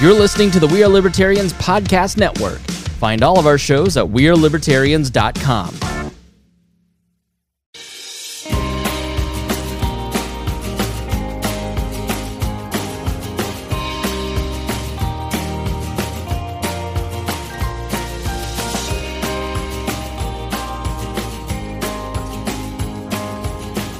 [0.00, 2.58] You're listening to the We Are Libertarians Podcast Network.
[2.96, 5.74] Find all of our shows at WeareLibertarians.com.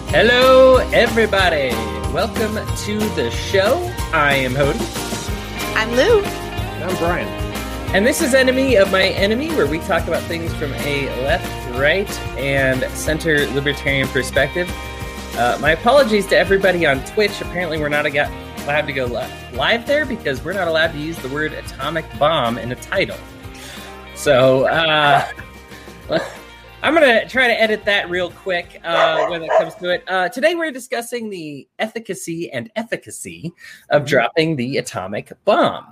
[0.09, 1.69] Hello, everybody.
[2.15, 3.77] Welcome to the show.
[4.15, 5.00] I am Hody.
[5.81, 6.21] I'm Lou.
[6.23, 7.27] I'm Brian.
[7.95, 11.79] And this is Enemy of My Enemy, where we talk about things from a left,
[11.79, 14.71] right, and center libertarian perspective.
[15.39, 17.41] Uh, my apologies to everybody on Twitch.
[17.41, 19.07] Apparently, we're not allowed to go
[19.55, 23.17] live there because we're not allowed to use the word atomic bomb in a title.
[24.15, 25.27] So, uh,
[26.83, 30.03] I'm going to try to edit that real quick uh, when it comes to it.
[30.09, 33.53] Uh, today, we're discussing the efficacy and efficacy
[33.91, 35.85] of dropping the atomic bomb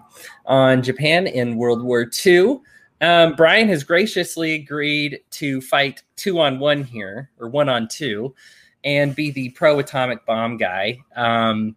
[0.46, 2.60] on Japan in World War II.
[3.02, 8.34] Um, Brian has graciously agreed to fight two on one here, or one on two,
[8.82, 10.98] and be the pro atomic bomb guy.
[11.14, 11.76] Um,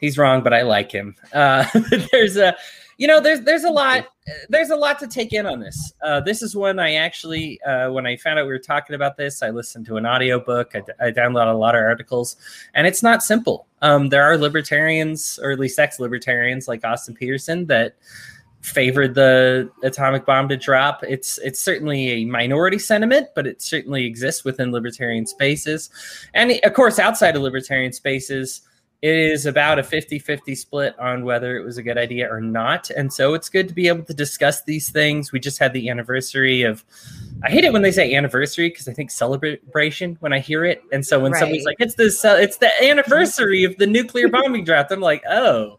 [0.00, 1.14] he's wrong, but I like him.
[1.34, 1.66] Uh,
[2.10, 2.56] there's a
[2.96, 4.06] you know there's there's a lot
[4.48, 5.92] there's a lot to take in on this.
[6.02, 9.16] Uh, this is one i actually uh, when i found out we were talking about
[9.16, 10.74] this i listened to an audiobook.
[10.74, 12.36] I, I downloaded a lot of articles
[12.74, 13.66] and it's not simple.
[13.82, 17.96] Um, there are libertarians or at least ex-libertarians like austin Petersen, that
[18.62, 21.02] favored the atomic bomb to drop.
[21.02, 25.90] It's it's certainly a minority sentiment but it certainly exists within libertarian spaces.
[26.34, 28.62] And of course outside of libertarian spaces
[29.02, 32.90] it is about a 50-50 split on whether it was a good idea or not.
[32.90, 35.32] And so it's good to be able to discuss these things.
[35.32, 36.84] We just had the anniversary of
[37.42, 40.82] i hate it when they say anniversary because i think celebration when i hear it.
[40.92, 41.38] And so when right.
[41.38, 45.78] somebody's like it's the it's the anniversary of the nuclear bombing draft i'm like oh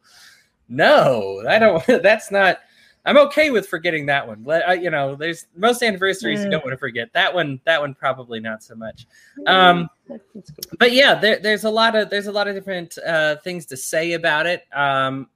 [0.67, 2.59] no i don't that's not
[3.05, 4.45] I'm okay with forgetting that one.
[4.47, 7.11] Uh, you know, there's most anniversaries you don't want to forget.
[7.13, 9.07] That one, that one probably not so much.
[9.47, 9.89] Um,
[10.77, 13.77] but yeah, there, there's a lot of there's a lot of different uh, things to
[13.77, 14.63] say about it.
[14.73, 15.29] Um,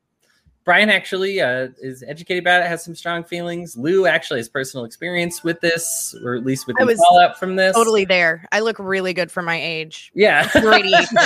[0.66, 3.78] Brian actually uh, is educated about it, has some strong feelings.
[3.78, 7.76] Lou actually has personal experience with this, or at least with the fallout from this.
[7.76, 8.44] Totally there.
[8.52, 10.12] I look really good for my age.
[10.16, 11.18] Yeah, radiation.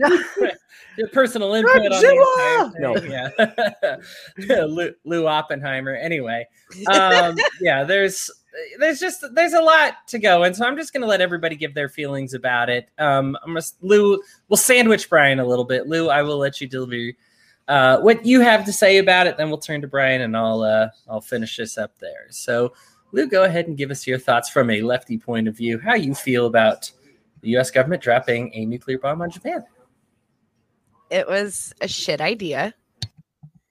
[0.96, 2.60] Your personal input Godzilla!
[2.60, 3.96] on the no.
[4.38, 5.94] Yeah, Lou, Lou, Oppenheimer.
[5.94, 6.46] Anyway,
[6.92, 8.30] um, yeah, there's
[8.78, 11.74] there's just there's a lot to go, and so I'm just gonna let everybody give
[11.74, 12.88] their feelings about it.
[12.98, 14.20] Um, I'm gonna Lou.
[14.48, 15.86] We'll sandwich Brian a little bit.
[15.86, 17.12] Lou, I will let you deliver
[17.68, 19.36] uh, what you have to say about it.
[19.36, 22.26] Then we'll turn to Brian, and I'll uh, I'll finish this up there.
[22.30, 22.72] So,
[23.12, 25.78] Lou, go ahead and give us your thoughts from a lefty point of view.
[25.78, 26.90] How you feel about
[27.40, 27.70] the U.S.
[27.70, 29.64] government dropping a nuclear bomb on Japan?
[31.10, 32.74] It was a shit idea.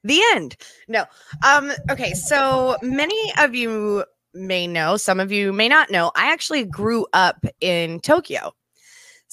[0.03, 0.57] The end.
[0.87, 1.05] No.
[1.45, 4.03] Um, okay, so many of you
[4.33, 6.11] may know, some of you may not know.
[6.15, 8.53] I actually grew up in Tokyo.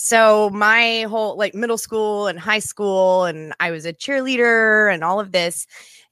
[0.00, 5.03] So my whole like middle school and high school and I was a cheerleader and
[5.03, 5.66] all of this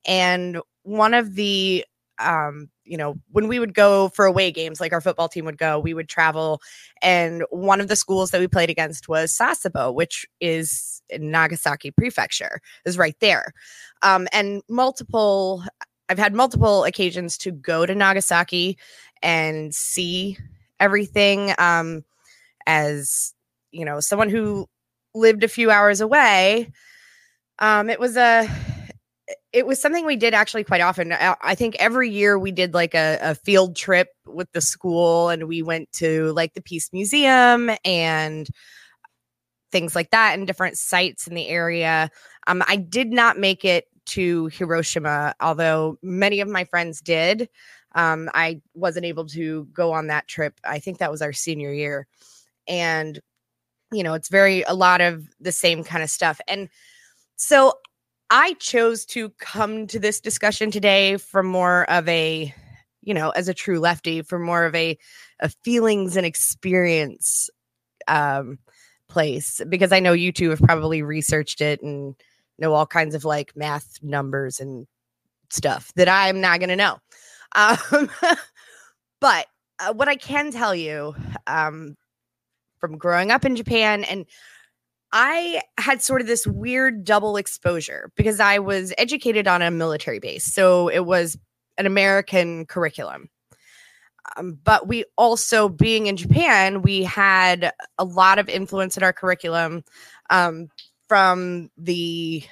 [0.04, 1.84] and one of the
[2.18, 5.58] um you know, when we would go for away games, like our football team would
[5.58, 6.60] go, we would travel.
[7.00, 11.92] And one of the schools that we played against was Sasebo, which is in Nagasaki
[11.92, 13.52] Prefecture, is right there.
[14.02, 15.62] Um, and multiple,
[16.08, 18.78] I've had multiple occasions to go to Nagasaki
[19.22, 20.38] and see
[20.80, 21.54] everything.
[21.58, 22.04] Um,
[22.68, 23.32] as
[23.76, 24.66] you know, someone who
[25.14, 26.70] lived a few hours away,
[27.58, 28.48] um, it was a
[29.52, 31.12] it was something we did actually quite often.
[31.12, 35.48] I think every year we did like a, a, field trip with the school and
[35.48, 38.48] we went to like the Peace Museum and
[39.72, 42.10] things like that and different sites in the area.
[42.46, 47.48] Um, I did not make it to Hiroshima, although many of my friends did.
[47.94, 50.60] Um, I wasn't able to go on that trip.
[50.64, 52.06] I think that was our senior year.
[52.68, 53.20] And,
[53.92, 56.40] you know, it's very, a lot of the same kind of stuff.
[56.48, 56.68] And
[57.36, 57.74] so
[58.30, 62.52] I chose to come to this discussion today from more of a,
[63.02, 64.98] you know, as a true lefty, from more of a,
[65.40, 67.48] a feelings and experience
[68.08, 68.58] um,
[69.08, 72.14] place because I know you two have probably researched it and
[72.58, 74.86] know all kinds of like math numbers and
[75.50, 76.98] stuff that I'm not going to know.
[77.54, 78.10] Um,
[79.20, 79.46] but
[79.78, 81.14] uh, what I can tell you
[81.46, 81.96] um,
[82.78, 84.26] from growing up in Japan and
[85.12, 90.18] I had sort of this weird double exposure because I was educated on a military
[90.18, 90.44] base.
[90.44, 91.38] So it was
[91.78, 93.30] an American curriculum.
[94.36, 99.12] Um, but we also, being in Japan, we had a lot of influence in our
[99.12, 99.84] curriculum
[100.30, 100.68] um,
[101.08, 102.42] from the,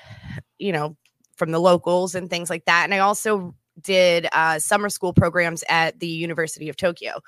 [0.59, 0.97] you know,
[1.37, 2.85] from the locals and things like that.
[2.85, 7.21] And I also did uh, summer school programs at the University of Tokyo.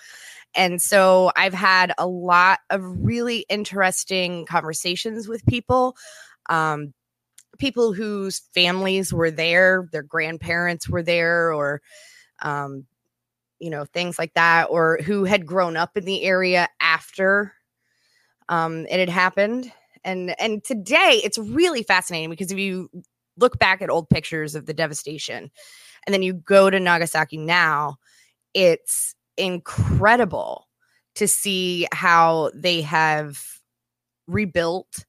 [0.57, 5.97] And so I've had a lot of really interesting conversations with people.
[6.49, 6.95] Um,
[7.59, 11.83] people whose families were there, their grandparents were there, or
[12.43, 12.87] um,
[13.59, 17.55] you know, things like that, or who had grown up in the area after
[18.49, 19.73] um, it had happened.
[20.05, 22.89] And and today it's really fascinating because if you
[23.37, 25.51] look back at old pictures of the devastation
[26.07, 27.97] and then you go to Nagasaki now,
[28.55, 30.67] it's incredible
[31.17, 33.43] to see how they have
[34.27, 35.05] rebuilt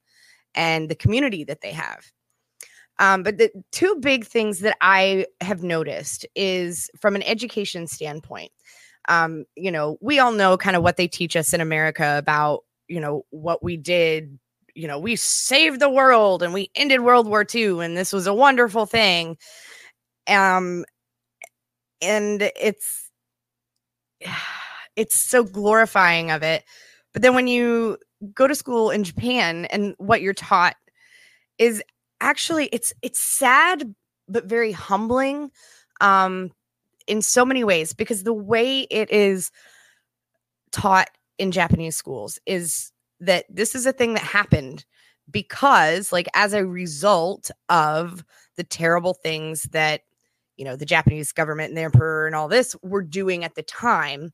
[0.56, 2.12] and the community that they have.
[3.00, 8.52] Um, but the two big things that I have noticed is from an education standpoint.
[9.08, 12.64] Um, you know, we all know kind of what they teach us in America about,
[12.88, 14.40] you know, what we did.
[14.74, 18.28] You know, we saved the world and we ended World War II, and this was
[18.28, 19.38] a wonderful thing.
[20.28, 20.86] Um,
[22.02, 23.07] and it's
[24.96, 26.64] it's so glorifying of it.
[27.14, 27.98] But then when you
[28.34, 30.76] go to school in Japan and what you're taught
[31.58, 31.82] is
[32.20, 33.94] actually it's it's sad
[34.28, 35.52] but very humbling
[36.02, 36.52] um
[37.08, 39.52] in so many ways because the way it is
[40.72, 44.84] taught in Japanese schools is that this is a thing that happened
[45.30, 48.24] because like as a result of
[48.56, 50.02] the terrible things that
[50.58, 53.64] you know the Japanese government and the emperor and all this were doing at the
[53.64, 54.34] time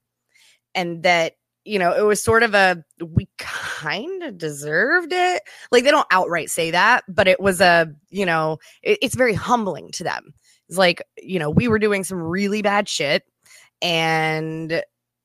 [0.75, 1.33] and that
[1.65, 5.43] you know, it was sort of a we kind of deserved it.
[5.71, 9.33] Like they don't outright say that, but it was a, you know, it, it's very
[9.33, 10.33] humbling to them.
[10.67, 13.23] It's like, you know, we were doing some really bad shit
[13.81, 14.83] and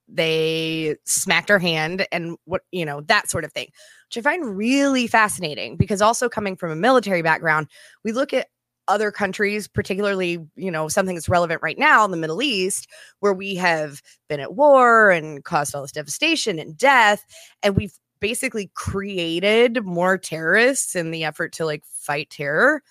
[0.09, 3.69] they smacked our hand and what, you know, that sort of thing,
[4.09, 7.69] which I find really fascinating because also coming from a military background,
[8.05, 8.49] we look at
[8.88, 12.88] other countries, particularly, you know, something that's relevant right now in the Middle East,
[13.20, 17.25] where we have been at war and caused all this devastation and death.
[17.62, 22.82] And we've basically created more terrorists in the effort to like fight terror.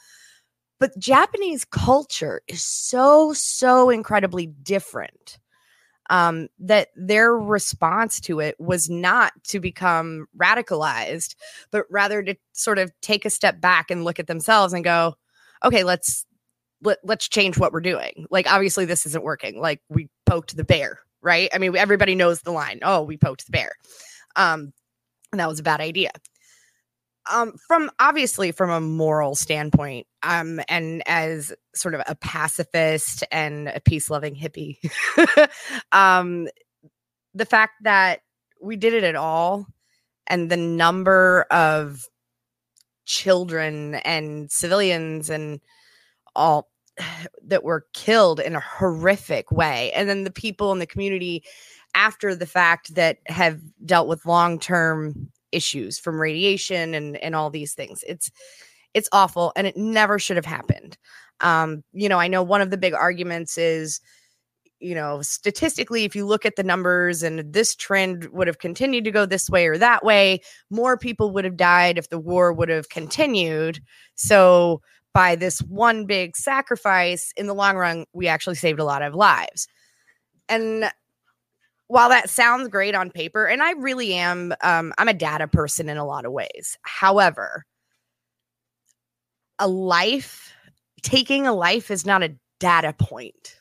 [0.79, 5.39] But Japanese culture is so, so incredibly different
[6.09, 11.35] um, that their response to it was not to become radicalized,
[11.71, 15.15] but rather to sort of take a step back and look at themselves and go,
[15.63, 16.25] okay, let's
[16.81, 18.27] let, let's change what we're doing.
[18.30, 19.59] Like obviously this isn't working.
[19.59, 21.50] Like we poked the bear, right?
[21.54, 22.80] I mean, everybody knows the line.
[22.83, 23.74] Oh, we poked the bear.
[24.36, 24.74] Um
[25.31, 26.12] and that was a bad idea.
[27.31, 33.68] Um from obviously from a moral standpoint, um and as sort of a pacifist and
[33.68, 34.77] a peace-loving hippie,
[35.92, 36.48] um
[37.33, 38.21] the fact that
[38.62, 39.68] we did it at all
[40.27, 42.03] and the number of
[43.07, 45.59] children and civilians and
[46.36, 46.69] all
[47.44, 49.92] that were killed in a horrific way.
[49.94, 51.44] And then the people in the community
[51.95, 57.74] after the fact that have dealt with long-term issues from radiation and and all these
[57.74, 58.04] things.
[58.07, 58.30] It's
[58.94, 60.98] it's awful and it never should have happened.
[61.39, 64.01] Um, you know, I know one of the big arguments is
[64.79, 69.03] you know, statistically, if you look at the numbers and this trend would have continued
[69.06, 72.53] to go this way or that way, more people would have died if the war
[72.53, 73.79] would have continued.
[74.15, 74.81] So,
[75.13, 79.15] by this one big sacrifice, in the long run, we actually saved a lot of
[79.15, 79.68] lives.
[80.48, 80.91] And
[81.88, 85.89] while that sounds great on paper, and I really am, um, I'm a data person
[85.89, 86.77] in a lot of ways.
[86.84, 87.65] However,
[89.57, 90.53] a life,
[91.01, 93.60] taking a life is not a data point.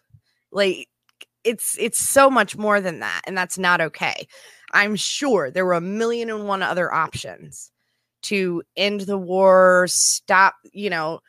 [0.53, 0.89] Like,
[1.47, 4.27] it's it's so much more than that and that's not okay.
[4.73, 7.71] I'm sure there were a million and one other options
[8.23, 11.21] to end the war stop you know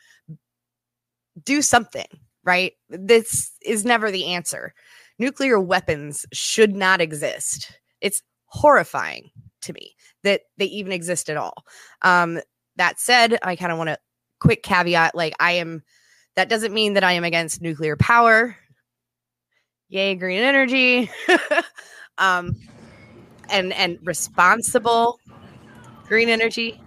[1.44, 2.08] do something
[2.44, 2.74] right?
[2.88, 4.74] This is never the answer.
[5.20, 7.74] Nuclear weapons should not exist.
[8.00, 9.30] It's horrifying
[9.64, 11.66] to me that they even exist at all.
[12.02, 12.40] Um
[12.78, 13.98] that said i kind of want to
[14.40, 15.84] quick caveat like i am
[16.36, 18.56] that doesn't mean that i am against nuclear power
[19.90, 21.10] yay green energy
[22.18, 22.56] um
[23.50, 25.20] and and responsible
[26.08, 26.80] green energy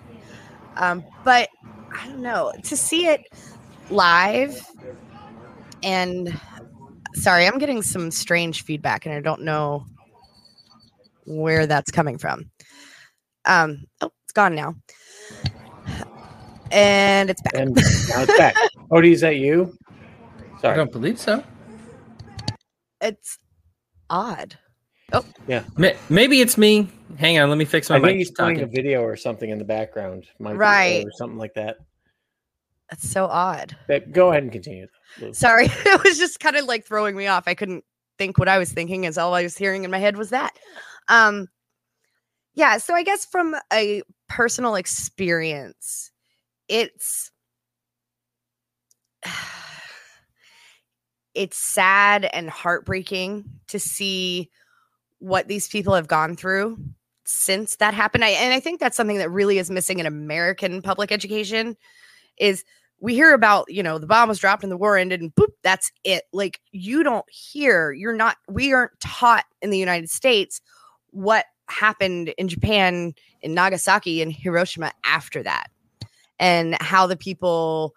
[0.76, 1.48] um but
[1.98, 3.22] i don't know to see it
[3.90, 4.60] live
[5.82, 6.38] and
[7.14, 9.84] sorry i'm getting some strange feedback and i don't know
[11.26, 12.50] where that's coming from
[13.46, 14.74] um oh it's gone now
[16.70, 17.82] and it's back And now
[18.22, 18.54] it's back.
[18.92, 19.76] Odie, is that you?
[20.60, 21.42] sorry I don't believe so.
[23.00, 23.38] It's
[24.08, 24.58] odd
[25.12, 25.64] Oh yeah,
[26.08, 26.88] Maybe it's me.
[27.18, 29.58] Hang on, let me fix my I think he's playing a video or something in
[29.58, 31.04] the background, might Right.
[31.04, 31.78] or something like that.
[32.90, 33.76] That's so odd.
[33.88, 34.86] But go ahead and continue.
[35.20, 35.32] Lou.
[35.32, 37.44] Sorry, it was just kind of like throwing me off.
[37.46, 37.84] I couldn't
[38.18, 40.52] think what I was thinking, as all I was hearing in my head was that.
[41.08, 41.48] Um,
[42.54, 42.78] yeah.
[42.78, 46.10] So I guess from a personal experience,
[46.68, 47.32] it's
[51.34, 54.50] it's sad and heartbreaking to see
[55.18, 56.78] what these people have gone through
[57.24, 58.24] since that happened.
[58.24, 61.76] I, and I think that's something that really is missing in American public education
[62.38, 62.64] is
[63.00, 65.52] we hear about, you know, the bomb was dropped and the war ended and boop,
[65.62, 66.24] that's it.
[66.32, 70.60] Like you don't hear, you're not, we aren't taught in the United States
[71.10, 75.70] what happened in Japan, in Nagasaki and Hiroshima after that
[76.38, 77.94] and how the people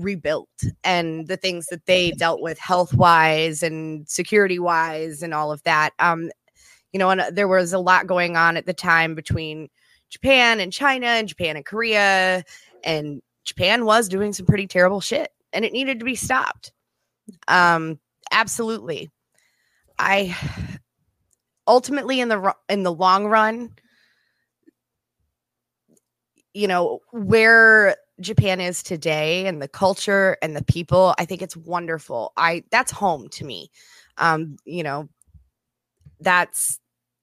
[0.00, 0.48] rebuilt
[0.84, 5.62] and the things that they dealt with health wise and security wise and all of
[5.64, 5.90] that.
[5.98, 6.30] Um,
[6.92, 9.68] you know, and uh, there was a lot going on at the time between
[10.08, 12.44] Japan and China and Japan and Korea.
[12.82, 16.72] And Japan was doing some pretty terrible shit and it needed to be stopped.
[17.48, 17.98] Um,
[18.32, 19.10] absolutely.
[19.98, 20.36] I
[21.66, 23.70] ultimately in the in the long run,
[26.54, 31.56] you know, where Japan is today and the culture and the people, I think it's
[31.56, 32.32] wonderful.
[32.36, 33.70] I that's home to me.
[34.18, 35.08] Um, you know,
[36.20, 36.78] that's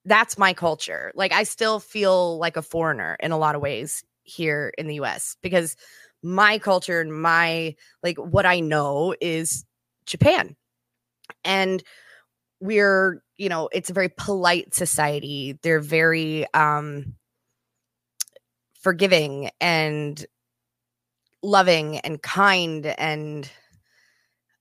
[0.06, 1.12] that's my culture.
[1.16, 4.96] Like I still feel like a foreigner in a lot of ways here in the
[4.96, 5.76] US because
[6.24, 9.66] my culture and my like what I know is
[10.06, 10.56] Japan.
[11.44, 11.84] And
[12.60, 15.60] we're, you know, it's a very polite society.
[15.62, 17.16] They're very um
[18.82, 20.26] forgiving and
[21.44, 23.50] loving and kind and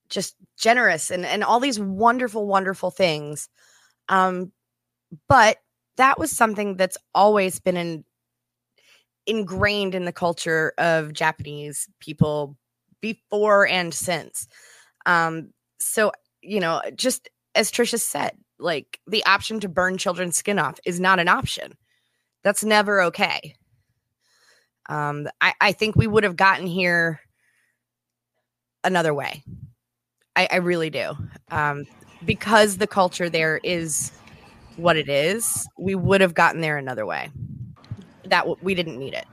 [0.09, 3.49] just generous and and all these wonderful wonderful things
[4.09, 4.51] um
[5.27, 5.57] but
[5.97, 8.05] that was something that's always been in,
[9.25, 12.55] ingrained in the culture of Japanese people
[13.01, 14.47] before and since.
[15.05, 20.59] Um, so, you know, just as Trisha said, like the option to burn children's skin
[20.59, 21.73] off is not an option.
[22.43, 23.55] That's never okay.
[24.89, 27.19] Um, I, I think we would have gotten here
[28.83, 29.43] another way.
[30.35, 31.13] I, I really do.
[31.51, 31.85] Um,
[32.25, 34.11] because the culture there is
[34.77, 37.29] what it is, we would have gotten there another way.
[38.25, 39.25] That w- we didn't need it.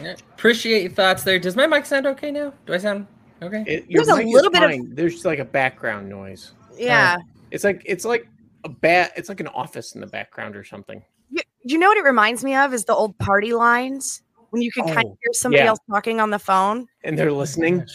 [0.00, 0.14] Yeah.
[0.34, 1.38] Appreciate your thoughts there.
[1.38, 2.52] Does my mic sound okay now?
[2.66, 3.06] Do I sound
[3.42, 3.62] okay?
[3.66, 6.52] It, There's a little bit of- There's like a background noise.
[6.76, 7.18] Yeah.
[7.50, 8.26] It's like it's like
[8.64, 9.12] a bat.
[9.16, 11.02] It's like an office in the background or something.
[11.32, 14.70] You, you know what it reminds me of is the old party lines when you
[14.70, 15.68] could kind of Oh, hear somebody yeah.
[15.70, 17.86] else talking on the phone, And they're listening.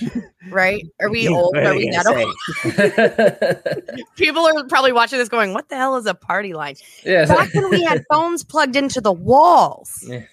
[0.50, 0.84] right?
[1.00, 1.56] Are we old?
[1.56, 2.26] Are we you gonna?
[4.16, 6.76] People are probably watching this going, "What the hell is a party line?"
[7.06, 7.30] yes.
[7.30, 10.04] Back when we had phones plugged into the walls.
[10.08, 10.24] Yeah.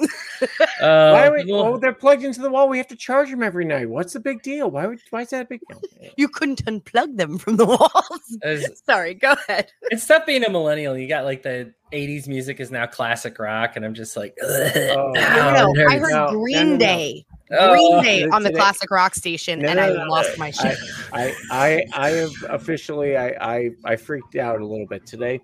[0.00, 2.68] Uh, why would, well, oh, they're plugged into the wall.
[2.68, 3.88] We have to charge them every night.
[3.88, 4.70] What's the big deal?
[4.70, 5.80] Why would why is that a big deal?
[6.16, 8.38] You couldn't unplug them from the walls.
[8.42, 9.70] it's, Sorry, go ahead.
[9.84, 10.96] it's tough being a millennial.
[10.98, 15.10] You got like the 80s music is now classic rock, and I'm just like, Oh.
[15.14, 16.78] No, oh, no, I heard No, no, Green no, no.
[16.78, 17.26] Day.
[17.52, 20.10] Oh, Green Day on the today- classic rock station, No, and no, I no, no.
[20.10, 20.76] lost my shit.
[21.12, 25.40] I, I I have officially I, I I freaked out a little bit today.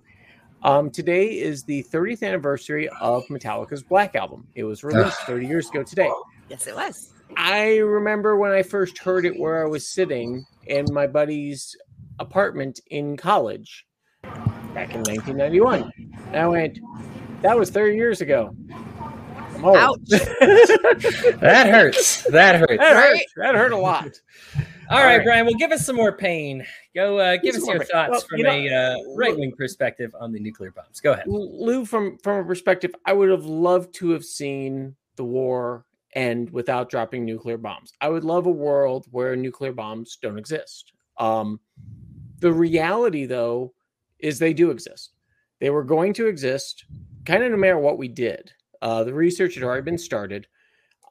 [0.62, 4.46] Um, today is the 30th anniversary of Metallica's Black Album.
[4.54, 6.10] It was released 30 years ago today.
[6.50, 7.14] yes, it was.
[7.36, 11.74] I remember when I first heard it where I was sitting in my buddy's
[12.18, 13.86] apartment in college
[14.22, 15.90] back in 1991.
[16.26, 16.78] And I went,
[17.40, 18.54] that was 30 years ago.
[19.64, 19.98] Ouch.
[20.08, 22.22] that hurts.
[22.24, 22.78] That hurts.
[22.78, 23.20] That hurt.
[23.36, 24.10] That hurt a lot.
[24.90, 25.24] All All right, right.
[25.24, 25.46] Brian.
[25.46, 26.66] Well, give us some more pain.
[26.96, 27.18] Go.
[27.18, 27.88] Uh, give Some us your pain.
[27.92, 30.98] thoughts Well, from you know, a uh, right wing perspective on the nuclear bombs.
[31.00, 31.26] Go ahead.
[31.28, 36.50] Lou, from from a perspective, I would have loved to have seen the war end
[36.50, 37.92] without dropping nuclear bombs.
[38.00, 40.92] I would love a world where nuclear bombs don't exist.
[41.18, 41.60] Um,
[42.40, 43.72] the reality, though,
[44.18, 45.12] is they do exist.
[45.60, 46.86] They were going to exist,
[47.26, 48.50] kind of no matter what we did.
[48.82, 50.48] Uh, the research had already been started.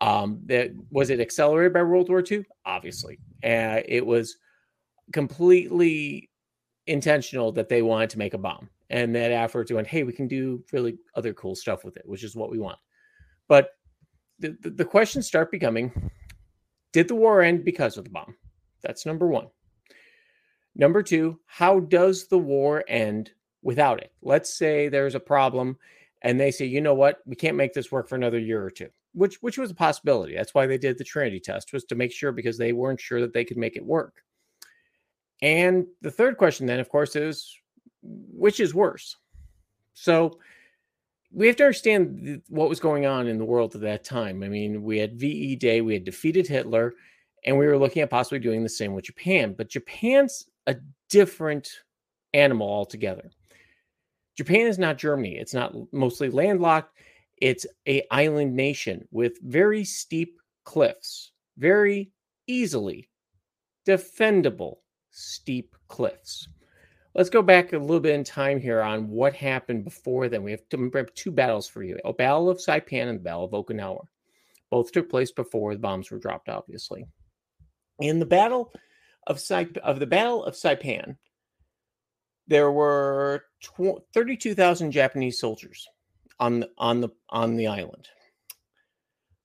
[0.02, 2.46] Um, that was it accelerated by World War II?
[2.66, 4.38] Obviously, uh, it was
[5.14, 6.30] completely
[6.88, 10.28] intentional that they wanted to make a bomb and that afterwards went, hey, we can
[10.28, 12.80] do really other cool stuff with it, which is what we want.
[13.48, 13.72] But
[14.40, 16.12] the, the, the questions start becoming
[16.92, 18.36] did the war end because of the bomb?
[18.82, 19.48] That's number one.
[20.76, 23.32] Number two, how does the war end
[23.62, 24.12] without it?
[24.22, 25.78] Let's say there's a problem
[26.22, 28.72] and they say, you know what, we can't make this work for another year or
[28.72, 30.36] two, which which was a possibility.
[30.36, 33.22] That's why they did the Trinity test, was to make sure because they weren't sure
[33.22, 34.24] that they could make it work.
[35.42, 37.56] And the third question, then, of course, is
[38.02, 39.16] which is worse?
[39.94, 40.40] So,
[41.32, 44.44] we have to understand what was going on in the world at that time.
[44.44, 46.94] I mean, we had VE Day, we had defeated Hitler,
[47.46, 49.54] and we were looking at possibly doing the same with Japan.
[49.58, 50.76] But Japan's a
[51.10, 51.70] different
[52.34, 53.30] animal altogether.
[54.36, 55.38] Japan is not Germany.
[55.38, 56.98] It's not mostly landlocked.
[57.42, 62.12] It's a island nation with very steep cliffs, very
[62.48, 63.10] easily
[63.88, 64.78] defendable
[65.12, 66.48] steep cliffs.
[67.16, 70.44] Let's go back a little bit in time here on what happened before then.
[70.44, 70.62] We have,
[70.94, 74.06] have two battles for you: a battle of Saipan and the battle of Okinawa.
[74.70, 77.06] Both took place before the bombs were dropped, obviously.
[78.00, 78.72] In the battle
[79.28, 81.18] of Saip, of the battle of Saipan,
[82.48, 85.88] there were tw- 32,000 Japanese soldiers
[86.40, 88.08] on on the on the island.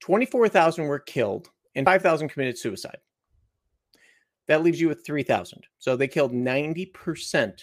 [0.01, 2.99] 24,000 were killed and 5,000 committed suicide.
[4.47, 5.63] That leaves you with 3,000.
[5.79, 7.55] So they killed 90%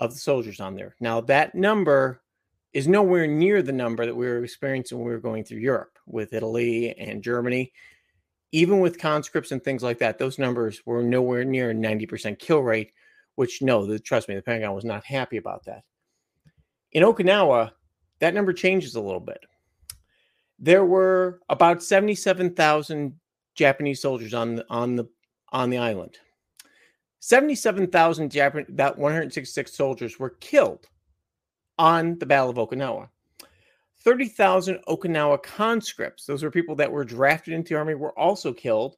[0.00, 0.96] of the soldiers on there.
[1.00, 2.22] Now that number
[2.72, 5.98] is nowhere near the number that we were experiencing when we were going through Europe
[6.06, 7.72] with Italy and Germany.
[8.52, 12.60] Even with conscripts and things like that, those numbers were nowhere near a 90% kill
[12.60, 12.92] rate,
[13.34, 15.84] which no, the, trust me, the Pentagon was not happy about that.
[16.92, 17.72] In Okinawa,
[18.22, 19.44] that number changes a little bit.
[20.60, 23.18] There were about 77,000
[23.56, 25.08] Japanese soldiers on the, on the
[25.50, 26.18] on the island.
[27.18, 30.86] 77,000 Japan about 166 soldiers were killed
[31.78, 33.08] on the Battle of Okinawa.
[34.04, 38.96] 30,000 Okinawa conscripts, those were people that were drafted into the army, were also killed.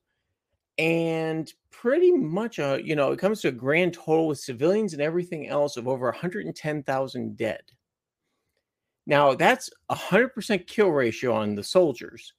[0.76, 5.00] And pretty much, a, you know, it comes to a grand total with civilians and
[5.00, 7.62] everything else of over 110,000 dead.
[9.06, 12.32] Now, that's a 100% kill ratio on the soldiers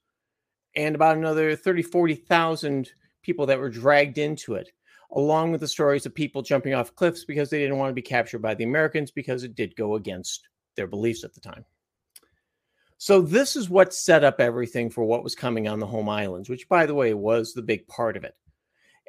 [0.74, 2.90] and about another 30, 40,000
[3.22, 4.70] people that were dragged into it,
[5.12, 8.02] along with the stories of people jumping off cliffs because they didn't want to be
[8.02, 11.64] captured by the Americans because it did go against their beliefs at the time.
[12.98, 16.48] So, this is what set up everything for what was coming on the home islands,
[16.48, 18.34] which, by the way, was the big part of it.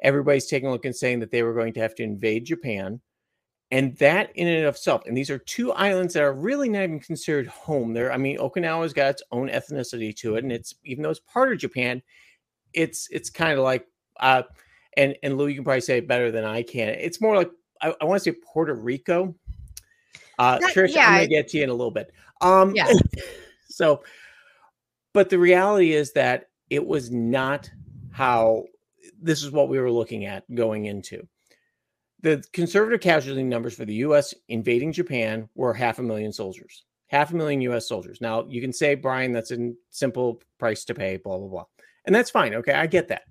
[0.02, 3.00] Everybody's taking a look and saying that they were going to have to invade Japan
[3.70, 6.84] and that in and of itself, and these are two islands that are really not
[6.84, 7.92] even considered home.
[7.92, 11.20] There, I mean, Okinawa's got its own ethnicity to it, and it's even though it's
[11.20, 12.02] part of Japan,
[12.72, 13.86] it's it's kind of like
[14.20, 14.42] uh
[14.96, 16.88] and and Lou, you can probably say it better than I can.
[16.88, 17.50] It's more like
[17.82, 19.34] I, I want to say Puerto Rico.
[20.38, 22.10] Uh that, Trish, yeah, I'm gonna get to you in a little bit.
[22.40, 22.90] Um yeah.
[23.68, 24.02] so
[25.12, 27.70] but the reality is that it was not
[28.10, 28.64] how
[29.20, 31.26] this is what we were looking at going into
[32.20, 34.34] the conservative casualty numbers for the U.S.
[34.48, 37.88] invading Japan were half a million soldiers, half a million U.S.
[37.88, 38.20] soldiers.
[38.20, 41.64] Now you can say, Brian, that's a simple price to pay, blah blah blah,
[42.04, 42.54] and that's fine.
[42.54, 43.22] Okay, I get that.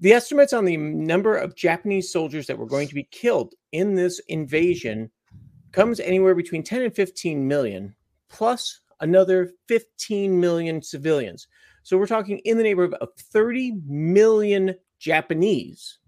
[0.00, 3.94] The estimates on the number of Japanese soldiers that were going to be killed in
[3.94, 5.10] this invasion
[5.72, 7.94] comes anywhere between 10 and 15 million,
[8.28, 11.48] plus another 15 million civilians.
[11.82, 15.98] So we're talking in the neighborhood of 30 million Japanese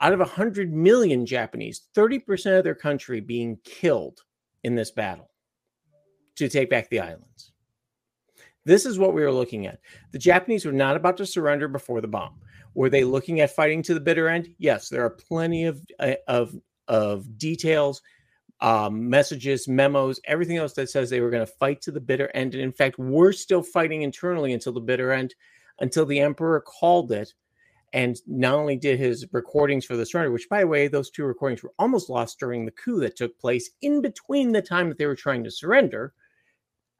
[0.00, 4.20] out of 100 million Japanese, 30% of their country being killed
[4.62, 5.30] in this battle
[6.36, 7.52] to take back the islands.
[8.64, 9.80] This is what we were looking at.
[10.12, 12.40] The Japanese were not about to surrender before the bomb.
[12.74, 14.48] Were they looking at fighting to the bitter end?
[14.58, 16.56] Yes, there are plenty of uh, of
[16.88, 18.02] of details,
[18.60, 22.30] um, messages, memos, everything else that says they were going to fight to the bitter
[22.34, 22.54] end.
[22.54, 25.34] And in fact, we're still fighting internally until the bitter end,
[25.80, 27.32] until the emperor called it
[27.94, 31.24] and not only did his recordings for the surrender, which by the way, those two
[31.24, 34.98] recordings were almost lost during the coup that took place in between the time that
[34.98, 36.12] they were trying to surrender,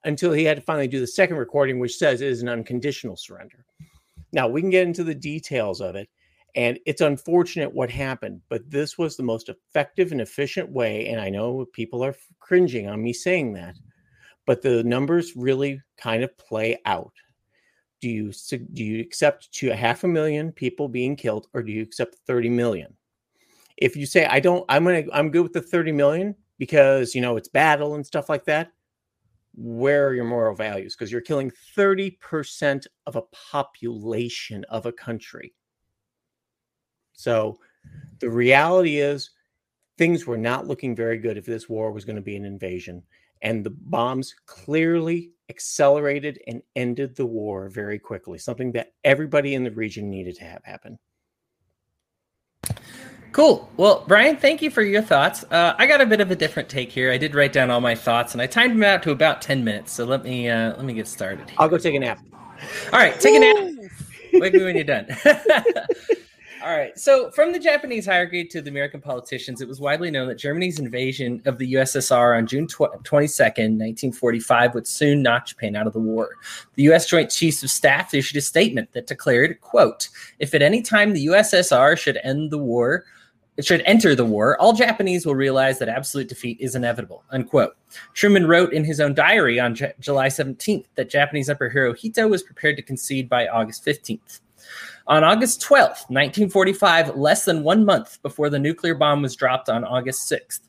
[0.04, 3.16] until he had to finally do the second recording, which says it is an unconditional
[3.16, 3.64] surrender.
[4.32, 6.08] Now we can get into the details of it,
[6.54, 11.08] and it's unfortunate what happened, but this was the most effective and efficient way.
[11.08, 13.74] And I know people are cringing on me saying that,
[14.46, 17.12] but the numbers really kind of play out
[18.04, 18.32] do you
[18.74, 22.16] do you accept to a half a million people being killed or do you accept
[22.26, 22.94] 30 million?
[23.78, 27.22] If you say i don't i'm gonna i'm good with the 30 million because you
[27.22, 28.72] know it's battle and stuff like that
[29.56, 30.96] where are your moral values?
[30.96, 35.54] Because you're killing 30% of a population of a country.
[37.12, 37.60] So
[38.18, 39.30] the reality is
[39.96, 43.04] things were not looking very good if this war was going to be an invasion
[43.44, 49.62] and the bombs clearly accelerated and ended the war very quickly, something that everybody in
[49.62, 50.98] the region needed to have happen.
[53.32, 53.68] Cool.
[53.76, 55.44] Well, Brian, thank you for your thoughts.
[55.50, 57.12] Uh, I got a bit of a different take here.
[57.12, 59.64] I did write down all my thoughts, and I timed them out to about ten
[59.64, 59.92] minutes.
[59.92, 61.50] So let me uh, let me get started.
[61.50, 61.56] Here.
[61.58, 62.20] I'll go take a nap.
[62.92, 63.90] All right, take a nap.
[64.34, 65.08] Wake me when you're done.
[66.64, 66.98] All right.
[66.98, 70.78] So, from the Japanese hierarchy to the American politicians, it was widely known that Germany's
[70.78, 75.92] invasion of the USSR on June tw- 22nd, 1945, would soon knock Japan out of
[75.92, 76.30] the war.
[76.76, 77.06] The U.S.
[77.06, 81.26] Joint Chiefs of Staff issued a statement that declared, quote, if at any time the
[81.26, 83.04] USSR should end the war,
[83.60, 87.24] should enter the war, all Japanese will realize that absolute defeat is inevitable.
[87.30, 87.76] Unquote.
[88.14, 92.42] Truman wrote in his own diary on J- July 17th that Japanese Emperor Hirohito was
[92.42, 94.40] prepared to concede by August 15th.
[95.06, 99.84] On August 12th, 1945, less than one month before the nuclear bomb was dropped on
[99.84, 100.60] August 6th,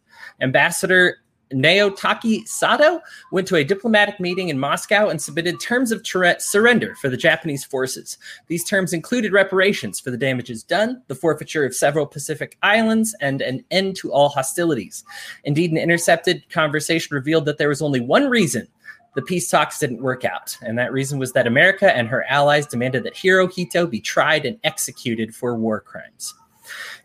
[0.41, 1.19] Ambassador
[1.54, 3.00] Naotake Sato
[3.32, 7.15] went to a diplomatic meeting in Moscow and submitted terms of tur- surrender for the
[7.15, 8.17] Japanese forces.
[8.48, 13.41] These terms included reparations for the damages done, the forfeiture of several Pacific islands, and
[13.41, 15.06] an end to all hostilities.
[15.43, 18.67] Indeed, an intercepted conversation revealed that there was only one reason
[19.15, 22.67] the peace talks didn't work out, and that reason was that America and her allies
[22.67, 26.34] demanded that Hirohito be tried and executed for war crimes.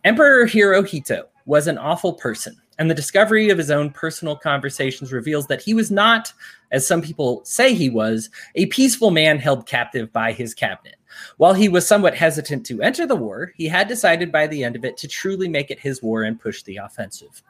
[0.04, 5.46] Emperor Hirohito was an awful person and the discovery of his own personal conversations reveals
[5.48, 6.32] that he was not,
[6.70, 10.96] as some people say he was, a peaceful man held captive by his cabinet.
[11.36, 14.76] While he was somewhat hesitant to enter the war, he had decided by the end
[14.76, 17.42] of it to truly make it his war and push the offensive.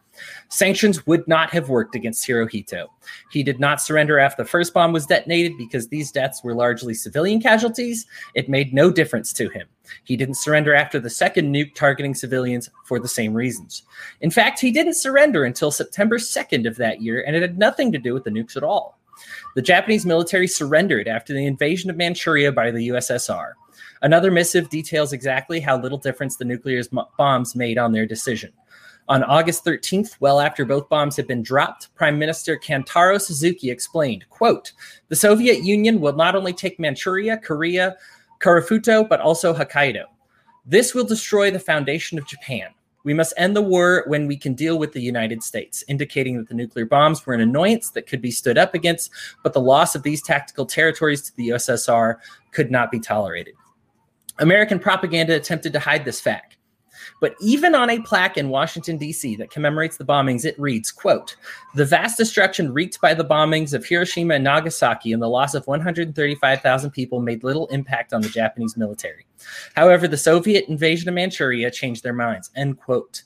[0.48, 2.86] Sanctions would not have worked against Hirohito.
[3.30, 6.94] He did not surrender after the first bomb was detonated because these deaths were largely
[6.94, 8.06] civilian casualties.
[8.34, 9.68] It made no difference to him.
[10.04, 13.82] He didn't surrender after the second nuke targeting civilians for the same reasons.
[14.20, 17.92] In fact, he didn't surrender until September 2nd of that year, and it had nothing
[17.92, 18.98] to do with the nukes at all.
[19.54, 23.52] The Japanese military surrendered after the invasion of Manchuria by the USSR.
[24.02, 26.82] Another missive details exactly how little difference the nuclear
[27.18, 28.52] bombs made on their decision.
[29.10, 34.24] On August 13th, well after both bombs had been dropped, Prime Minister Kantaro Suzuki explained,
[34.30, 34.70] quote,
[35.08, 37.96] the Soviet Union will not only take Manchuria, Korea,
[38.40, 40.04] Karafuto, but also Hokkaido.
[40.64, 42.68] This will destroy the foundation of Japan.
[43.02, 46.48] We must end the war when we can deal with the United States, indicating that
[46.48, 49.10] the nuclear bombs were an annoyance that could be stood up against,
[49.42, 52.18] but the loss of these tactical territories to the USSR
[52.52, 53.54] could not be tolerated.
[54.38, 56.58] American propaganda attempted to hide this fact.
[57.20, 59.36] But even on a plaque in Washington, D.C.
[59.36, 61.36] that commemorates the bombings, it reads, quote,
[61.74, 65.66] the vast destruction wreaked by the bombings of Hiroshima and Nagasaki and the loss of
[65.66, 69.26] 135,000 people made little impact on the Japanese military.
[69.76, 73.22] However, the Soviet invasion of Manchuria changed their minds, end quote.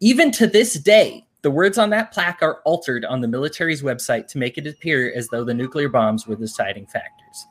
[0.00, 4.28] Even to this day, the words on that plaque are altered on the military's website
[4.28, 7.46] to make it appear as though the nuclear bombs were the deciding factors.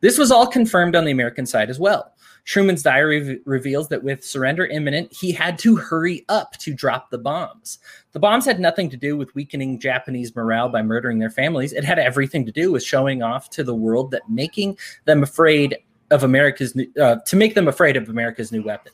[0.00, 2.12] This was all confirmed on the American side as well.
[2.44, 7.10] Truman's diary re- reveals that with surrender imminent, he had to hurry up to drop
[7.10, 7.78] the bombs.
[8.12, 11.72] The bombs had nothing to do with weakening Japanese morale by murdering their families.
[11.72, 15.78] It had everything to do with showing off to the world that making them afraid
[16.10, 18.92] of America's new, uh, to make them afraid of America's new weapon.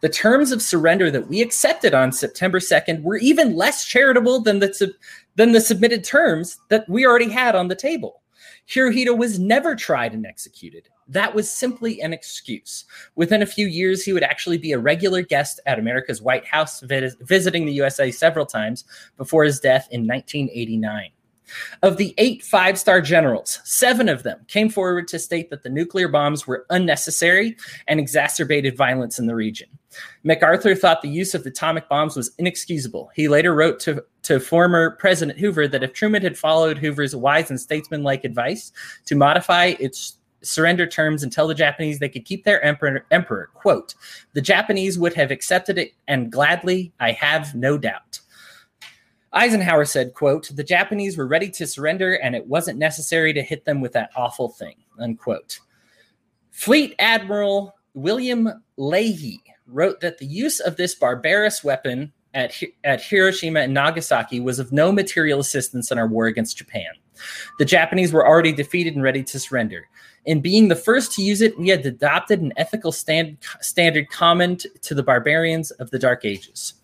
[0.00, 4.60] The terms of surrender that we accepted on September 2nd were even less charitable than
[4.60, 4.94] the,
[5.34, 8.22] than the submitted terms that we already had on the table.
[8.68, 10.88] Hirohito was never tried and executed.
[11.08, 12.84] That was simply an excuse.
[13.14, 16.80] Within a few years, he would actually be a regular guest at America's White House,
[16.80, 18.84] visiting the USA several times
[19.16, 21.10] before his death in 1989.
[21.82, 25.68] Of the eight five star generals, seven of them came forward to state that the
[25.68, 29.68] nuclear bombs were unnecessary and exacerbated violence in the region.
[30.24, 33.10] MacArthur thought the use of atomic bombs was inexcusable.
[33.14, 37.48] He later wrote to, to former President Hoover that if Truman had followed Hoover's wise
[37.48, 38.72] and statesmanlike advice
[39.06, 43.50] to modify its surrender terms and tell the Japanese they could keep their emperor, emperor.
[43.54, 43.94] Quote,
[44.32, 48.20] the Japanese would have accepted it and gladly, I have no doubt.
[49.32, 53.64] Eisenhower said, quote, the Japanese were ready to surrender and it wasn't necessary to hit
[53.64, 55.58] them with that awful thing, unquote.
[56.50, 62.54] Fleet Admiral William Leahy wrote that the use of this barbarous weapon at,
[62.84, 66.86] at Hiroshima and Nagasaki was of no material assistance in our war against Japan.
[67.58, 69.88] The Japanese were already defeated and ready to surrender.
[70.26, 74.56] In being the first to use it, we had adopted an ethical stand, standard common
[74.56, 76.74] to the barbarians of the Dark Ages.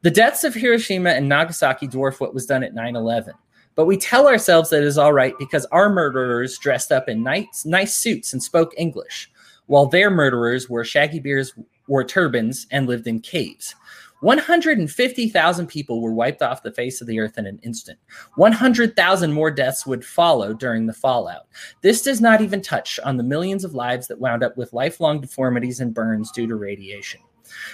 [0.00, 3.34] The deaths of Hiroshima and Nagasaki dwarf what was done at 9 11.
[3.74, 7.22] But we tell ourselves that it is all right because our murderers dressed up in
[7.22, 9.30] nice, nice suits and spoke English,
[9.66, 11.52] while their murderers wore shaggy beards,
[11.86, 13.74] wore turbans, and lived in caves.
[14.20, 17.98] 150,000 people were wiped off the face of the earth in an instant.
[18.36, 21.46] 100,000 more deaths would follow during the fallout.
[21.80, 25.20] This does not even touch on the millions of lives that wound up with lifelong
[25.20, 27.20] deformities and burns due to radiation.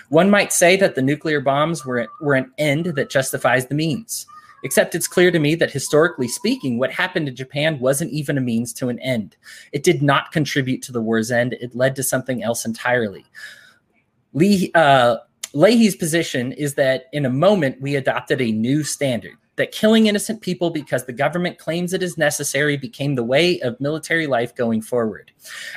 [0.08, 4.26] One might say that the nuclear bombs were, were an end that justifies the means.
[4.64, 8.40] Except it's clear to me that historically speaking, what happened in Japan wasn't even a
[8.40, 9.36] means to an end.
[9.72, 13.26] It did not contribute to the war's end, it led to something else entirely.
[14.32, 15.18] Lee uh,
[15.56, 20.42] Leahy's position is that in a moment we adopted a new standard that killing innocent
[20.42, 24.82] people because the government claims it is necessary became the way of military life going
[24.82, 25.32] forward.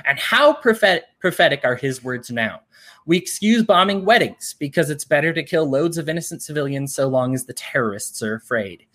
[0.06, 2.60] And how prophet- prophetic are his words now?
[3.06, 7.34] We excuse bombing weddings because it's better to kill loads of innocent civilians so long
[7.34, 8.86] as the terrorists are afraid.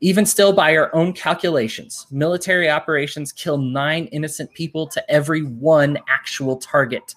[0.00, 5.96] Even still, by our own calculations, military operations kill nine innocent people to every one
[6.08, 7.14] actual target.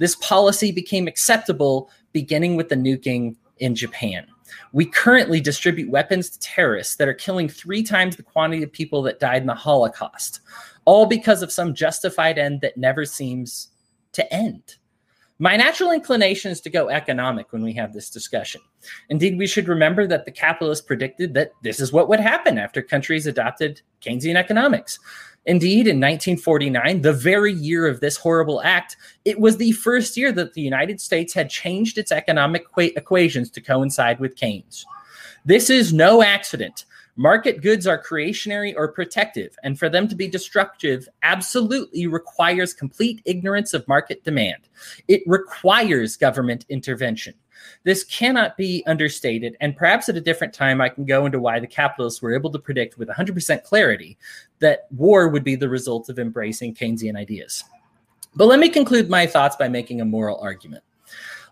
[0.00, 4.26] This policy became acceptable beginning with the nuking in Japan.
[4.72, 9.02] We currently distribute weapons to terrorists that are killing three times the quantity of people
[9.02, 10.40] that died in the Holocaust,
[10.84, 13.68] all because of some justified end that never seems
[14.12, 14.76] to end.
[15.38, 18.60] My natural inclination is to go economic when we have this discussion.
[19.08, 22.82] Indeed, we should remember that the capitalists predicted that this is what would happen after
[22.82, 24.98] countries adopted Keynesian economics.
[25.46, 30.32] Indeed, in 1949, the very year of this horrible act, it was the first year
[30.32, 34.84] that the United States had changed its economic equations to coincide with Keynes.
[35.46, 36.84] This is no accident.
[37.16, 43.22] Market goods are creationary or protective, and for them to be destructive absolutely requires complete
[43.24, 44.68] ignorance of market demand.
[45.08, 47.34] It requires government intervention.
[47.84, 51.60] This cannot be understated, and perhaps at a different time, I can go into why
[51.60, 54.18] the capitalists were able to predict with 100% clarity
[54.58, 57.64] that war would be the result of embracing Keynesian ideas.
[58.36, 60.84] But let me conclude my thoughts by making a moral argument.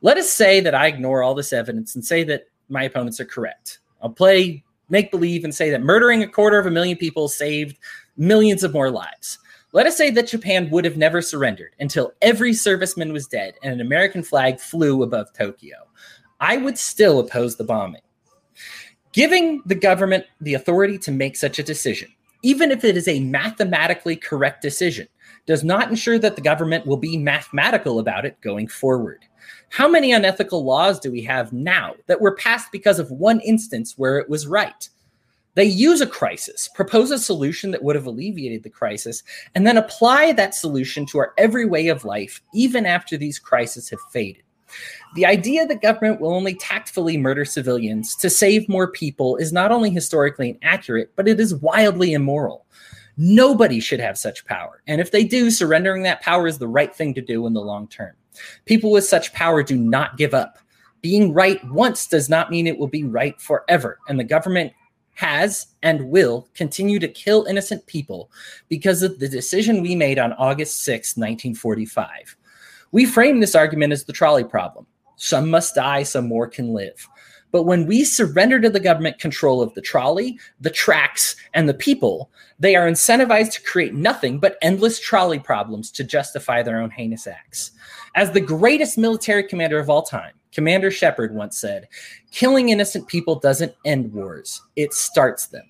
[0.03, 3.25] Let us say that I ignore all this evidence and say that my opponents are
[3.25, 3.81] correct.
[4.01, 7.77] I'll play make believe and say that murdering a quarter of a million people saved
[8.17, 9.39] millions of more lives.
[9.73, 13.73] Let us say that Japan would have never surrendered until every serviceman was dead and
[13.73, 15.77] an American flag flew above Tokyo.
[16.41, 18.01] I would still oppose the bombing.
[19.13, 22.09] Giving the government the authority to make such a decision,
[22.43, 25.07] even if it is a mathematically correct decision,
[25.45, 29.27] does not ensure that the government will be mathematical about it going forward.
[29.69, 33.99] How many unethical laws do we have now that were passed because of one instance
[33.99, 34.89] where it was right?
[35.59, 39.25] They use a crisis, propose a solution that would have alleviated the crisis,
[39.57, 43.91] and then apply that solution to our every way of life, even after these crises
[43.91, 44.45] have faded.
[45.17, 49.73] The idea that government will only tactfully murder civilians to save more people is not
[49.73, 52.65] only historically inaccurate, but it is wildly immoral.
[53.17, 54.81] Nobody should have such power.
[54.87, 57.61] And if they do, surrendering that power is the right thing to do in the
[57.61, 58.15] long term.
[58.65, 60.61] People with such power do not give up.
[61.03, 63.99] Being right once does not mean it will be right forever.
[64.09, 64.73] And the government
[65.19, 68.31] has and will continue to kill innocent people
[68.69, 72.37] because of the decision we made on August 6, 1945.
[72.93, 74.87] We frame this argument as the trolley problem.
[75.17, 77.09] Some must die, some more can live.
[77.51, 81.75] But when we surrender to the government control of the trolley, the tracks, and the
[81.75, 86.91] people, they are incentivized to create nothing but endless trolley problems to justify their own
[86.91, 87.73] heinous acts.
[88.15, 91.89] As the greatest military commander of all time, Commander Shepard once said,
[92.31, 95.65] Killing innocent people doesn't end wars, it starts them.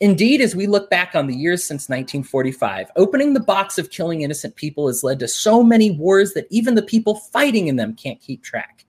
[0.00, 4.22] Indeed, as we look back on the years since 1945, opening the box of killing
[4.22, 7.94] innocent people has led to so many wars that even the people fighting in them
[7.94, 8.84] can't keep track.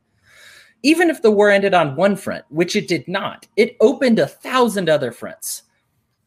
[0.84, 4.28] Even if the war ended on one front, which it did not, it opened a
[4.28, 5.64] thousand other fronts.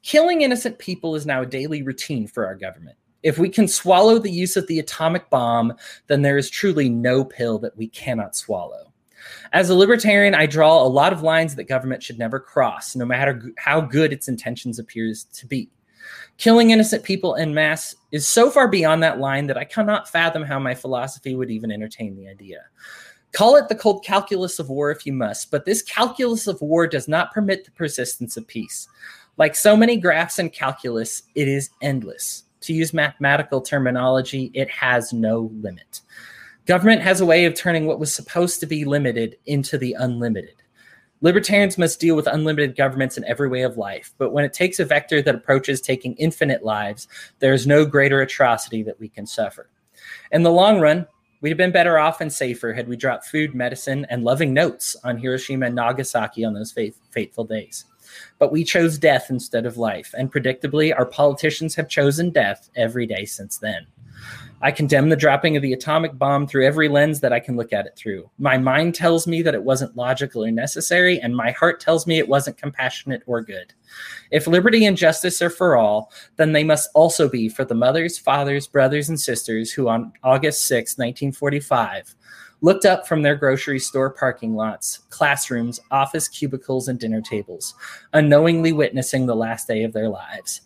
[0.02, 2.96] Killing innocent people is now a daily routine for our government.
[3.22, 5.74] If we can swallow the use of the atomic bomb,
[6.06, 8.87] then there is truly no pill that we cannot swallow.
[9.52, 13.04] As a libertarian, I draw a lot of lines that government should never cross, no
[13.04, 15.70] matter how good its intentions appears to be.
[16.36, 20.42] Killing innocent people en masse is so far beyond that line that I cannot fathom
[20.42, 22.60] how my philosophy would even entertain the idea.
[23.32, 26.86] Call it the cold calculus of war if you must, but this calculus of war
[26.86, 28.88] does not permit the persistence of peace.
[29.36, 32.44] Like so many graphs in calculus, it is endless.
[32.62, 36.00] To use mathematical terminology, it has no limit.
[36.68, 40.56] Government has a way of turning what was supposed to be limited into the unlimited.
[41.22, 44.78] Libertarians must deal with unlimited governments in every way of life, but when it takes
[44.78, 49.26] a vector that approaches taking infinite lives, there is no greater atrocity that we can
[49.26, 49.70] suffer.
[50.30, 51.06] In the long run,
[51.40, 54.96] We'd have been better off and safer had we dropped food, medicine, and loving notes
[55.04, 57.84] on Hiroshima and Nagasaki on those faith- fateful days.
[58.40, 63.06] But we chose death instead of life, and predictably, our politicians have chosen death every
[63.06, 63.86] day since then.
[64.60, 67.72] I condemn the dropping of the atomic bomb through every lens that I can look
[67.72, 68.28] at it through.
[68.38, 72.18] My mind tells me that it wasn't logical or necessary, and my heart tells me
[72.18, 73.72] it wasn't compassionate or good.
[74.32, 78.18] If liberty and justice are for all, then they must also be for the mothers,
[78.18, 82.16] fathers, brothers, and sisters who, on August 6, 1945,
[82.60, 87.74] looked up from their grocery store parking lots, classrooms, office cubicles, and dinner tables,
[88.12, 90.62] unknowingly witnessing the last day of their lives.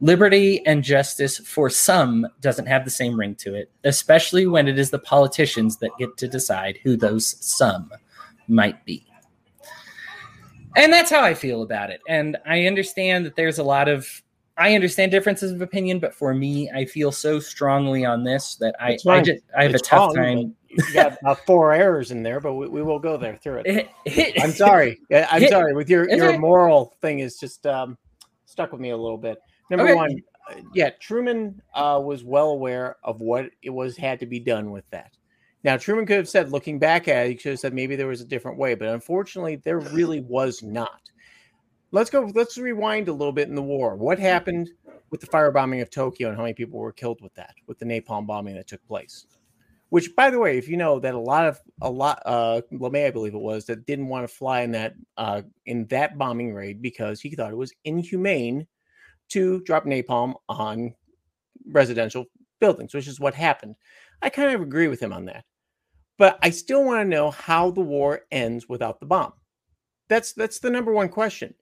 [0.00, 4.78] Liberty and justice for some doesn't have the same ring to it, especially when it
[4.78, 7.90] is the politicians that get to decide who those some
[8.48, 9.06] might be.
[10.76, 12.00] And that's how I feel about it.
[12.08, 14.22] And I understand that there's a lot of
[14.56, 18.76] I understand differences of opinion, but for me, I feel so strongly on this that
[18.78, 20.56] I I, just, I have it's a tough wrong, time.
[20.70, 23.88] You got about four errors in there, but we, we will go there through it.
[24.40, 25.00] I'm sorry.
[25.12, 25.74] I'm sorry.
[25.74, 27.98] With your your moral thing is just um,
[28.44, 29.38] stuck with me a little bit.
[29.70, 29.94] Number Okay.
[29.94, 30.22] one,
[30.74, 34.88] yeah, Truman uh, was well aware of what it was had to be done with
[34.90, 35.16] that.
[35.62, 38.06] Now, Truman could have said, looking back at it, he could have said maybe there
[38.06, 41.00] was a different way, but unfortunately, there really was not.
[41.90, 42.30] Let's go.
[42.34, 43.96] Let's rewind a little bit in the war.
[43.96, 44.68] What happened
[45.10, 47.86] with the firebombing of Tokyo and how many people were killed with that, with the
[47.86, 49.26] napalm bombing that took place?
[49.90, 53.06] Which, by the way, if you know that a lot of a lot, uh, LeMay,
[53.06, 56.52] I believe it was, that didn't want to fly in that uh, in that bombing
[56.52, 58.66] raid because he thought it was inhumane
[59.30, 60.94] to drop napalm on
[61.66, 62.24] residential
[62.60, 63.74] buildings, which is what happened.
[64.22, 65.44] I kind of agree with him on that,
[66.18, 69.32] but I still want to know how the war ends without the bomb.
[70.08, 71.54] That's that's the number one question.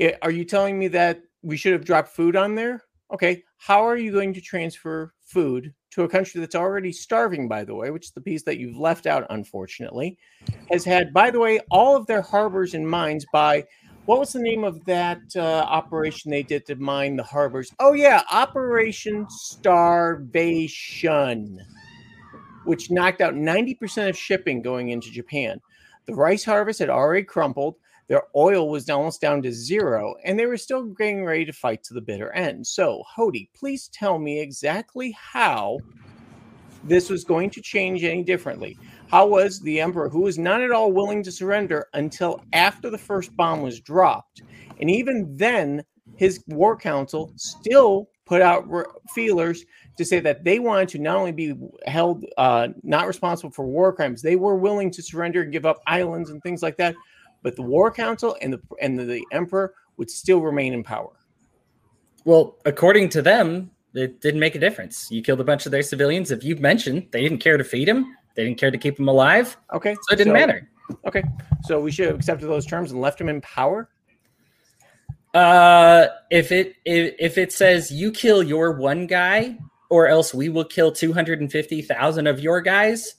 [0.00, 2.82] I- Are you telling me that we should have dropped food on there?
[3.12, 7.64] Okay, how are you going to transfer food to a country that's already starving, by
[7.64, 10.16] the way, which is the piece that you've left out, unfortunately,
[10.70, 13.64] has had, by the way, all of their harbors and mines by
[14.06, 17.70] what was the name of that uh, operation they did to mine the harbors?
[17.78, 20.44] Oh, yeah, Operation Starvation,
[22.64, 25.60] which knocked out 90% of shipping going into Japan.
[26.06, 27.76] The rice harvest had already crumpled.
[28.08, 31.84] Their oil was almost down to zero, and they were still getting ready to fight
[31.84, 32.66] to the bitter end.
[32.66, 35.78] So, Hody, please tell me exactly how
[36.82, 38.76] this was going to change any differently.
[39.10, 42.98] How was the emperor, who was not at all willing to surrender until after the
[42.98, 44.42] first bomb was dropped,
[44.80, 45.84] and even then,
[46.16, 49.64] his war council still put out re- feelers
[49.98, 51.54] to say that they wanted to not only be
[51.86, 55.80] held uh, not responsible for war crimes, they were willing to surrender and give up
[55.88, 56.94] islands and things like that.
[57.42, 61.10] But the war council and the and the, the emperor would still remain in power.
[62.24, 65.08] Well, according to them, it didn't make a difference.
[65.10, 66.30] You killed a bunch of their civilians.
[66.30, 69.08] If you've mentioned they didn't care to feed them, they didn't care to keep him
[69.08, 70.70] alive, Okay, so it didn't matter.
[71.06, 71.22] Okay,
[71.64, 73.90] so we should have accepted those terms and left him in power.
[75.34, 79.58] Uh, if it if, if it says you kill your one guy,
[79.90, 83.16] or else we will kill two hundred and fifty thousand of your guys,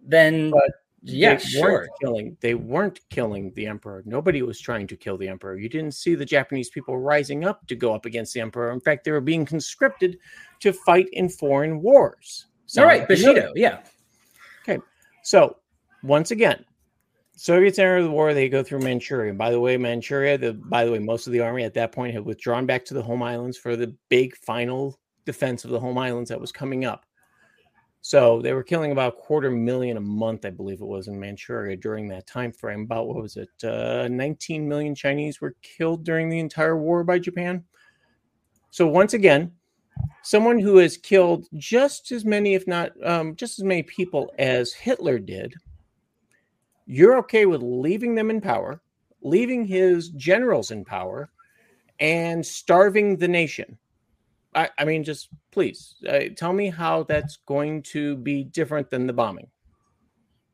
[0.00, 0.70] then But
[1.02, 1.72] yeah, they sure.
[1.72, 2.36] weren't killing.
[2.40, 4.04] They weren't killing the emperor.
[4.06, 5.58] Nobody was trying to kill the emperor.
[5.58, 8.70] You didn't see the Japanese people rising up to go up against the emperor.
[8.70, 10.16] In fact, they were being conscripted
[10.60, 12.46] to fight in foreign wars.
[12.78, 13.08] All right.
[13.08, 13.52] Bushido.
[13.56, 13.80] Yeah,
[15.22, 15.56] So
[16.02, 16.64] once again,
[17.36, 18.34] Soviets enter the war.
[18.34, 19.32] They go through Manchuria.
[19.32, 20.36] By the way, Manchuria.
[20.36, 22.94] The by the way, most of the army at that point had withdrawn back to
[22.94, 26.84] the home islands for the big final defense of the home islands that was coming
[26.84, 27.06] up.
[28.02, 31.20] So they were killing about a quarter million a month, I believe it was, in
[31.20, 32.82] Manchuria during that time frame.
[32.82, 33.48] About what was it?
[33.62, 37.64] Uh, 19 million Chinese were killed during the entire war by Japan.
[38.70, 39.52] So once again,
[40.22, 44.72] someone who has killed just as many, if not um, just as many people as
[44.72, 45.54] Hitler did,
[46.86, 48.80] you're okay with leaving them in power,
[49.22, 51.30] leaving his generals in power,
[51.98, 53.78] and starving the nation.
[54.54, 59.06] I, I mean, just please uh, tell me how that's going to be different than
[59.06, 59.46] the bombing.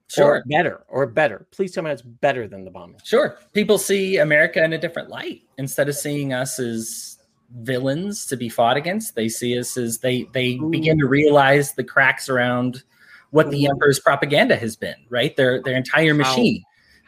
[0.09, 0.37] sure.
[0.37, 1.47] Or better, or better.
[1.51, 3.01] Please tell me that's better than the bombing.
[3.05, 3.39] Sure.
[3.55, 5.43] People see America in a different light.
[5.57, 7.16] Instead of seeing us as
[7.55, 11.85] villains to be fought against, they see us as they they begin to realize the
[11.85, 12.83] cracks around
[13.31, 15.37] what the emperor's propaganda has been, right?
[15.37, 16.19] Their their entire How?
[16.19, 16.63] machine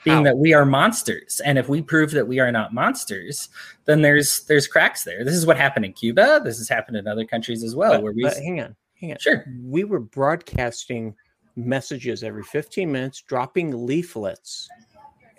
[0.04, 0.22] being How?
[0.24, 1.40] that we are monsters.
[1.44, 3.48] And if we prove that we are not monsters,
[3.84, 5.24] then there's there's cracks there.
[5.24, 6.40] This is what happened in Cuba.
[6.44, 9.12] This has happened in other countries as well, But- where we but hang on, hang
[9.12, 9.18] on.
[9.18, 9.44] sure.
[9.62, 11.14] we were broadcasting
[11.56, 14.68] messages every 15 minutes, dropping leaflets,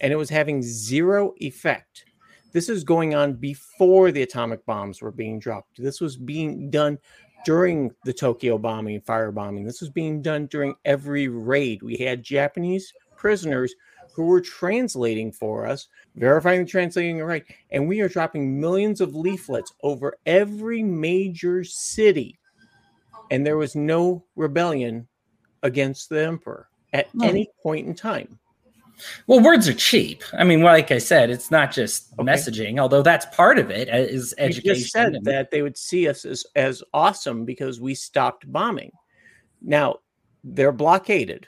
[0.02, 2.04] and it was having zero effect.
[2.52, 5.82] This is going on before the atomic bombs were being dropped.
[5.82, 6.98] This was being done
[7.46, 9.66] during the Tokyo bombing, firebombing.
[9.66, 11.82] This was being done during every raid.
[11.84, 13.74] We had Japanese prisoners
[14.14, 19.16] who were translating for us, verifying the translating right, and we are dropping millions of
[19.16, 22.40] leaflets over every major city
[23.32, 25.08] and there was no rebellion
[25.64, 27.28] against the emperor at No.
[27.28, 28.39] any point in time.
[29.28, 30.24] Well, words are cheap.
[30.34, 32.24] I mean, like I said, it's not just Okay.
[32.24, 34.76] messaging, although that's part of it uh, is You education.
[34.76, 38.91] just said and- that they would see us as, as awesome because we stopped bombing.
[39.62, 39.97] Now
[40.43, 41.47] they're blockaded.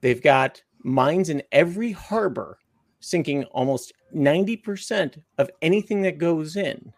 [0.00, 2.58] They've got mines in every harbor,
[3.00, 6.92] sinking almost 90% of anything that goes in.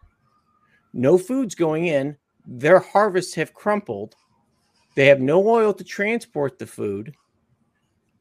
[0.92, 2.16] No food's going in.
[2.46, 4.14] Their harvests have crumpled.
[4.94, 7.14] They have no oil to transport the food.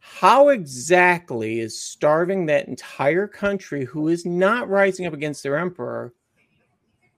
[0.09, 6.13] How exactly is starving that entire country who is not rising up against their emperor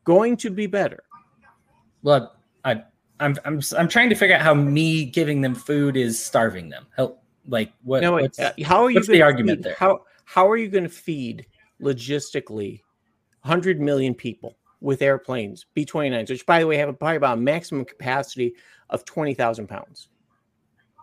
[0.03, 1.03] going to be better?
[2.03, 2.35] Well,
[2.65, 2.83] I,
[3.19, 6.87] I'm I'm I'm trying to figure out how me giving them food is starving them.
[6.95, 8.01] Help, like what?
[8.01, 9.75] No, what's, uh, how are you what's the argument feed- there?
[9.77, 11.45] How how are you going to feed
[11.81, 12.81] logistically
[13.43, 17.37] 100 million people with airplanes, B 29s, which by the way have a, probably about
[17.37, 18.55] a maximum capacity
[18.89, 20.09] of 20,000 pounds?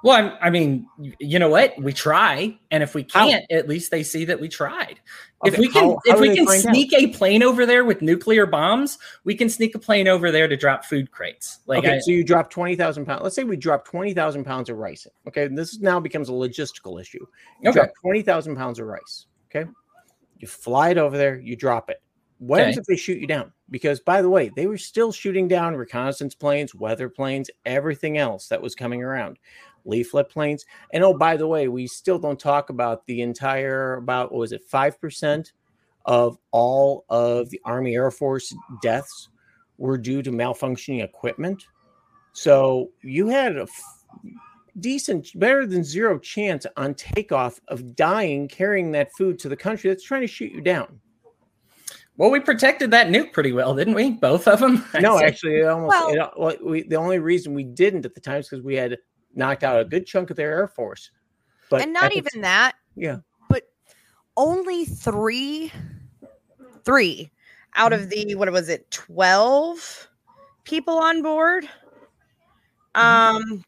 [0.06, 0.86] Well, I'm, I mean,
[1.18, 1.74] you know what?
[1.82, 5.00] We try, and if we can't, at least they see that we tried.
[5.44, 6.72] if we can, how- how if we can find out?
[6.74, 10.46] sneak a plane over there with nuclear bombs, we can sneak a plane over there
[10.46, 11.58] to drop food crates.
[11.66, 13.24] Like, okay, I, so you drop 20,000 pounds.
[13.24, 15.08] Let's say we drop 20,000 pounds of rice.
[15.26, 17.26] Okay, this now becomes a logistical issue.
[17.60, 17.80] You Okay.
[17.80, 19.26] drop 20,000 pounds of rice.
[19.50, 19.68] Okay,
[20.38, 22.00] you fly it over there, you drop it.
[22.38, 22.70] What Okay.
[22.70, 23.52] if they shoot you down?
[23.70, 28.46] Because by the way, they were still shooting down reconnaissance planes, weather planes, everything else
[28.48, 29.38] that was coming around,
[29.86, 30.64] leaflet planes.
[30.92, 34.52] And oh, by the way, we still don't talk about the entire about what was
[34.52, 35.52] it five percent
[36.04, 39.28] of all of the Army Air Force deaths
[39.78, 41.64] were due to malfunctioning equipment.
[42.32, 43.94] So you had a f-
[44.78, 49.90] decent, better than zero chance on takeoff of dying carrying that food to the country
[49.90, 51.00] that's trying to shoot you down.
[52.18, 54.10] well, we protected that nuke pretty well, didn't we?
[54.10, 54.84] Both of them.
[55.00, 55.26] No, I'd say.
[55.26, 58.20] actually, it almost Well- it, uh, well, we, the only reason we didn't at the
[58.20, 58.96] time is because we had
[59.36, 61.10] knocked out a good chunk of their air force.
[61.70, 62.74] But and not even that.
[62.96, 63.18] yeah,
[63.48, 63.64] But
[64.36, 65.70] Only three,
[66.84, 67.30] three
[67.74, 70.08] out of the what was it, twelve
[70.64, 71.68] people on board.
[72.94, 73.62] Um,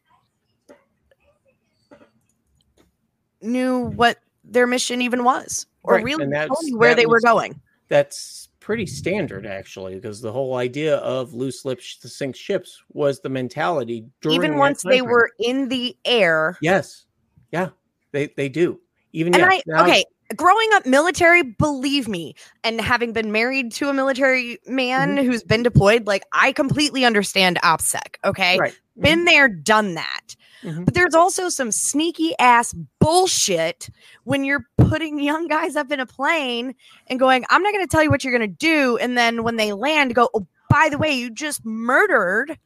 [3.41, 7.21] knew what their mission even was, or Right, really told me where that they were
[7.21, 7.61] going.
[7.87, 13.19] that's pretty standard actually, because the whole idea of loose lips to sink ships was
[13.19, 14.05] the mentality.
[14.21, 16.55] During Even once they were in the air.
[16.61, 17.05] Yes,
[17.51, 17.69] yeah,
[18.11, 18.79] they they do.
[19.11, 20.05] Even And yeah, I okay,
[20.35, 25.25] growing up military, believe me, and having been married to a military man Mm-hmm.
[25.25, 28.17] who's been deployed, like I completely understand OPSEC.
[28.23, 28.79] Okay, right.
[28.99, 30.35] been there, done that.
[30.63, 30.85] Mhm.
[30.85, 33.89] But there's also some sneaky ass bullshit
[34.25, 36.75] when you're putting young guys up in a plane
[37.07, 38.97] and going, I'm not going to tell you what you're going to do.
[38.97, 42.57] And then when they land, go, oh, by the way, you just murdered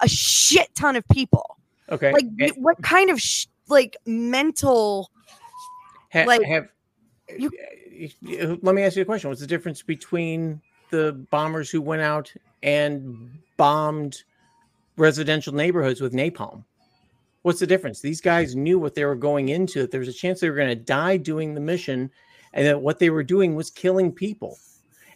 [0.00, 1.56] a shit ton of people.
[1.88, 5.10] Okay, Like, and what kind of sh- like mental?
[6.12, 6.68] ha- like, have
[7.38, 7.50] you-
[8.40, 9.28] uh, let me ask you a question.
[9.30, 10.60] What's the difference between
[10.90, 12.32] the bombers who went out
[12.62, 14.22] and bombed
[14.96, 16.64] residential neighborhoods with napalm?
[17.42, 18.00] What's the difference?
[18.00, 19.80] These guys knew what they were going into.
[19.80, 22.10] That there was a chance they were going to die doing the mission,
[22.52, 24.58] and that what they were doing was killing people.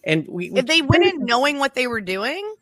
[0.05, 2.55] And we, we If they went in knowing what they were doing,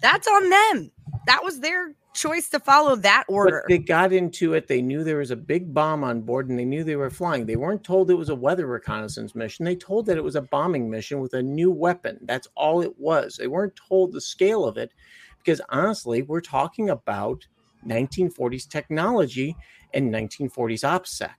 [0.00, 0.90] that's on them.
[1.26, 3.62] That was their choice to follow that order.
[3.64, 4.66] But they got into it.
[4.66, 7.46] They knew there was a big bomb on board and they knew they were flying.
[7.46, 9.64] They weren't told it was a weather reconnaissance mission.
[9.64, 12.18] They told that it was a bombing mission with a new weapon.
[12.22, 13.36] That's all it was.
[13.36, 14.92] They weren't told the scale of it
[15.38, 17.46] because honestly, we're talking about
[17.86, 19.56] 1940s technology
[19.94, 21.34] and 1940s OPSEC.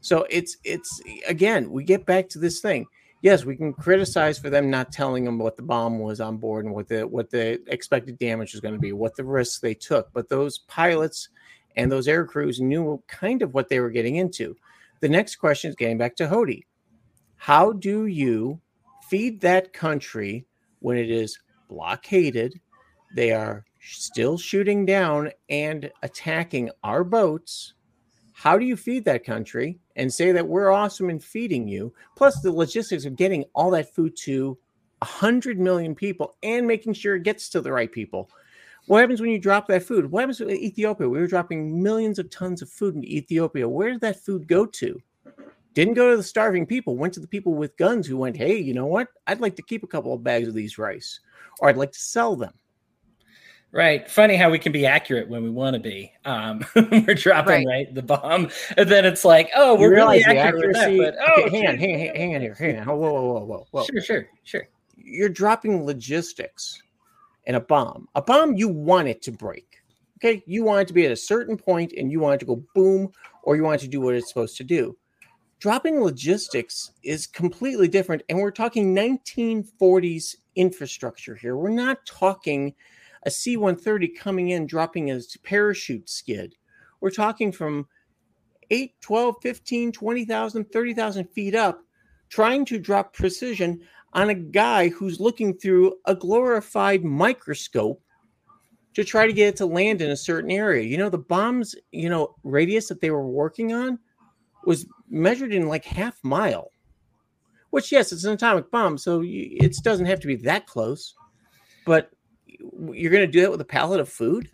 [0.00, 2.86] So it's it's again, we get back to this thing.
[3.22, 6.64] Yes, we can criticize for them not telling them what the bomb was on board
[6.64, 9.74] and what the what the expected damage was going to be, what the risks they
[9.74, 10.12] took.
[10.12, 11.28] But those pilots
[11.76, 14.56] and those air crews knew kind of what they were getting into.
[15.00, 16.62] The next question is getting back to Hody.
[17.36, 18.60] How do you
[19.08, 20.46] feed that country
[20.80, 22.60] when it is blockaded?
[23.14, 27.74] They are still shooting down and attacking our boats.
[28.32, 31.92] How do you feed that country and say that we're awesome in feeding you?
[32.16, 34.58] Plus, the logistics of getting all that food to
[34.98, 38.30] 100 million people and making sure it gets to the right people.
[38.86, 40.10] What happens when you drop that food?
[40.10, 41.08] What happens with Ethiopia?
[41.08, 43.68] We were dropping millions of tons of food into Ethiopia.
[43.68, 45.00] Where did that food go to?
[45.74, 48.56] Didn't go to the starving people, went to the people with guns who went, hey,
[48.56, 49.08] you know what?
[49.26, 51.20] I'd like to keep a couple of bags of these rice,
[51.60, 52.52] or I'd like to sell them.
[53.74, 54.08] Right.
[54.10, 56.12] Funny how we can be accurate when we want to be.
[56.26, 57.86] Um, we're dropping Right.
[57.86, 57.94] right.
[57.94, 60.98] the bomb, and then it's like, oh, we're really accurate with that, accuracy.
[60.98, 62.86] but oh, okay, hang on, hang on, hang on here, hang on.
[62.86, 63.84] Whoa, whoa, whoa, whoa, whoa.
[63.84, 64.68] Sure, sure, sure.
[64.96, 66.82] You're dropping logistics
[67.46, 68.08] in a bomb.
[68.14, 69.78] A bomb, you want it to break.
[70.18, 72.46] Okay, you want it to be at a certain point, and you want it to
[72.46, 73.10] go boom,
[73.42, 74.94] or you want it to do what it's supposed to do.
[75.60, 81.56] Dropping logistics is completely different, and we're talking 1940s infrastructure here.
[81.56, 82.74] We're not talking
[83.24, 86.54] a C 130 coming in, dropping a parachute skid.
[87.00, 87.86] We're talking from
[88.70, 91.82] 8, 12, 15, 20,000, 30,000 feet up,
[92.28, 93.80] trying to drop precision
[94.14, 98.02] on a guy who's looking through a glorified microscope
[98.94, 100.82] to try to get it to land in a certain area.
[100.82, 103.98] You know, the bombs, you know, radius that they were working on
[104.64, 106.72] was measured in like half mile.
[107.70, 111.14] Which, yes, it's an atomic bomb, so it doesn't have to be that close.
[111.86, 112.10] But
[112.92, 114.48] you're going to do that with a pallet of food?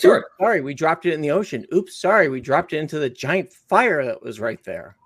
[0.00, 0.18] Sure.
[0.18, 1.64] Oops, sorry, we dropped it in the ocean.
[1.72, 4.96] Oops, sorry, we dropped it into the giant fire that was right there.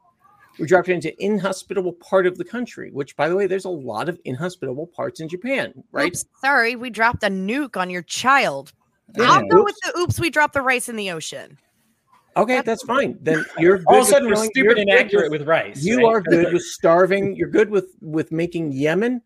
[0.58, 3.70] We dropped it into inhospitable part of the country, which, by the way, there's a
[3.70, 6.12] lot of inhospitable parts in Japan, right?
[6.12, 8.72] Oops, sorry, we dropped a nuke on your child.
[9.16, 9.30] Yeah.
[9.30, 9.64] I'll go Oops.
[9.66, 11.58] with the oops, we dropped the rice in the ocean.
[12.36, 13.18] Okay, that's fine.
[13.20, 15.84] Then you're All of a sudden, with we're stupid you're and accurate with- with rice.
[15.84, 16.06] You right?
[16.06, 17.36] are good with starving.
[17.36, 19.22] You're good with with making Yemen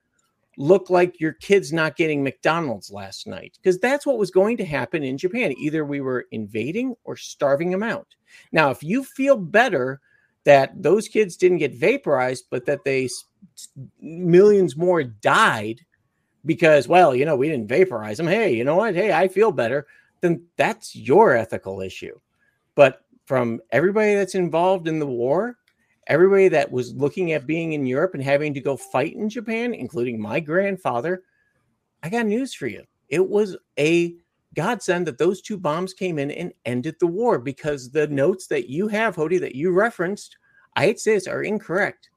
[0.61, 4.65] look like your kids not getting McDonald's last night because that's what was going to
[4.65, 5.55] happen in Japan.
[5.57, 8.09] Either we were invading or starving them out.
[8.53, 10.03] Now, if you feel better
[10.45, 13.09] that those kids didn't get vaporized, but that they
[14.03, 15.81] millions more died
[16.45, 18.27] because, well, you know, we didn't vaporize them.
[18.27, 18.95] Hey, you know what?
[18.95, 19.87] Hey, I feel better.
[20.21, 22.21] Then that's your ethical issue.
[22.75, 25.57] But from everybody that's involved in the war,
[26.11, 29.73] everybody that was looking at being in Europe and having to go fight in Japan,
[29.73, 31.23] including my grandfather,
[32.03, 32.83] I got news for you.
[33.09, 34.17] It was a
[34.55, 38.69] godsend that those two bombs came in and ended the war because the notes that
[38.69, 40.37] you have, Hody, that you referenced,
[40.75, 42.11] I hate to say this, are incorrect.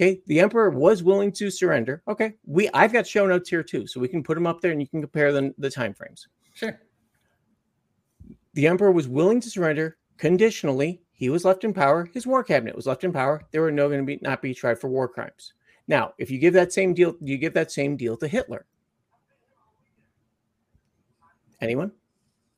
[0.00, 2.04] Okay, the emperor was willing to surrender.
[2.06, 4.70] Okay, we I've got show notes here too, so we can put them up there
[4.70, 6.80] and you can compare them the time frames Sure.
[8.54, 11.02] the emperor was willing to surrender conditionally.
[11.18, 12.08] He was left in power.
[12.14, 13.42] His war cabinet was left in power.
[13.50, 15.52] They were no going to be not be tried for war crimes.
[15.88, 18.66] Now, if you give that same deal, you give that same deal to Hitler.
[21.60, 21.90] Anyone?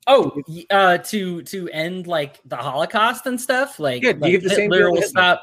[0.06, 3.80] Oh, uh, to to end like the Holocaust and stuff.
[3.80, 5.42] Like, Yeah, like give the same Hitler will stop.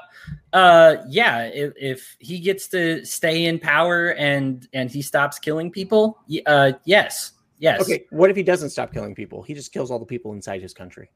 [0.54, 5.72] Uh, yeah, if, if he gets to stay in power and and he stops killing
[5.72, 7.82] people, uh, yes, yes.
[7.82, 8.06] Okay.
[8.12, 9.42] What if he doesn't stop killing people?
[9.42, 11.10] He just kills all the people inside his country.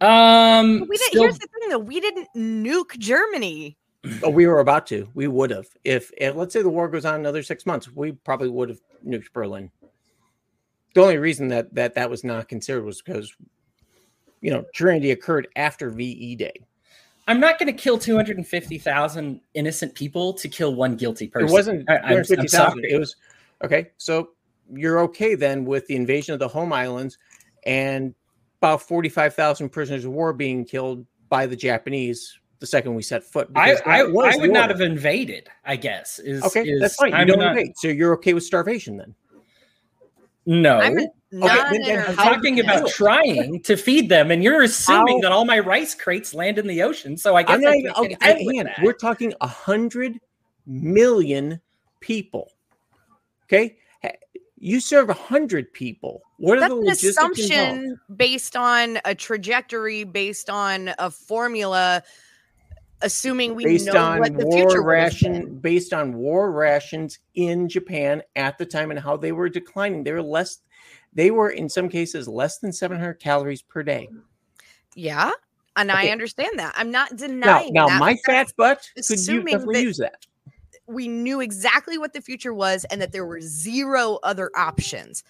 [0.00, 3.76] Um, We didn't, still- here's the thing though, we didn't nuke Germany.
[4.22, 5.08] Oh, we were about to.
[5.14, 5.66] We would have.
[5.82, 8.78] If, if let's say the war goes on another six months, we probably would have
[9.04, 9.70] nuked Berlin.
[10.94, 13.34] The only reason that that that was not considered was because,
[14.40, 16.54] you know, Trinity occurred after VE Day.
[17.26, 21.48] I'm not going to kill 250,000 innocent people to kill one guilty person.
[21.48, 22.48] It wasn't I, I'm, I'm 250,000.
[22.50, 22.90] sorry.
[22.90, 23.16] It was
[23.64, 23.90] okay.
[23.98, 24.30] So
[24.72, 27.18] you're okay then with the invasion of the home islands
[27.66, 28.14] and
[28.60, 33.48] about 45,000 prisoners of war being killed by the Japanese the second we set foot.
[33.54, 34.74] I, I, I would not order.
[34.74, 35.48] have invaded.
[35.64, 37.10] I guess is Okay, is- that's fine.
[37.10, 37.76] You I'm don't not, invade.
[37.78, 39.14] So you're okay with starvation then?
[40.44, 40.94] No, I'm
[41.30, 42.92] not then- then I'm talking do about it?
[42.94, 46.66] trying to feed them, and you're assuming How- that all my rice crates land in
[46.66, 47.16] the ocean.
[47.16, 48.16] So I guess I'm not I even can okay.
[48.22, 50.18] I, contend with hang We're talking a hundred
[50.66, 51.60] million
[52.00, 52.50] people.
[53.44, 53.87] Okay, Ha-
[54.60, 56.22] you serve a hundred people.
[56.38, 58.00] What are That's the an logistics involved?
[58.16, 62.02] based on a trajectory, based on a formula,
[63.02, 65.32] assuming we based know on what the future war would have been.
[65.32, 70.02] ration based on war rations in Japan at the time and how they were declining.
[70.04, 70.58] They were less
[71.14, 74.08] they were in some cases less than 700 calories per day.
[74.94, 75.30] Yeah,
[75.76, 76.08] and Okay.
[76.08, 76.74] I understand that.
[76.76, 77.98] I'm not denying now that.
[78.00, 80.26] my fat butt could you definitely that- use that.
[80.88, 85.22] We knew exactly what the future was, and that there were zero other options.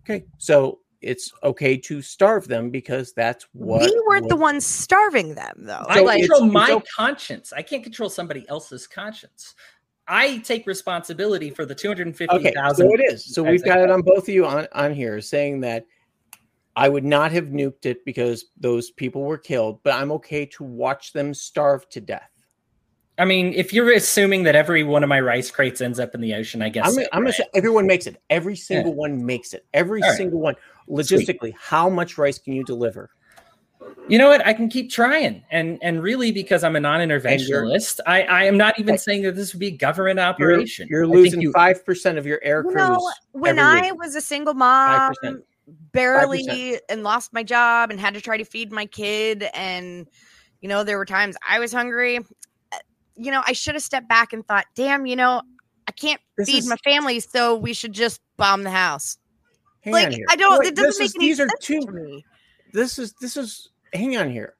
[0.00, 5.34] Okay, so it's okay to starve them because that's what we weren't the ones starving
[5.34, 5.84] them, though.
[5.88, 7.52] I So like, control it's my okay- conscience.
[7.52, 9.54] I can't control somebody else's conscience.
[10.08, 12.40] I take responsibility for the 250,000.
[12.40, 12.88] Okay, 250,000.
[12.88, 13.34] so it is.
[13.34, 15.86] So we've got it on both of you on, on here saying that
[16.74, 20.64] I would not have nuked it because those people were killed, but I'm okay to
[20.64, 22.29] watch them starve to death.
[23.20, 26.22] I mean, if you're assuming that every one of my rice crates ends up in
[26.22, 26.86] the ocean, I guess.
[26.86, 28.20] I'm, so, I'm gonna say everyone makes it.
[28.30, 29.66] Every single one makes it.
[29.74, 30.16] Every All right.
[30.16, 30.54] single one.
[30.88, 33.10] Logistically, how much rice can you deliver?
[34.08, 34.44] You know what?
[34.46, 38.80] I can keep trying, and and really because I'm a non-interventionalist, I I am not
[38.80, 40.88] even saying that this would be a government You're, operation.
[40.90, 42.88] you're losing five percent of your air you crews.
[42.88, 44.00] know, when I week.
[44.00, 45.42] was a single mom, 5%.
[45.92, 46.78] barely 5%.
[46.88, 50.08] and lost my job and had to try to feed my kid, and
[50.60, 52.20] you know, there were times I was hungry.
[53.20, 55.42] You know, I should have stepped back and thought, "Damn, you know,
[55.86, 59.18] I can't This feed is- my family, so we should just bomb the house."
[59.82, 60.18] Hang like.
[60.28, 60.58] I don't.
[60.60, 61.80] Wait, it doesn't make is- any these are sense two.
[61.80, 62.24] to me.
[62.72, 63.70] This is this is.
[63.92, 64.54] Hang on here.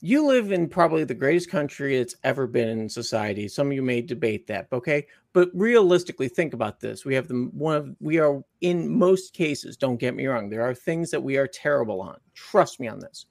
[0.00, 3.48] You live in probably the greatest country that's ever been in society.
[3.48, 5.08] Some of you may debate that, okay?
[5.32, 7.04] But realistically, think about this.
[7.04, 9.76] We have the one of we are in most cases.
[9.76, 10.48] Don't get me wrong.
[10.50, 12.18] There are things that we are terrible on.
[12.34, 13.26] Trust me on this.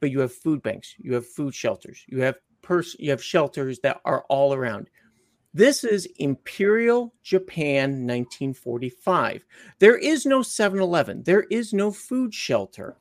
[0.00, 0.94] But you have food banks.
[0.98, 2.04] You have food shelters.
[2.08, 2.36] You have
[2.70, 4.88] pers- You have shelters that are all around.
[5.52, 9.44] This is Imperial Japan 1945.
[9.80, 12.96] There is no 7 Eleven, there is no food shelter.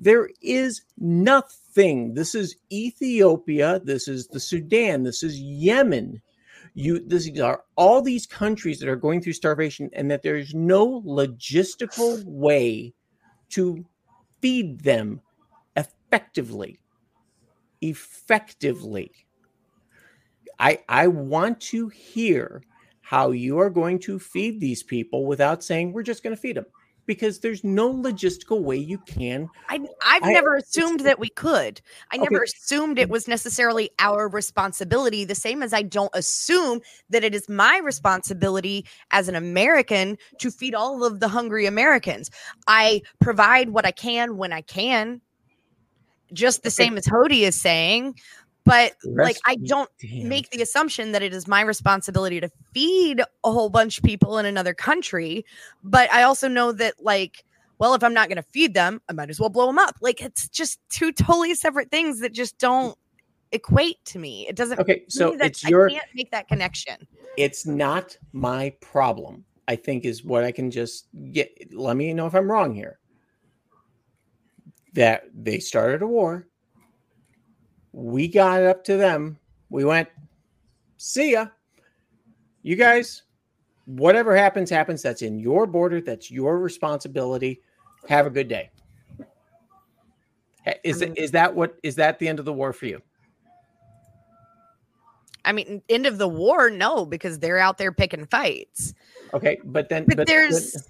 [0.00, 2.14] There is nothing.
[2.14, 3.80] This is Ethiopia.
[3.84, 5.04] This is the Sudan.
[5.04, 6.20] This is Yemen.
[6.74, 11.00] You, these are all these countries that are going through starvation, and that there's no
[11.02, 12.92] logistical way
[13.50, 13.86] to
[14.42, 15.20] feed them
[15.76, 16.80] effectively.
[17.80, 19.12] Effectively.
[20.58, 22.62] I I want to hear
[23.00, 26.56] how you are going to feed these people without saying we're just going to feed
[26.56, 26.66] them
[27.06, 29.48] because there's no logistical way you can.
[29.68, 31.80] I, I've I- never assumed that we could.
[32.10, 32.44] I never Okay.
[32.44, 37.48] assumed it was necessarily our responsibility, the same as I don't assume that it is
[37.48, 42.30] my responsibility as an American to feed all of the hungry Americans.
[42.66, 45.20] I provide what I can when I can,
[46.32, 48.14] just the same as Hody is saying.
[48.64, 50.28] But like, I don't Damn.
[50.28, 54.38] make the assumption that it is my responsibility to feed a whole bunch of people
[54.38, 55.44] in another country
[55.84, 57.44] but i also know that like
[57.78, 59.94] well if i'm not going to feed them i might as well blow them up
[60.00, 62.98] like it's just two totally separate things that just don't
[63.52, 67.06] equate to me it doesn't Okay, so that- it's I your can't make that connection
[67.36, 69.44] it's not my problem.
[69.68, 71.50] I think is what I can just get.
[71.72, 72.98] Let me know if I'm wrong here.
[74.96, 76.48] That they started a war.
[77.92, 79.38] We got it up to them.
[79.70, 80.08] We went,
[80.96, 81.46] see ya.
[82.62, 83.22] You guys,
[83.84, 85.02] whatever happens, happens.
[85.02, 86.00] That's in your border.
[86.00, 87.62] That's your responsibility.
[88.08, 88.70] Have a good day.
[90.66, 91.12] Eh, is mm-hmm.
[91.16, 93.00] is that what is that the end of the war for you?
[95.44, 98.94] i mean end of the war no because they're out there picking fights
[99.34, 100.88] Okay, but then but, there's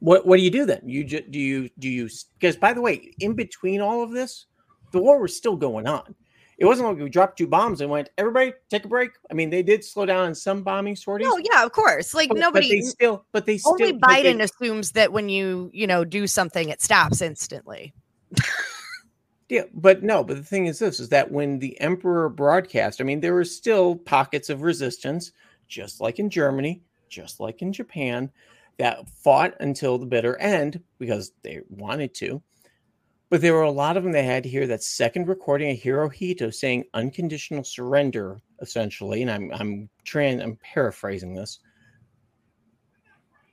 [0.00, 0.82] what what do you do then?
[0.84, 4.46] You just do you do you because by the way, in between all of this,
[4.92, 6.14] the war was still going on.
[6.58, 9.10] It wasn't like we dropped two bombs and went, everybody take a break.
[9.30, 11.28] I mean, they did slow down on some bombing sorties.
[11.30, 14.08] Oh yeah of course like but, but nobody they still, but they still only but
[14.08, 17.92] they- biden assumes that when you you know do something it stops instantly
[19.48, 23.04] Yeah, but no, but the thing is this is that when the emperor broadcast, I
[23.04, 25.32] mean, there were still pockets of resistance,
[25.68, 28.30] just like in Germany, just like in Japan,
[28.78, 32.42] that fought until the bitter end because they wanted to.
[33.30, 35.78] But there were a lot of them that had to hear that second recording of
[35.78, 39.20] Hirohito saying unconditional surrender, essentially.
[39.22, 41.58] And I'm I'm trying I'm paraphrasing this.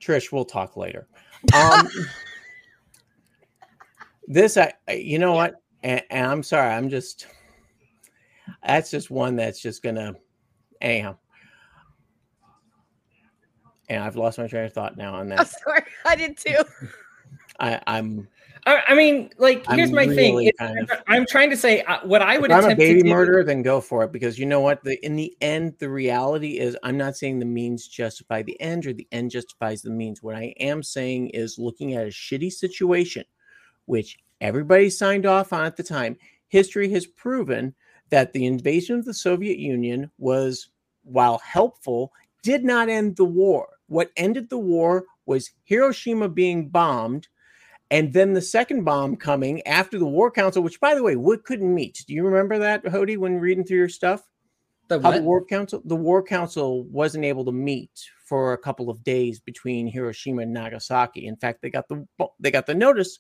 [0.02, 1.08] Trish, we'll talk later.
[1.54, 1.90] Um
[4.28, 5.56] this I you know what?
[5.86, 7.28] and, and I'm sorry, I'm just
[8.66, 10.16] that's just one that's just gonna
[10.82, 11.18] anyhow.
[13.90, 15.48] And I've lost my train of thought now on that.
[15.48, 16.58] sorry i did too
[17.60, 18.28] I, I'm
[18.68, 20.34] I, I mean, like, here's I'm my thing.
[20.36, 22.66] really It's- kind of- I'm trying to say uh, what I would if I'm a
[22.70, 24.84] attempt to baby do- murderer, then go for it because you know what?
[24.84, 28.88] The in the end, the reality is I'm not saying the means justify the end
[28.88, 30.24] or the end justifies the means.
[30.24, 33.24] What I am saying is looking at a shitty situation,
[33.86, 36.18] which everybody signed off on at the time.
[36.48, 37.76] History has proven
[38.10, 40.70] that the invasion of the Soviet Union was,
[41.04, 42.12] while helpful,
[42.42, 43.68] did not end the war.
[43.88, 47.28] What ended the war was Hiroshima being bombed
[47.92, 51.44] and then the second bomb coming after the War Council, which, by the way, Wood
[51.44, 52.04] couldn't meet.
[52.08, 54.24] Do you remember that, Hody, when reading through your stuff?
[54.88, 55.22] The the?
[55.22, 57.92] War Council, the War Council wasn't able to meet
[58.26, 61.28] for a couple of days between Hiroshima and Nagasaki.
[61.28, 62.06] In fact, they got the
[62.40, 63.18] they got the notice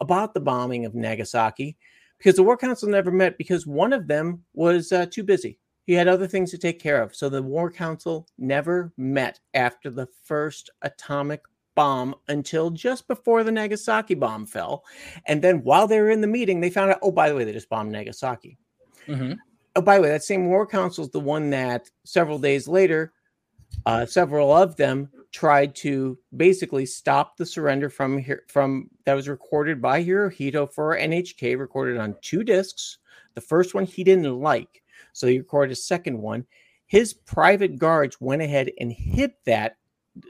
[0.00, 1.76] about the bombing of Nagasaki
[2.18, 5.58] because the War Council never met because one of them was uh, too busy.
[5.86, 7.14] He had other things to take care of.
[7.14, 11.42] So the War Council never met after the first atomic
[11.74, 14.84] bomb until just before the Nagasaki bomb fell.
[15.26, 17.44] And then while they were in the meeting, they found out, oh, by the way,
[17.44, 18.58] they just bombed Nagasaki.
[19.06, 19.36] Mhm.
[19.76, 23.12] Oh, by the way, that same war council is the one that several days later,
[23.86, 29.28] uh, several of them tried to basically stop the surrender from here from that was
[29.28, 32.98] recorded by Hirohito for NHK, recorded on two discs.
[33.34, 34.83] The first one he didn't like,
[35.14, 36.44] so he recorded a second one.
[36.86, 39.76] His private guards went ahead and hid that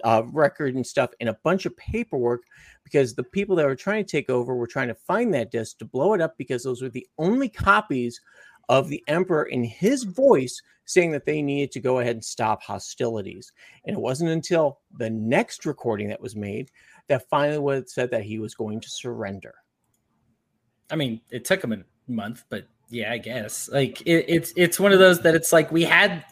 [0.04, 2.42] uh, record and stuff in a bunch of paperwork
[2.84, 5.78] because the people that were trying to take over were trying to find that disc
[5.78, 8.20] to blow it up because those were the only copies
[8.68, 12.62] of the emperor in his voice saying that they needed to go ahead and stop
[12.62, 13.52] hostilities.
[13.84, 16.70] And it wasn't until the next recording that was made
[17.08, 19.54] that finally was said that he was going to surrender.
[20.90, 24.78] I mean, it took him a month, but yeah, I guess like it, it's it's
[24.80, 26.24] one of those that it's like we had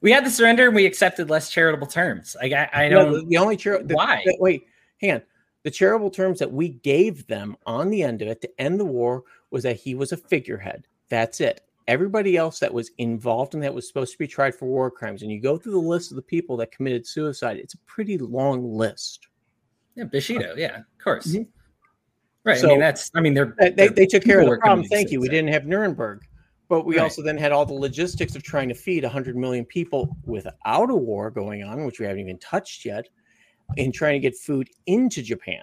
[0.00, 2.36] we had the surrender and we accepted less charitable terms.
[2.40, 4.22] Like I, I No, don't the, the only char- the- why.
[4.24, 4.64] the- wait,
[5.00, 5.22] hang on.
[5.64, 8.84] The charitable terms that we gave them on the end of it to end the
[8.84, 10.86] war was that he was a figurehead.
[11.08, 11.62] That's it.
[11.88, 15.22] everybody else that was involved and that was supposed to be tried for war crimes,
[15.22, 18.18] and you go through the list of the people that committed suicide, it's a pretty
[18.18, 19.26] long list.
[19.94, 20.54] Yeah, Bushido.
[20.56, 21.26] Yeah, of course.
[21.34, 21.46] Mhm.
[22.48, 22.58] Right.
[22.58, 23.10] So- I mean, that's.
[23.14, 24.86] I mean, they're They, they, they're- they took care of the problem.
[24.88, 25.20] Thank you.
[25.20, 26.22] We didn't have Nuremberg,
[26.68, 27.02] but we Right.
[27.04, 30.94] also then had all the logistics of trying to feed 100 million people without a
[30.96, 33.08] war going on, which we haven't even touched yet,
[33.76, 35.62] in trying to get food into Japan.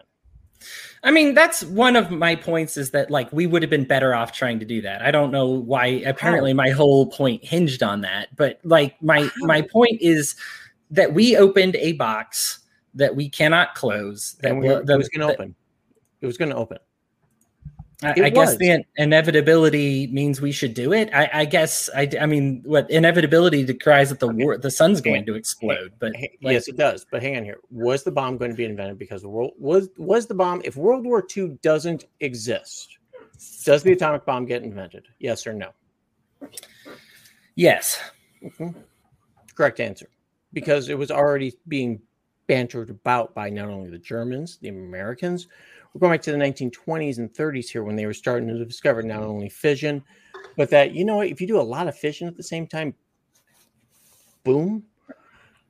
[1.04, 4.16] I mean, that's one of my points is that like we would have been better
[4.16, 5.02] off trying to do that.
[5.02, 5.86] I don't know why.
[6.06, 8.36] Apparently, my whole point hinged on that.
[8.36, 10.36] But like my my point is
[10.92, 12.60] that we opened a box
[12.94, 14.34] that we cannot close.
[14.42, 15.56] That And we, will- it was going to that- open.
[16.26, 16.80] It was going to open.
[18.04, 21.10] I, I guess the in- inevitability means we should do it.
[21.14, 24.44] I, I guess I, I mean, what inevitability decries that the Okay.
[24.44, 25.94] war, the sun's going to explode.
[26.00, 27.06] But like, yes, it does.
[27.10, 27.60] But hang on here.
[27.72, 30.62] Was the bomb going to be invented because the world was was the bomb?
[30.66, 32.98] If World War II doesn't exist,
[33.64, 35.06] does the atomic bomb get invented?
[35.20, 35.70] Yes or no?
[37.56, 38.00] yes,
[38.44, 38.76] Mhm.
[39.56, 40.10] Correct answer.
[40.54, 42.02] Because it was already being
[42.48, 45.48] bantered about by not only the Germans, the Americans.
[45.96, 49.02] We're going back to the 1920s and 30s here when they were starting to discover
[49.02, 50.04] not only fission,
[50.58, 52.68] but that, you know what, if you do a lot of fission at the same
[52.68, 52.94] time,
[54.44, 54.84] boom.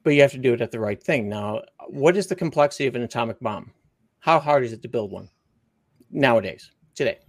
[0.01, 1.29] But you have to do it at the right thing.
[1.29, 3.71] Now, what is the complexity of an atomic bomb?
[4.17, 5.29] How hard is it to build one
[6.09, 7.19] nowadays, today?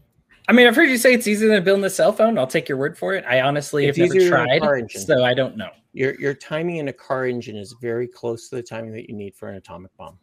[0.49, 2.39] I mean, I've heard you say it's easier than building a cell phone.
[2.39, 3.27] I'll take your word for it.
[3.29, 5.71] I honestly It's have never easier than a tried, so I don't know.
[5.93, 9.15] Your, your timing in a car engine is very close to the timing that you
[9.15, 10.19] need for an atomic bomb.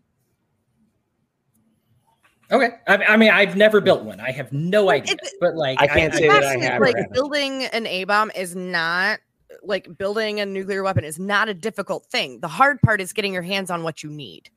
[2.53, 4.19] Okay, I, I mean, I've never built one.
[4.19, 5.13] I have no idea.
[5.15, 8.03] It's- But like, I can't I, say that I Actually, have like building an A
[8.05, 9.19] bomb is not
[9.63, 12.39] like building a nuclear weapon is not a difficult thing.
[12.39, 14.49] The hard part is getting your hands on what you need.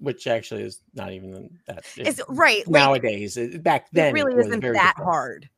[0.00, 1.84] which actually is not even that.
[1.96, 2.66] It's right.
[2.68, 3.36] Nowadays.
[3.36, 5.06] It- back then, it really was isn't very that difficult.
[5.14, 5.48] hard.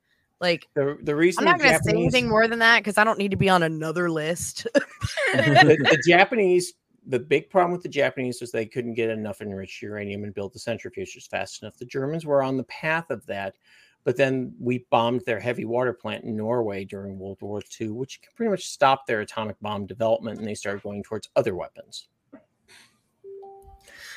[0.41, 3.05] Like The the reason I'm not going to say anything more than that because I
[3.05, 4.67] don't need to be on another list.
[4.75, 6.75] the, the Japanese,
[7.07, 10.53] the big problem with the Japanese was they couldn't get enough enriched uranium and build
[10.53, 11.77] the centrifuges fast enough.
[11.77, 13.57] The Germans were on the path of that,
[14.05, 18.21] but then we bombed their heavy water plant in Norway during World War II, which
[18.35, 22.09] pretty much stopped their atomic bomb development, and they started going towards other weapons.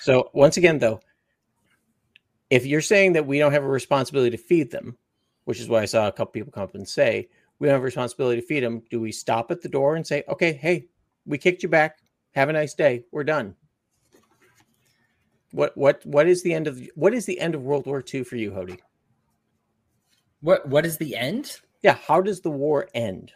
[0.02, 1.00] So once again, though,
[2.52, 4.98] if you're saying that we don't have a responsibility to feed them,
[5.46, 7.82] which is why I saw a couple people come up and say, we don't have
[7.82, 8.84] a responsibility to feed them.
[8.90, 10.88] Do we stop at the door and say, okay, hey,
[11.26, 12.00] we kicked you back.
[12.36, 13.04] Have a nice day.
[13.12, 13.56] We're done.
[15.52, 18.24] What what what is the end of what is the end of World War II
[18.24, 18.80] for you, Hody?
[20.42, 21.58] what what is the end?
[21.82, 23.32] Yeah, how does the war end?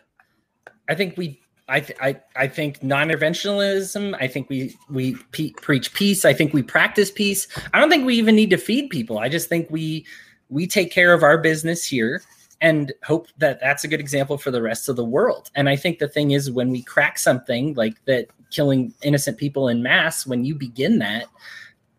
[0.88, 1.41] I think we.
[1.68, 4.18] I, th- I I think non-interventionism.
[4.20, 6.26] I think we we pe- preach peace.
[6.26, 7.47] I think we practice peace.
[7.74, 9.20] I don't think we even need to feed people.
[9.20, 10.06] I just think we
[10.50, 12.24] we take care of our business here
[12.60, 15.52] and hope that that's a good example for the rest of the world.
[15.56, 19.68] And I think the thing is when we crack something like that, killing innocent people
[19.68, 21.26] in mass, when you begin that,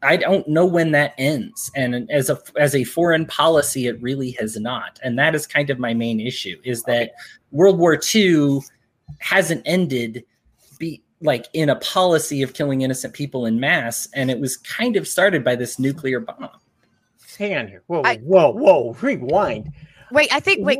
[0.02, 1.70] I don't know when that ends.
[1.76, 4.98] And as a as a foreign policy, it really has not.
[5.02, 7.12] And that is kind of my main issue: is that
[7.50, 8.60] World War II
[9.18, 10.24] hasn't ended
[10.78, 14.96] be like in a policy of killing innocent people in mass and it was kind
[14.96, 16.48] of started by this nuclear bomb
[17.40, 17.82] Hang on here.
[17.86, 18.96] Whoa, I- whoa, whoa.
[19.00, 19.72] Rewind.
[20.12, 20.78] Wait, I think wait,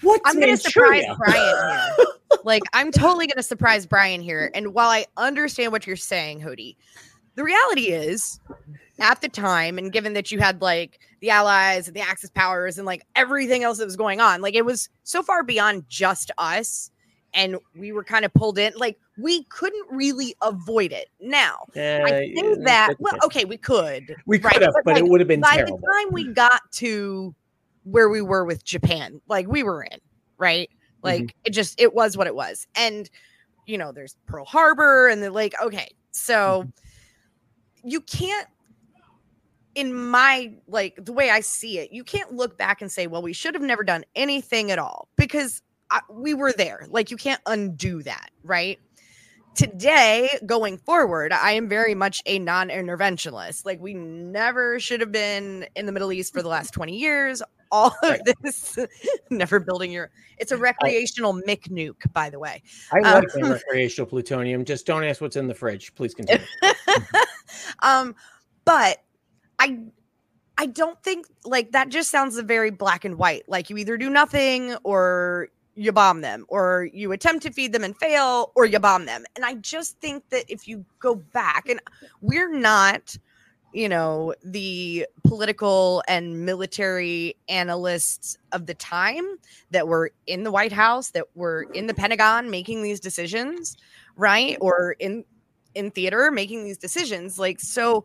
[0.00, 2.06] What's I'm going to surprise Brian here.
[2.44, 4.50] like, I'm totally going to surprise Brian here.
[4.54, 6.76] And while I understand what you're saying, Hody,
[7.34, 8.40] the reality is,
[8.98, 12.78] at the time, and given that you had like the Allies and the Axis powers
[12.78, 16.30] and like everything else that was going on, like it was so far beyond just
[16.38, 16.90] us.
[17.34, 21.08] And we were kind of pulled in, like we couldn't really avoid it.
[21.20, 23.40] Now, I Uh, think yeah, that, well, okay.
[23.40, 24.16] okay, we could.
[24.26, 25.76] we right, could have, but, but like, it would have been by terrible.
[25.76, 27.34] the time we got to
[27.84, 29.98] where we were with Japan, like we were in,
[30.38, 30.70] right?
[31.02, 31.38] Like Mm-hmm.
[31.44, 32.66] it just it was what it was.
[32.74, 33.08] And
[33.66, 35.88] you know, there's Pearl Harbor and the like, okay.
[36.12, 36.68] So Mm-hmm.
[37.84, 38.48] you can't
[39.74, 43.22] in my like the way I see it, you can't look back and say, well,
[43.22, 46.86] we should have never done anything at all because I, we were there.
[46.90, 48.78] Like you can't undo that, right?
[49.54, 53.66] Today, going forward, I am very much a non-interventionist.
[53.66, 57.42] Like we never should have been in the Middle East for the last 20 years.
[57.70, 58.78] All of this,
[59.30, 60.10] never building your.
[60.38, 62.62] It's a recreational Mick nuke, by the way.
[62.92, 64.64] I um, like recreational plutonium.
[64.64, 65.94] Just don't ask what's in the fridge.
[65.94, 66.44] Please continue.
[67.82, 68.14] um,
[68.64, 69.02] but
[69.58, 69.80] I
[70.56, 73.48] I don't think like that just sounds very black and white.
[73.48, 75.48] Like you either do nothing or
[75.78, 79.24] you bomb them, or you attempt to feed them and fail, or you bomb them.
[79.36, 81.80] And I just think that if you go back, and
[82.20, 83.16] we're not
[83.72, 89.24] you know, the political and military analysts of the time
[89.70, 93.76] that were in the White House, that were in the Pentagon making these decisions,
[94.16, 94.56] right?
[94.60, 95.24] Or in
[95.74, 97.38] in theater making these decisions.
[97.38, 98.04] Like so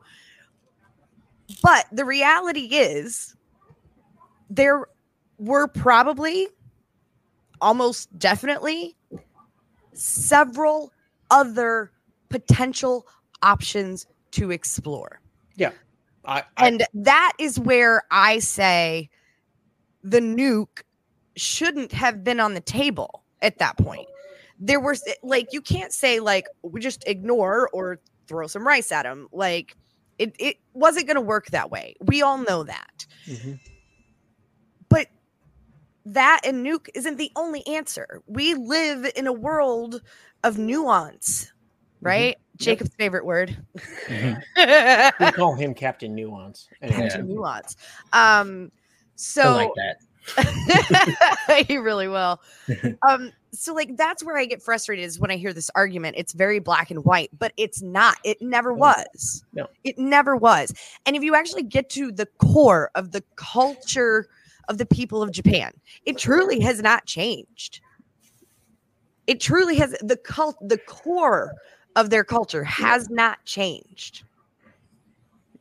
[1.61, 3.35] but the reality is
[4.49, 4.85] there
[5.37, 6.47] were probably
[7.61, 8.95] almost definitely
[9.93, 10.91] several
[11.31, 11.91] other
[12.29, 13.07] potential
[13.41, 15.19] options to explore.
[15.55, 15.71] Yeah.
[16.25, 19.09] I, I, And that is where I say
[20.03, 20.83] the nuke
[21.35, 24.07] shouldn't have been on the table at that point.
[24.59, 29.03] There was like you can't say like we just ignore or throw some rice at
[29.03, 29.27] them.
[29.33, 29.75] Like
[30.17, 31.95] it it wasn't going to work that way.
[31.99, 33.05] We all know that.
[33.27, 33.59] Mhm.
[34.89, 35.07] But
[36.05, 38.21] that and nuke isn't the only answer.
[38.27, 40.01] We live in a world
[40.43, 41.51] of nuance,
[42.01, 42.37] right?
[42.63, 43.57] Jacob's favorite word.
[44.09, 46.67] we call him Captain Nuance.
[46.81, 47.09] Anyway.
[47.11, 47.21] Yeah.
[47.21, 47.75] nuance.
[48.11, 48.79] Um I
[49.15, 49.97] so like that.
[51.67, 52.41] he really will.
[53.07, 56.15] Um, so like that's where I get frustrated is when I hear this argument.
[56.17, 58.17] It's very black and white, but it's not.
[58.23, 59.43] It never was.
[59.53, 59.67] No.
[59.83, 60.73] It never was.
[61.05, 64.27] And if you actually get to the core of the culture
[64.69, 65.73] of the people of Japan,
[66.05, 67.81] it truly has not changed.
[69.27, 71.53] It truly has the cult the core
[71.95, 74.23] of their culture has not changed.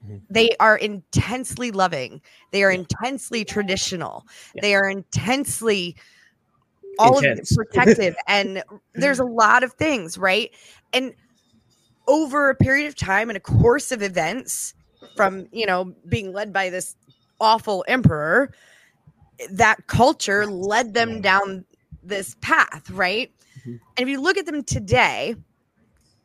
[0.06, 0.22] Mhm.
[0.30, 2.20] They are intensely loving.
[2.50, 4.26] They are intensely traditional.
[4.54, 4.62] Yeah.
[4.62, 5.96] They are intensely
[6.98, 7.52] all of Intense.
[7.52, 8.62] it protective and
[8.94, 10.50] there's a lot of things, right?
[10.92, 11.14] And
[12.08, 14.74] over a period of time and a course of events
[15.16, 16.96] from, you know, being led by this
[17.40, 18.52] awful emperor,
[19.50, 21.64] that culture led them down
[22.02, 23.32] this path, right?
[23.64, 23.80] Mhm.
[23.96, 25.36] And if you look at them today,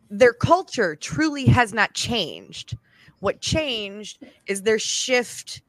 [0.09, 2.77] their culture truly has not changed.
[3.19, 5.61] What changed is their shift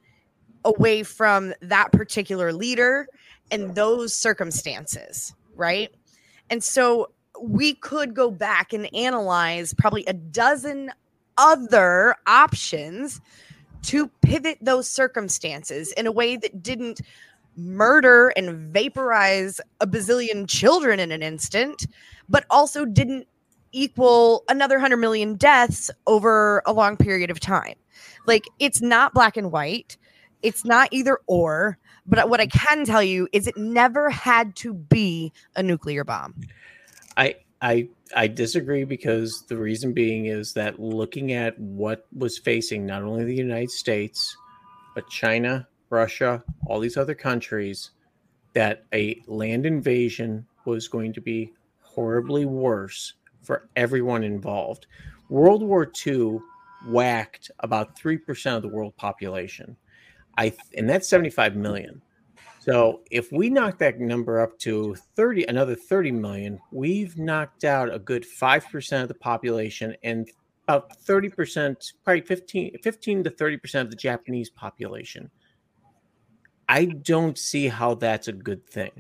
[0.65, 3.09] away from that particular leader
[3.51, 5.91] and those circumstances, right?
[6.51, 7.11] And so
[7.41, 10.91] we could go back and analyze probably a dozen
[11.37, 13.21] other options
[13.83, 17.01] to pivot those circumstances in a way that didn't
[17.57, 21.87] murder and vaporize a bazillion children in an instant,
[22.29, 23.27] but also didn't
[23.73, 27.75] equal another 100 million deaths over a long period of time.
[28.27, 29.97] Like it's not black and white.
[30.43, 34.73] It's not either or, but what I can tell you is it never had to
[34.73, 36.35] be a nuclear bomb.
[37.17, 42.87] I I I disagree because the reason being is that looking at what was facing
[42.87, 44.37] not only the United States
[44.95, 47.91] but China, Russia, all these other countries
[48.55, 53.15] that a land invasion was going to be horribly worse
[53.49, 54.87] for everyone involved.
[55.31, 56.39] World War II
[56.87, 59.75] whacked about 3% of the world population.
[60.37, 62.03] I and that's 75 million.
[62.61, 67.93] So if we knock that number up to 30, another 30 million, we've knocked out
[67.93, 70.31] a good 5% of the population and
[70.65, 75.31] about 30%, probably 15, 15 to 30% of the Japanese population.
[76.69, 78.91] I don't see how that's a good thing.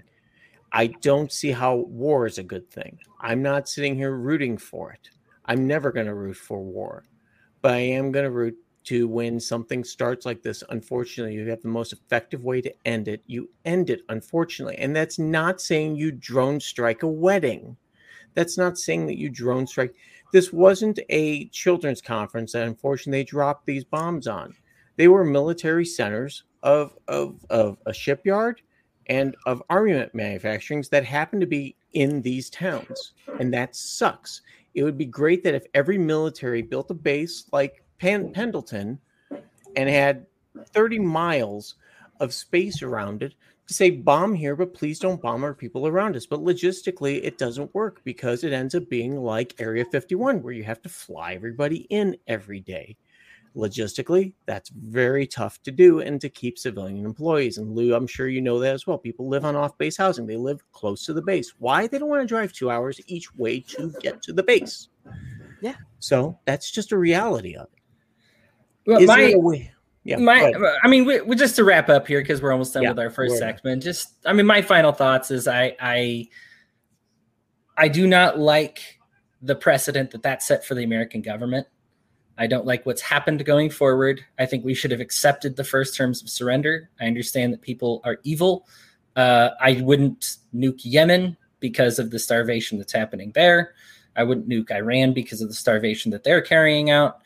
[0.72, 2.98] I don't see how war is a good thing.
[3.20, 5.10] I'm not sitting here rooting for it.
[5.46, 7.04] I'm never going to root for war,
[7.62, 10.62] but I am going to root to when something starts like this.
[10.70, 13.22] Unfortunately, you have the most effective way to end it.
[13.26, 14.76] You end it, unfortunately.
[14.78, 17.76] And that's not saying you drone strike a wedding.
[18.34, 19.94] That's not saying that you drone strike.
[20.32, 24.54] This wasn't a children's conference that unfortunately they dropped these bombs on.
[24.96, 28.60] They were military centers of, of, of a shipyard
[29.08, 33.12] and of armament manufacturings that happen to be in these towns.
[33.38, 34.42] And that sucks.
[34.74, 38.98] It would be great that if every military built a base like Pen- Pendleton
[39.76, 40.26] and had
[40.72, 41.76] 30 miles
[42.20, 43.34] of space around it
[43.66, 46.26] to say bomb here, but please don't bomb our people around us.
[46.26, 50.64] But logistically, it doesn't work because it ends up being like Area 51, where you
[50.64, 52.96] have to fly everybody in every day.
[53.58, 57.58] Logistically, that's very tough to do and to keep civilian employees.
[57.58, 58.96] And Lou, I'm sure you know that as well.
[58.96, 61.52] People live on off base housing, they live close to the base.
[61.58, 61.88] Why?
[61.88, 64.88] They don't want to drive two hours each way to get to the base.
[65.60, 65.74] Yeah.
[65.98, 67.80] So that's just a reality of it.
[68.86, 69.72] Well, Is my, way?
[70.04, 70.18] Yeah.
[70.18, 70.52] my.
[70.84, 73.00] I mean, we, we just to wrap up here because we're almost done Yeah, with
[73.00, 73.82] our 1st we're- segment.
[73.82, 76.28] Just, I mean, my final thoughts is I, I,
[77.76, 79.00] I do not like
[79.42, 81.66] the precedent that that set for the American government.
[82.38, 84.24] I don't like what's happened going forward.
[84.38, 86.88] I think we should have accepted the first terms of surrender.
[87.00, 88.66] I understand that people are evil.
[89.16, 93.74] Uh, I wouldn't nuke Yemen because of the starvation that's happening there.
[94.16, 97.20] I wouldn't nuke Iran because of the starvation that they're carrying out.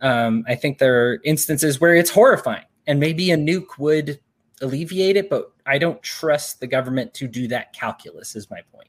[0.00, 4.20] Um, I think there are instances where it's horrifying, and maybe a nuke would
[4.60, 8.36] alleviate it, but I don't trust the government to do that calculus.
[8.36, 8.88] Is my point.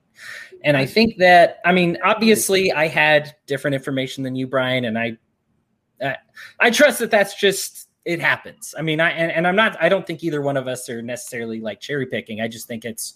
[0.64, 4.98] And I think that I mean, obviously, I had different information than you, Brian, and
[4.98, 5.18] I,
[6.02, 6.16] I,
[6.60, 8.76] I trust that that's just it happens.
[8.78, 9.82] I mean, I and, and I'm not.
[9.82, 12.42] I don't think either one of us are necessarily like cherry picking.
[12.42, 13.16] I just think it's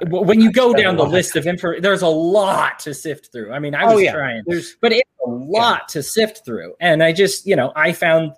[0.00, 3.52] when you go down the list of info, there's a lot to sift through.
[3.52, 4.12] I mean, I oh, was oh, yeah.
[4.12, 5.86] trying, there's, but it's a lot yeah.
[5.88, 6.74] to sift through.
[6.80, 8.32] And I just, you know, I found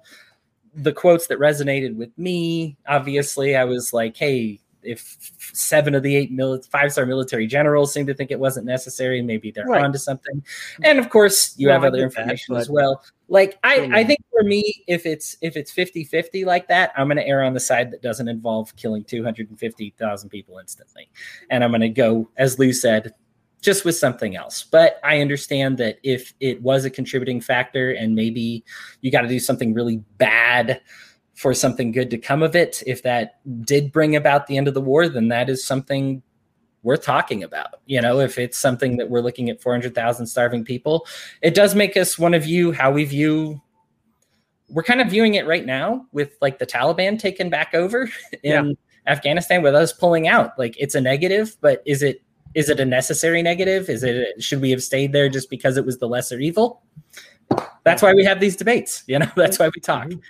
[0.74, 2.76] the quotes that resonated with me.
[2.86, 7.92] Obviously, I was like, hey, if seven of the eight mil- five star military generals
[7.92, 9.84] seem to think it wasn't necessary, maybe they're right.
[9.84, 10.42] onto something.
[10.82, 13.02] And of course, you have other information that, as well.
[13.28, 17.22] Like I, I think for me, if it's if it's 50-50 like that, I'm gonna
[17.22, 21.10] err on the side that doesn't involve killing 250,000 people instantly.
[21.50, 23.12] And I'm gonna go, as Lou said,
[23.60, 24.62] just with something else.
[24.62, 28.64] But I understand that if it was a contributing factor and maybe
[29.00, 30.80] you got to do something really bad
[31.36, 32.82] for something good to come of it.
[32.86, 36.22] If that did bring about the end of the war, then that is something
[36.82, 37.80] worth talking about.
[37.84, 41.06] You know, if it's something that we're looking at 400,000 starving people,
[41.42, 43.60] it does make us one of you how we view.
[44.70, 48.04] We're kind of viewing it right now with like the Taliban taken back over
[48.42, 48.72] in yeah.
[49.06, 50.58] Afghanistan with us pulling out.
[50.58, 52.22] Like it's a negative, but is it
[52.54, 53.90] is it a necessary negative?
[53.90, 56.82] Is it should we have stayed there just because it was the lesser evil?
[57.84, 59.04] That's why we have these debates.
[59.06, 60.08] You know, that's why we talk.
[60.08, 60.20] Mm-hmm.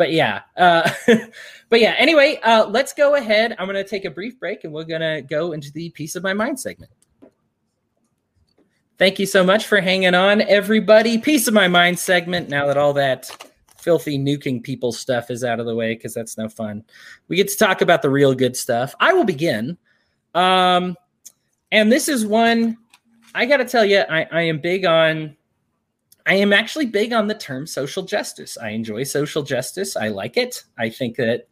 [0.00, 0.90] But yeah, uh,
[1.68, 1.94] but yeah.
[1.98, 3.54] Anyway, uh, let's go ahead.
[3.58, 6.32] I'm to take a brief break, and we're to go into the piece of my
[6.32, 6.90] mind segment.
[8.96, 11.18] Thank you so much for hanging on, everybody.
[11.18, 12.48] Piece of my mind segment.
[12.48, 13.26] Now that all that
[13.76, 16.82] filthy nuking people stuff is out of the way, because that's no fun,
[17.28, 18.94] we get to talk about the real good stuff.
[19.00, 19.76] I will begin.
[20.34, 20.96] Um,
[21.70, 22.78] and this is one
[23.34, 25.36] I got to tell you, I, I am big on
[26.30, 28.56] I am actually big on the term social justice.
[28.56, 29.96] I enjoy social justice.
[29.96, 30.62] I like it.
[30.78, 31.48] I think that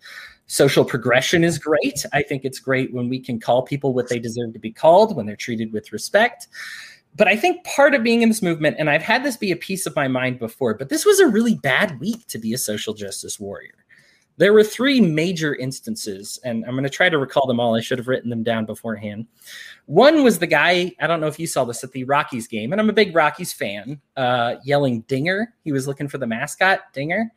[0.47, 2.07] social progression is great.
[2.13, 5.17] I think it's great when we can call people what they deserve to be called,
[5.17, 6.47] when they're treated with respect.
[7.17, 9.57] But I think part of being in this movement, and I've had this be a
[9.57, 12.59] piece of my mind before, but this was a really bad week to be a
[12.59, 13.85] social justice warrior.
[14.39, 17.75] There were three major instances, and I'm going to try to recall them all.
[17.75, 19.27] I should have written them down beforehand.
[19.87, 22.73] One was the guy, I don't know if you saw this at the Rockies game,
[22.73, 25.55] and I'm a big Rockies fan, uh, yelling Dinger.
[25.65, 27.33] He was looking for the mascot, Dinger,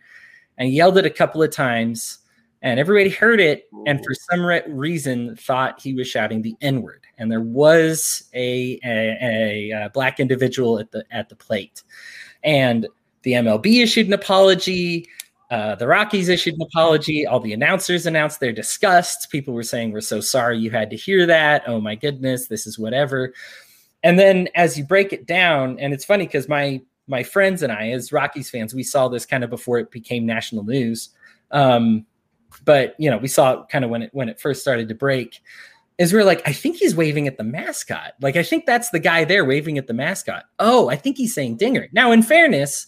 [0.57, 2.19] and yelled it a couple of times,
[2.61, 6.83] and everybody heard it, and for some re- reason thought he was shouting the N
[6.83, 7.05] word.
[7.17, 11.81] And there was a, a, a, black individual at the at the plate,
[12.43, 12.87] and
[13.23, 15.07] the MLB issued an apology.
[15.51, 17.27] Uh, the Rockies issued an apology.
[17.27, 19.29] All the announcers announced their disgust.
[19.29, 21.63] People were saying, We're so sorry you had to hear that.
[21.67, 23.33] Oh my goodness, this is whatever.
[24.01, 27.71] And then as you break it down, and it's funny because my my friends and
[27.71, 31.09] I, as Rockies fans, we saw this kind of before it became national news.
[31.51, 32.05] Um,
[32.63, 34.95] but you know, we saw it kind of when it when it first started to
[34.95, 35.41] break.
[35.97, 38.13] Is we we're like, I think he's waving at the mascot.
[38.21, 40.45] Like, I think that's the guy there waving at the mascot.
[40.57, 41.89] Oh, I think he's saying Dinger.
[41.91, 42.87] Now, in fairness,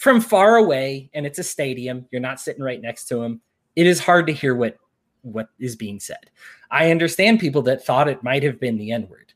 [0.00, 3.40] from far away and it's a stadium you're not sitting right next to him
[3.76, 4.76] it is hard to hear what
[5.22, 6.30] what is being said.
[6.70, 9.32] I understand people that thought it might have been the n word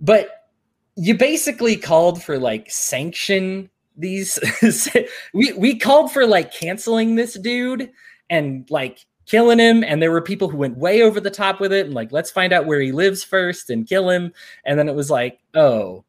[0.00, 0.50] but
[0.96, 4.38] you basically called for like sanction these
[5.34, 7.90] we we called for like canceling this dude
[8.30, 11.72] and like killing him and there were people who went way over the top with
[11.72, 14.32] it and like let's find out where he lives first and kill him
[14.64, 16.04] and then it was like oh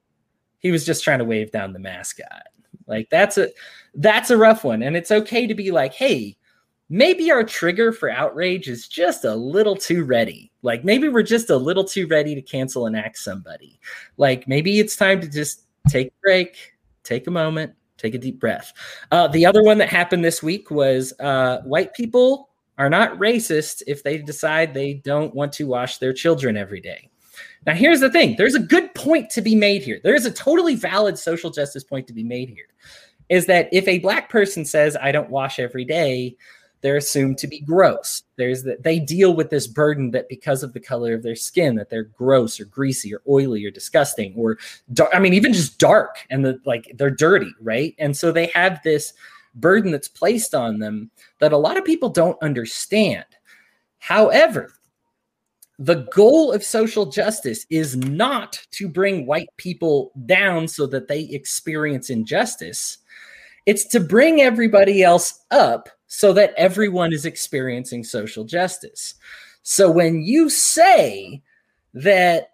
[0.59, 2.43] he was just trying to wave down the mascot
[2.89, 3.49] like that's a
[3.95, 4.83] that's a rough one.
[4.83, 6.35] And it's okay to be like, hey,
[6.89, 10.51] maybe our trigger for outrage is just a little too ready.
[10.63, 13.79] Like maybe we're just a little too ready to cancel and axe somebody.
[14.17, 16.73] Like maybe it's time to just take a break,
[17.03, 18.73] take a moment, take a deep breath.
[19.11, 23.83] Uh, the other one that happened this week was uh, white people are not racist
[23.87, 27.09] if they decide they don't want to wash their children every day.
[27.65, 29.99] Now, here's the thing there's a good point to be made here.
[30.03, 32.67] There is a totally valid social justice point to be made here.
[33.29, 36.35] Is that if a black person says, I don't wash every day,
[36.81, 38.23] they're assumed to be gross.
[38.37, 41.75] There's that they deal with this burden that because of the color of their skin,
[41.75, 44.57] that they're gross or greasy or oily or disgusting or
[44.93, 47.93] dark, I mean, even just dark and the like they're dirty, right?
[47.99, 49.13] And so they have this
[49.55, 53.25] burden that's placed on them that a lot of people don't understand.
[53.99, 54.71] However,
[55.79, 61.21] the goal of social justice is not to bring white people down so that they
[61.21, 62.97] experience injustice.
[63.65, 69.15] It's to bring everybody else up so that everyone is experiencing social justice.
[69.63, 71.41] So when you say
[71.93, 72.49] that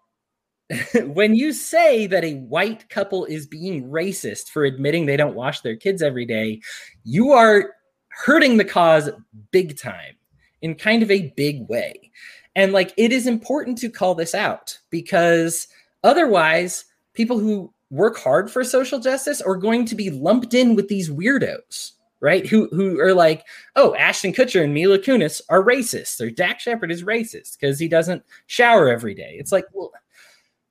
[1.06, 5.62] when you say that a white couple is being racist for admitting they don't wash
[5.62, 6.60] their kids every day,
[7.04, 7.72] you are
[8.10, 9.10] hurting the cause
[9.52, 10.16] big time
[10.62, 12.12] in kind of a big way.
[12.56, 15.68] And like it is important to call this out because
[16.04, 20.88] otherwise, people who work hard for social justice are going to be lumped in with
[20.88, 21.92] these weirdos,
[22.22, 22.46] right?
[22.48, 23.46] Who who are like,
[23.76, 27.88] oh, Ashton Kutcher and Mila Kunis are racist, or Dax Shepard is racist because he
[27.88, 29.36] doesn't shower every day.
[29.38, 29.92] It's like, well,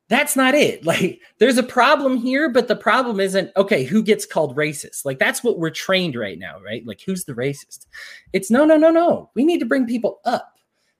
[0.09, 0.85] that's not it.
[0.95, 3.85] Like, there's a problem here, but the problem isn't okay.
[3.85, 5.05] Who gets called racist?
[5.05, 6.87] Like, that's what we're trained right now, right?
[6.87, 7.87] Like, who's the racist?
[8.32, 9.30] It's no, no, no, no.
[9.35, 10.53] We need to bring people up.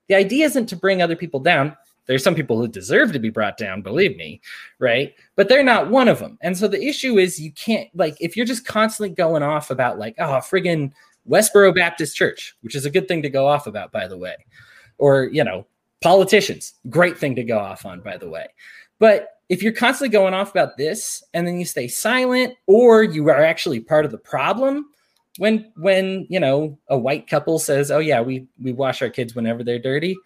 [0.09, 1.76] The idea isn't to bring other people down.
[2.07, 4.42] There's some people who deserve to be brought down, believe me,
[4.78, 5.14] right?
[5.36, 6.36] But they're not one of them.
[6.42, 9.98] And so the issue is you can't, like, if you're just constantly going off about,
[9.98, 10.92] like, oh, friggin'
[11.26, 14.36] Westboro Baptist Church, which is a good thing to go off about, by the way,
[14.98, 15.66] or, you know,
[16.02, 18.46] politicians, great thing to go off on, by the way.
[18.98, 23.28] But if you're constantly going off about this and then you stay silent, or you
[23.30, 24.90] are actually part of the problem,
[25.39, 29.35] when when you know a white couple says, "Oh yeah, we we wash our kids
[29.35, 30.16] whenever they're dirty,"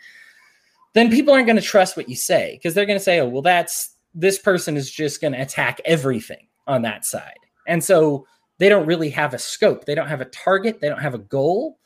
[0.94, 3.28] then people aren't going to trust what you say because they're going to say, "Oh,
[3.28, 8.26] well, that's this person is just going to attack everything on that side," and so
[8.58, 9.84] they don't really have a scope.
[9.84, 10.80] They don't have a target.
[10.80, 11.78] They don't have a goal.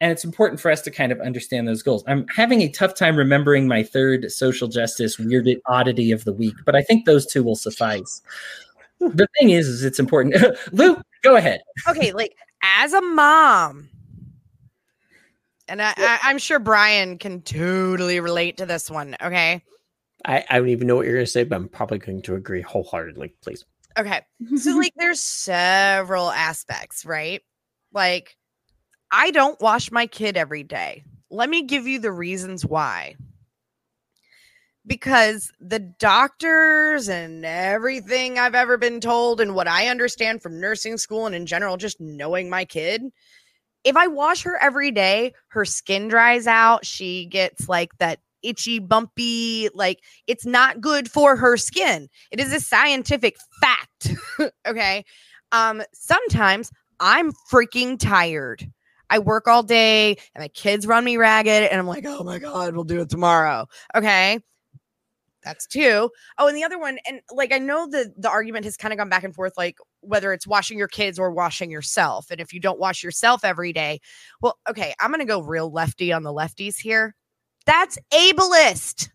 [0.00, 2.04] And it's important for us to kind of understand those goals.
[2.06, 6.54] I'm having a tough time remembering my third social justice weird oddity of the week,
[6.64, 8.22] but I think those two will suffice.
[9.00, 10.36] The thing is, is it's important.
[10.72, 11.62] Lou, go ahead.
[11.88, 13.88] Okay, like as a mom,
[15.68, 19.16] and I, I, I'm sure Brian can totally relate to this one.
[19.22, 19.62] Okay.
[20.24, 22.34] I, I don't even know what you're going to say, but I'm probably going to
[22.34, 23.34] agree wholeheartedly.
[23.42, 23.64] Please.
[23.98, 24.22] Okay.
[24.56, 27.42] So, like, there's several aspects, right?
[27.92, 28.36] Like,
[29.10, 31.04] I don't wash my kid every day.
[31.30, 33.16] Let me give you the reasons why.
[34.88, 40.96] Because the doctors and everything I've ever been told, and what I understand from nursing
[40.96, 43.02] school and in general, just knowing my kid,
[43.84, 46.84] if I wash her every day, her skin dries out.
[46.84, 52.08] She gets like that itchy, bumpy, like it's not good for her skin.
[52.30, 54.12] It is a scientific fact.
[54.66, 55.04] okay.
[55.52, 56.70] Um, sometimes
[57.00, 58.70] I'm freaking tired.
[59.10, 62.38] I work all day and my kids run me ragged, and I'm like, oh my
[62.38, 63.66] God, we'll do it tomorrow.
[63.94, 64.40] Okay.
[65.44, 66.10] That's two.
[66.38, 68.98] Oh, and the other one, and like I know the the argument has kind of
[68.98, 72.26] gone back and forth, like whether it's washing your kids or washing yourself.
[72.30, 74.00] And if you don't wash yourself every day,
[74.40, 77.14] well, okay, I'm gonna go real lefty on the lefties here.
[77.66, 79.10] That's ableist.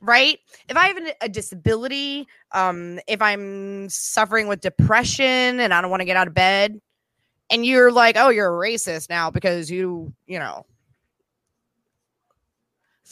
[0.00, 0.38] Right?
[0.68, 5.90] If I have a, a disability, um, if I'm suffering with depression and I don't
[5.90, 6.80] want to get out of bed,
[7.50, 10.66] and you're like, oh, you're a racist now because you, you know,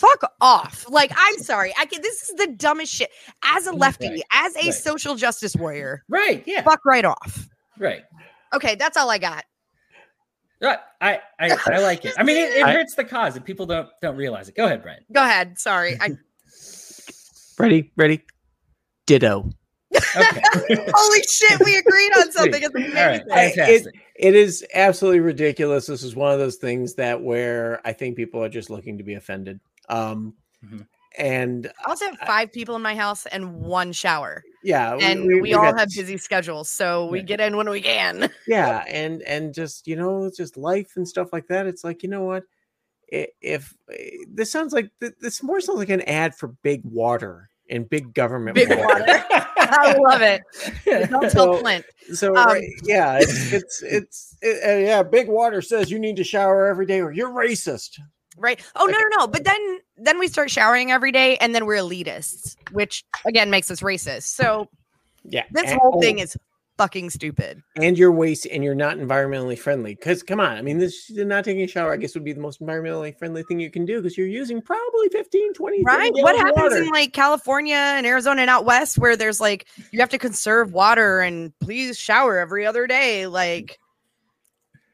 [0.00, 0.86] fuck off.
[0.88, 1.72] Like, I'm sorry.
[1.78, 3.10] I can this is the dumbest shit.
[3.44, 4.74] As a lefty, Right, as a right.
[4.74, 6.42] social justice warrior, Right.
[6.46, 6.62] Yeah.
[6.62, 7.48] fuck right off.
[7.78, 8.02] Right.
[8.52, 9.44] Okay, that's all I got.
[10.62, 10.78] Right.
[11.00, 12.12] I, I I like it.
[12.18, 14.56] I mean, it, it I- hurts the cause, and people don't don't realize it.
[14.56, 15.00] Go ahead, Brian.
[15.12, 15.58] Go ahead.
[15.58, 15.96] Sorry.
[16.00, 16.10] I
[17.58, 17.92] Ready?
[17.96, 18.22] Ready?
[19.06, 19.50] Ditto.
[19.94, 20.40] Okay.
[20.94, 22.62] holy shit, we agreed on something.
[22.62, 22.96] It's amazing.
[22.98, 23.22] All right.
[23.32, 23.86] I- it-
[24.16, 25.86] It is absolutely ridiculous.
[25.86, 29.04] This is one of those things that where I think people are just looking to
[29.04, 29.60] be offended.
[29.90, 30.34] Um,
[30.64, 30.86] Mhm.
[31.18, 34.42] and I also have five people in my house and one shower.
[34.62, 36.70] yeah, And we, we all got- have busy schedules.
[36.70, 37.24] So we Yeah.
[37.24, 38.30] get in when we can.
[38.46, 41.66] yeah, and and just you know, it's just life and stuff like that.
[41.66, 42.44] It's like you know what,
[43.12, 47.48] I- if eh, this sounds like this more sounds like an ad for big water
[47.70, 49.04] and big government Big water.
[49.72, 50.42] I love it.
[51.10, 51.84] Don't tell So- Flint.
[52.12, 55.02] So Um, right, yeah, it's it's it's it- uh, yeah.
[55.02, 57.98] Big water says you need to shower every day or you're racist.
[58.36, 58.60] Right.
[58.76, 59.02] Oh no, Okay.
[59.10, 59.26] no, no.
[59.26, 63.70] But then then we start showering every day and then we're elitists, which again makes
[63.70, 64.22] us racist.
[64.34, 64.68] So
[65.24, 66.36] Yeah, this and- whole oh, thing is
[66.78, 67.60] fucking stupid.
[67.76, 69.94] and you're waste and you're not environmentally friendly.
[69.94, 72.40] Because come on, I mean, this not taking a shower, I guess, would be the
[72.40, 76.10] most environmentally friendly thing you can do because you're using probably 15, 20, Right?
[76.14, 76.76] What happens water.
[76.76, 80.72] in like California and Arizona and out west where there's like you have to conserve
[80.72, 83.26] water and please shower every other day?
[83.26, 83.78] Like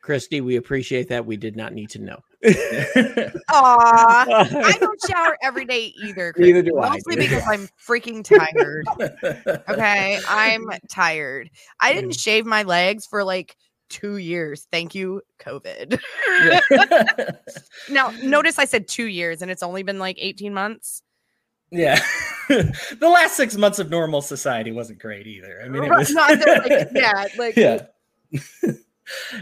[0.03, 1.25] Christy, we appreciate that.
[1.27, 2.19] We did not need to know.
[3.51, 4.25] aw.
[4.29, 6.35] I don't shower every day either.
[6.37, 6.91] Neither Christy, do I.
[6.91, 8.87] Mostly Neither because I'm freaking tired.
[9.69, 10.21] Okay.
[10.29, 11.51] I'm tired.
[11.81, 12.21] I didn't Mm.
[12.21, 13.57] shave my legs for like
[13.89, 14.67] two years.
[14.71, 15.99] Thank you, COVID.
[17.89, 21.03] Now, notice I said two years and it's only been like 18 months.
[21.71, 21.99] yeah.
[22.49, 25.61] the last six months of normal society wasn't great either.
[25.65, 26.11] I mean, it was.
[26.11, 27.87] no, I like, yeah, like yeah.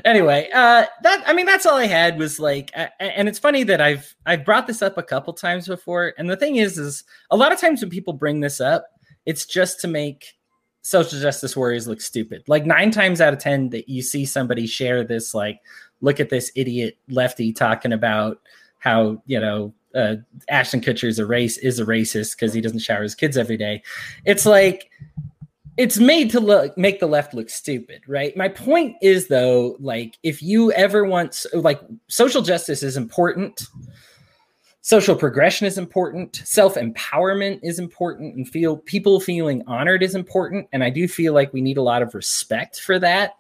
[0.05, 2.71] Anyway, uh, that I mean, that's all I had was like,
[3.01, 6.37] and it's funny that I've I've brought this up a couple times before, and the
[6.37, 8.87] thing is, is a lot of times when people bring this up,
[9.27, 10.35] it's just to make
[10.83, 12.43] social justice warriors look stupid.
[12.47, 15.61] Like nine times out of ten that you see somebody share this, like,
[16.01, 18.41] look at this idiot lefty talking about
[18.79, 20.17] how you know uh,
[20.49, 23.57] Ashton Kutcher is a race is a racist because he doesn't shower his kids every
[23.57, 23.83] day.
[24.25, 24.91] It's like
[25.77, 28.37] it's made to look make the left look stupid, right?
[28.37, 33.67] My point is though, like if you ever want like social justice is important,
[34.83, 40.85] social progression is important, self-empowerment is important and feel people feeling honored is important and
[40.85, 43.37] I do feel like we need a lot of respect for that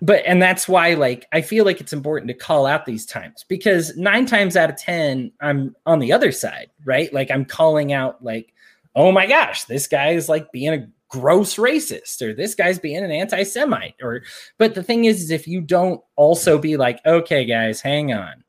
[0.00, 3.44] but and that's why like i feel like it's important to call out these times
[3.48, 7.92] because nine times out of ten i'm on the other side right like i'm calling
[7.92, 8.54] out like
[8.94, 13.02] oh my gosh this guy is like being a gross racist or this guy's being
[13.02, 14.22] an anti-semite or
[14.58, 18.44] but the thing is, is if you don't also be like okay guys hang on.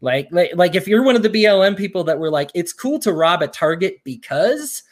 [0.00, 2.98] Like, like like if you're one of the blm people that were like it's cool
[3.00, 4.82] to rob a target because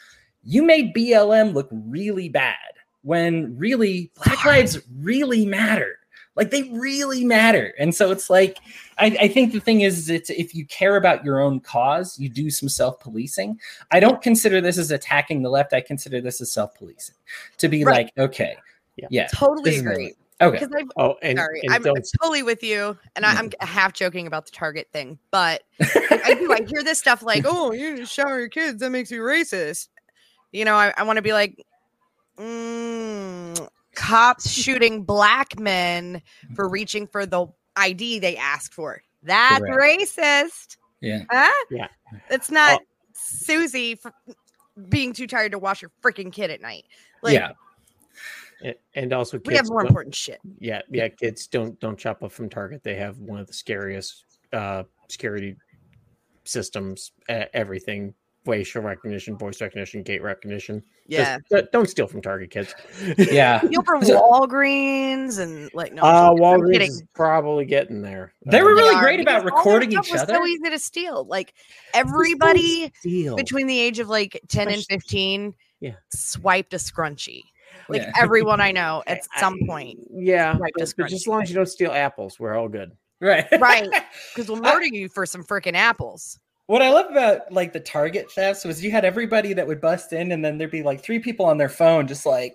[0.43, 2.57] you made blm look really bad
[3.03, 5.96] when really black lives really matter
[6.37, 7.73] like they really matter.
[7.79, 8.59] And so it's like,
[8.99, 12.29] I, I think the thing is, it's if you care about your own cause, you
[12.29, 13.59] do some self policing.
[13.91, 15.73] I don't consider this as attacking the left.
[15.73, 17.15] I consider this as self policing
[17.57, 18.11] to be right.
[18.17, 18.55] like, okay,
[18.95, 20.13] yeah, yeah totally agree.
[20.39, 20.67] Okay.
[20.97, 21.83] oh, and, sorry, and I'm
[22.21, 26.53] totally with you, and I, am half joking about the Target thing, but I do.
[26.53, 29.87] I hear this stuff like, "Oh, you shower your kids, that makes you racist."
[30.51, 31.65] You know, I, I want to be like,
[32.37, 33.67] mm,
[33.97, 36.21] cops shooting black men
[36.55, 39.01] for reaching for the ID they asked for.
[39.23, 39.99] That's Correct.
[40.01, 40.77] racist.
[41.01, 41.23] Yeah.
[41.29, 41.65] Huh?
[41.71, 41.87] Yeah.
[42.29, 42.85] It's not oh.
[43.13, 44.13] Susie for
[44.87, 46.85] being too tired to wash her freaking kid at night.
[47.23, 47.51] Like, yeah.
[48.95, 50.39] And also, we have more important shit.
[50.59, 51.09] Yeah, yeah.
[51.09, 52.83] Kids don't don't chop up from Target.
[52.83, 55.57] They have one of the scariest uh security
[56.43, 57.11] systems.
[57.29, 58.15] Uh, everything
[58.47, 60.81] facial recognition, voice recognition, gait recognition.
[61.05, 61.37] Yeah.
[61.51, 62.73] Just, don't steal from Target, kids.
[63.17, 63.59] Yeah.
[63.59, 66.01] Steal from Walgreens and like no.
[66.01, 68.33] Uh, Walgreens is probably getting there.
[68.45, 70.33] They were really great about recording each other.
[70.33, 71.25] So easy to steal.
[71.25, 71.53] Like
[71.93, 77.43] everybody between the age of like ten and fifteen, yeah, swiped a scrunchie.
[77.89, 78.11] Like yeah.
[78.19, 79.99] everyone I know at some point.
[80.11, 80.53] Yeah.
[80.53, 82.91] But, but just as long as you don't steal apples, we're all good.
[83.19, 83.47] Right.
[83.59, 83.89] Right.
[84.35, 86.39] Because we'll murder you for some freaking apples.
[86.67, 90.13] What I love about like the Target thefts was you had everybody that would bust
[90.13, 92.53] in, and then there'd be like three people on their phone, just like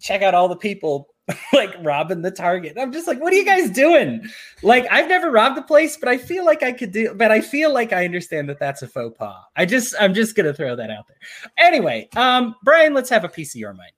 [0.00, 1.08] check out all the people
[1.52, 2.76] like robbing the Target.
[2.78, 4.26] I'm just like, what are you guys doing?
[4.62, 7.14] Like, I've never robbed the place, but I feel like I could do.
[7.14, 9.36] But I feel like I understand that that's a faux pas.
[9.56, 11.18] I just, I'm just gonna throw that out there.
[11.58, 13.92] Anyway, um, Brian, let's have a piece of your mind.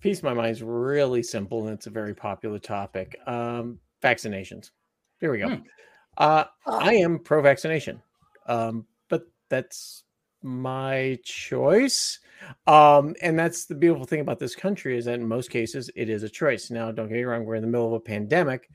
[0.00, 3.18] Piece of my mind is really simple, and it's a very popular topic.
[3.26, 4.70] Um, vaccinations.
[5.20, 5.48] Here we go.
[5.48, 5.62] Hmm.
[6.16, 8.02] Uh, I am pro-vaccination.
[8.46, 10.04] Um, but that's
[10.42, 12.18] my choice.
[12.66, 16.08] Um, and that's the beautiful thing about this country is that in most cases it
[16.08, 16.70] is a choice.
[16.70, 18.70] Now, don't get me wrong, we're in the middle of a pandemic.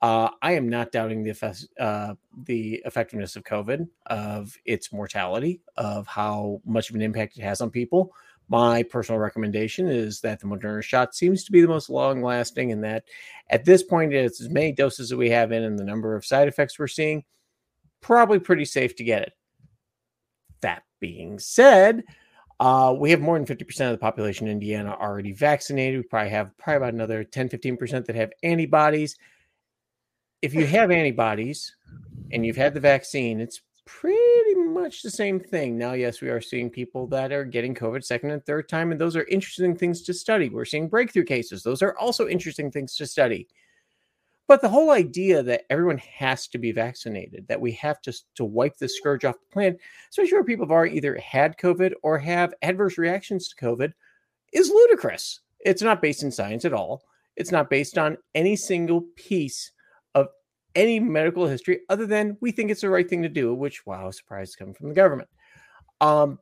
[0.00, 2.14] Uh, I am not doubting the effect, uh,
[2.44, 7.60] the effectiveness of COVID, of its mortality, of how much of an impact it has
[7.60, 8.12] on people.
[8.48, 12.70] My personal recommendation is that the Moderna shot seems to be the most long lasting,
[12.70, 13.04] and that
[13.50, 16.24] at this point, it's as many doses that we have in and the number of
[16.24, 17.24] side effects we're seeing
[18.00, 19.32] probably pretty safe to get it.
[20.60, 22.04] That being said,
[22.60, 26.00] uh, we have more than 50% of the population in Indiana already vaccinated.
[26.00, 29.16] We probably have probably about another 10, 15% that have antibodies.
[30.42, 31.76] If you have antibodies
[32.32, 35.78] and you've had the vaccine, it's pretty much the same thing.
[35.78, 39.00] Now, yes, we are seeing people that are getting COVID second and third time, and
[39.00, 40.48] those are interesting things to study.
[40.48, 41.62] We're seeing breakthrough cases.
[41.62, 43.48] Those are also interesting things to study.
[44.48, 48.46] But the whole idea that everyone has to be vaccinated, that we have to, to
[48.46, 52.18] wipe the scourge off the planet, especially where people have already either had COVID or
[52.18, 53.92] have adverse reactions to COVID,
[54.54, 55.40] is ludicrous.
[55.60, 57.02] It's not based in science at all.
[57.36, 59.70] It's not based on any single piece
[60.14, 60.28] of
[60.74, 64.10] any medical history other than we think it's the right thing to do, which, wow,
[64.10, 65.28] surprise coming from the government.
[66.00, 66.38] Um,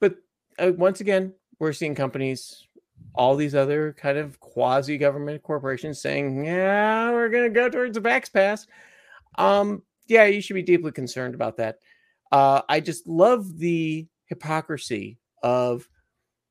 [0.00, 0.16] but
[0.58, 2.65] uh, once again, we're seeing companies
[3.16, 7.96] all these other kind of quasi government corporations saying, yeah, we're going to go towards
[7.96, 8.66] a vax pass.
[9.38, 11.78] Um, yeah, you should be deeply concerned about that.
[12.30, 15.88] Uh, I just love the hypocrisy of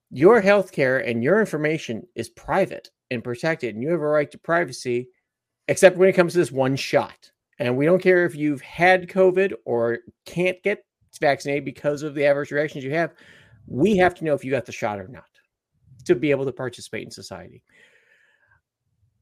[0.10, 4.38] your healthcare and your information is private and protected, and you have a right to
[4.38, 5.10] privacy,
[5.68, 7.32] except when it comes to this one shot.
[7.60, 10.86] And we don't care if you've had COVID or can't get
[11.22, 13.14] vaccinated because of the adverse reactions you have.
[13.68, 15.35] We have to know if you got the shot or not
[16.06, 17.62] to be able to participate in society.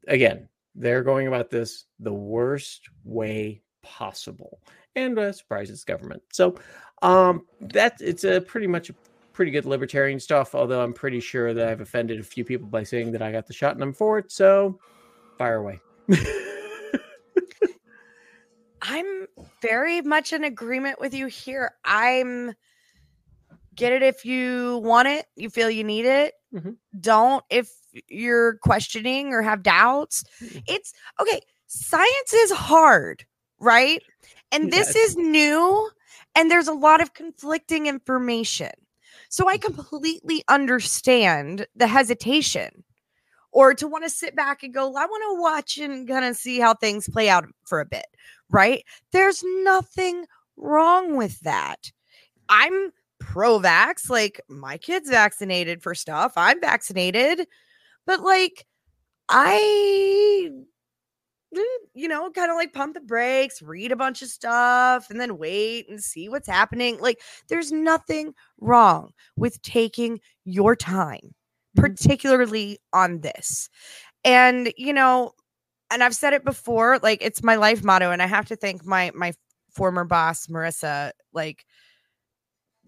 [0.08, 4.60] Again, they're going about this the worst way possible,
[4.96, 6.22] and uh, surprises government.
[6.32, 6.56] So,
[7.02, 8.96] um, that it's a pretty much a
[9.34, 10.56] pretty good libertarian stuff.
[10.56, 13.48] Although I'm pretty sure that I've offended a few people by saying that I got
[13.48, 14.32] the shot and I'm for it.
[14.32, 14.80] So,
[15.38, 15.80] fire away.
[18.82, 19.28] I'm
[19.62, 21.72] very much in agreement with you here.
[21.86, 22.54] I'm
[23.76, 26.34] get it if you want it, you feel you need it.
[26.54, 26.78] Mhm.
[27.00, 27.70] Don't if
[28.08, 30.24] you're questioning or have doubts.
[30.42, 30.64] Mhm.
[30.68, 31.42] It's okay.
[31.68, 33.26] Science is hard,
[33.60, 34.02] right?
[34.52, 35.90] And Yeah, this is new
[36.36, 38.72] and there's a lot of conflicting information.
[39.30, 42.84] So I completely understand the hesitation
[43.52, 46.36] or to want to sit back and go, I want to watch and kind of
[46.36, 48.06] see how things play out for a bit,
[48.50, 48.84] right?
[49.12, 50.26] There's nothing
[50.58, 51.92] wrong with that.
[52.50, 52.92] I'm
[53.32, 56.34] pro vax, like my kid's vaccinated for stuff.
[56.36, 57.48] I'm vaccinated,
[58.06, 58.66] but like
[59.30, 60.50] I
[61.56, 61.64] mm,
[61.94, 65.38] you know, kind of like pump the brakes, read a bunch of stuff, and then
[65.38, 67.00] wait and see what's happening.
[67.00, 71.34] Like, there's nothing wrong with taking your time,
[71.76, 73.70] particularly on this.
[74.26, 75.32] And, you know,
[75.92, 78.86] and I've said it before, like it's my life motto, and I have to thank
[78.86, 79.34] my my
[79.72, 81.66] former boss, Marissa, like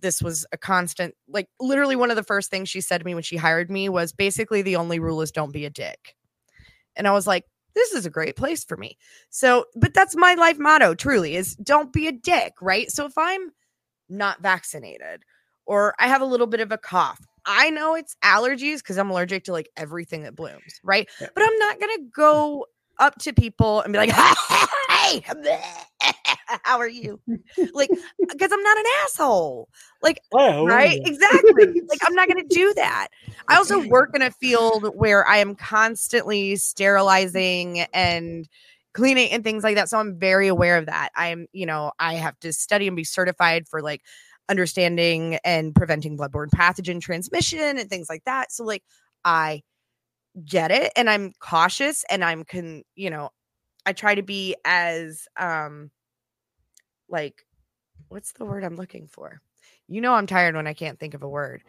[0.05, 3.15] this was a constant like literally one of the first things she said to me
[3.15, 6.15] when she hired me was basically the only rule is don't be a dick.
[6.95, 8.97] And I was like, this is a great place for me.
[9.31, 12.89] So, but that's my life motto truly is don't be a dick, right?
[12.91, 13.51] So if I'm
[14.07, 15.23] not vaccinated
[15.65, 19.09] or I have a little bit of a cough, I know it's allergies because I'm
[19.09, 21.09] allergic to like everything that blooms, right?
[21.19, 21.27] Yeah.
[21.33, 22.67] But I'm not going to go
[22.99, 24.11] up to people and be like,
[24.89, 25.23] hey,
[26.63, 27.19] how are you?
[27.73, 27.95] Like, uh,
[28.31, 29.69] because I'm not an asshole.
[30.01, 30.19] Like,
[30.65, 30.99] right?
[31.03, 31.81] Exactly.
[31.87, 33.07] like I'm not going to do that.
[33.47, 38.47] I also work in a field where I am constantly sterilizing and
[38.93, 39.89] cleaning and things like that.
[39.89, 41.09] So I'm very aware of that.
[41.15, 44.01] I'm, you know, I have to study and be certified for like
[44.47, 48.51] understanding and preventing bloodborne pathogen transmission and things like that.
[48.51, 48.83] So like
[49.23, 49.63] I
[50.43, 53.29] get it and I'm cautious and I'm can, you know,
[53.85, 55.91] I try to be as um
[57.07, 57.45] like
[58.09, 59.41] what's the word I'm looking for?
[59.87, 61.63] You know I'm tired when I can't think of a word.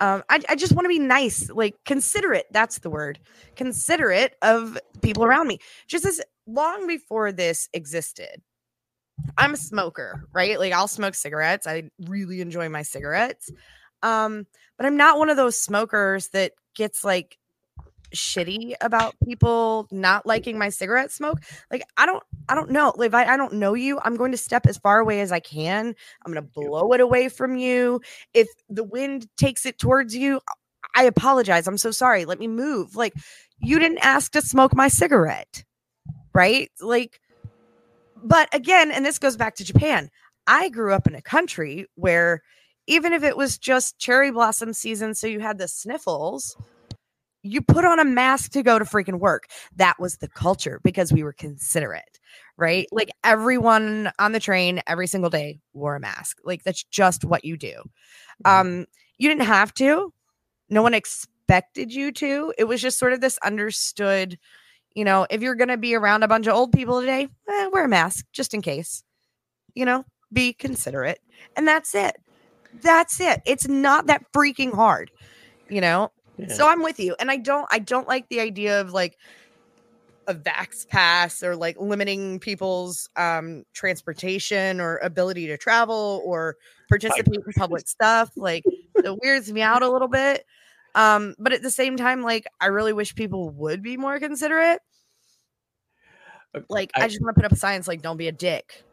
[0.00, 2.46] Um, I, I just want to be nice, like considerate.
[2.52, 3.18] That's the word.
[3.56, 5.58] Considerate of people around me.
[5.88, 8.40] Just as long before this existed,
[9.36, 10.58] I'm a smoker, right?
[10.58, 11.66] Like I'll smoke cigarettes.
[11.66, 13.50] I really enjoy my cigarettes.
[14.02, 14.46] Um,
[14.76, 17.36] but I'm not one of those smokers that gets like
[18.14, 21.40] shitty about people not liking my cigarette smoke.
[21.70, 22.92] Like I don't I don't know.
[22.98, 25.40] If I, I don't know you, I'm going to step as far away as I
[25.40, 25.94] can.
[26.24, 28.00] I'm going to blow it away from you.
[28.34, 30.40] If the wind takes it towards you,
[30.94, 31.66] I apologize.
[31.66, 32.24] I'm so sorry.
[32.24, 32.96] Let me move.
[32.96, 33.14] Like
[33.58, 35.64] you didn't ask to smoke my cigarette.
[36.32, 36.70] Right?
[36.80, 37.20] Like
[38.22, 40.10] but again, and this goes back to Japan.
[40.46, 42.42] I grew up in a country where
[42.86, 46.56] even if it was just cherry blossom season so you had the sniffles,
[47.48, 49.46] you put on a mask to go to freaking work.
[49.76, 52.18] That was the culture because we were considerate,
[52.56, 52.86] right?
[52.92, 56.38] Like everyone on the train every single day wore a mask.
[56.44, 57.82] Like that's just what you do.
[58.44, 58.86] Um,
[59.18, 60.12] you didn't have to.
[60.68, 62.52] No one expected you to.
[62.58, 64.38] It was just sort of this understood,
[64.94, 67.84] you know, if you're gonna be around a bunch of old people today, eh, wear
[67.84, 69.02] a mask just in case.
[69.74, 71.20] You know, be considerate.
[71.56, 72.16] And that's it.
[72.82, 73.42] That's it.
[73.46, 75.10] It's not that freaking hard.
[75.68, 76.48] You know, Yeah.
[76.48, 77.16] so I'm with you.
[77.18, 79.16] And I don't I don't like the idea of like
[80.26, 86.56] a vax pass or like limiting people's um transportation or ability to travel or
[86.88, 88.30] participate in public stuff.
[88.36, 88.62] Like
[88.96, 90.44] it weirds me out a little bit.
[90.94, 94.80] Um, but at the same time, like I really wish people would be more considerate.
[96.54, 98.28] Uh, Like I, I- just want to put up a sign it's like don't be
[98.28, 98.84] a dick.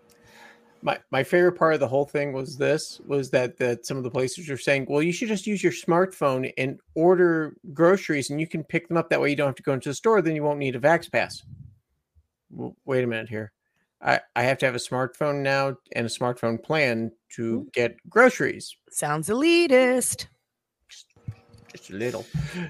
[0.86, 4.04] My my favorite part of the whole thing was this was that that some of
[4.04, 8.40] the places were saying, well, you should just use your smartphone and order groceries, and
[8.40, 9.32] you can pick them up that way.
[9.32, 10.22] You don't have to go into the store.
[10.22, 11.44] Then you won't need a Vax Pass.
[12.52, 13.52] W- Wait a minute here.
[14.00, 17.68] I I have to have a smartphone now and a smartphone plan to hmm.
[17.74, 18.78] get groceries.
[18.92, 20.28] Sounds elitist.
[21.72, 22.28] Just a little.
[22.56, 22.70] I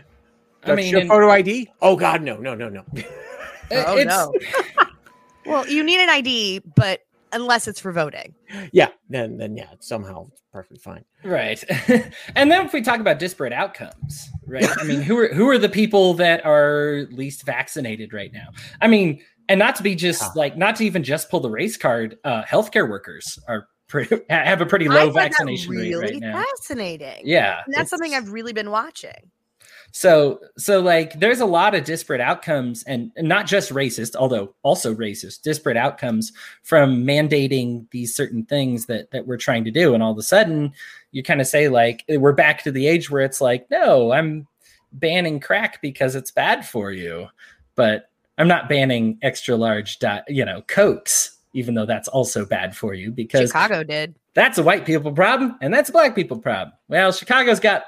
[0.67, 1.69] That's mean, your and- photo ID.
[1.81, 2.85] Oh God, no, no, no, no.
[3.71, 4.33] Oh, it's, no.
[5.45, 7.01] Well, you need an ID, but
[7.35, 8.33] unless it's for voting.
[8.71, 11.05] yeah, then then yeah, somehow it's perfectly fine.
[11.23, 11.63] Right.
[12.35, 14.67] and then if we talk about disparate outcomes, right?
[14.79, 18.47] I mean, who are who are the people that are least vaccinated right now?
[18.81, 20.29] I mean, and not to be just Yeah.
[20.35, 24.61] like not to even just pull the race card, uh healthcare workers are pretty have
[24.61, 26.43] a pretty I low find that vaccination rate really right now.
[26.43, 27.21] fascinating.
[27.25, 27.61] Yeah.
[27.65, 29.31] And that's something I've really been watching.
[29.97, 34.53] So so like there's a lot of disparate outcomes and, and not just racist, although
[34.61, 39.93] also racist, disparate outcomes from mandating these certain things that that we're trying to do.
[39.93, 40.73] And all of a sudden
[41.13, 44.11] you kind of say like eh, we're back to the age where it's like, no,
[44.11, 44.47] I'm
[44.91, 47.29] banning crack because it's bad for you.
[47.75, 49.97] But I'm not banning extra large,
[50.27, 54.13] you know, cokes, even though that's also bad for you because Chicago did.
[54.33, 56.73] That's a white people problem, and that's a black people problem.
[56.89, 57.85] Well, Chicago's got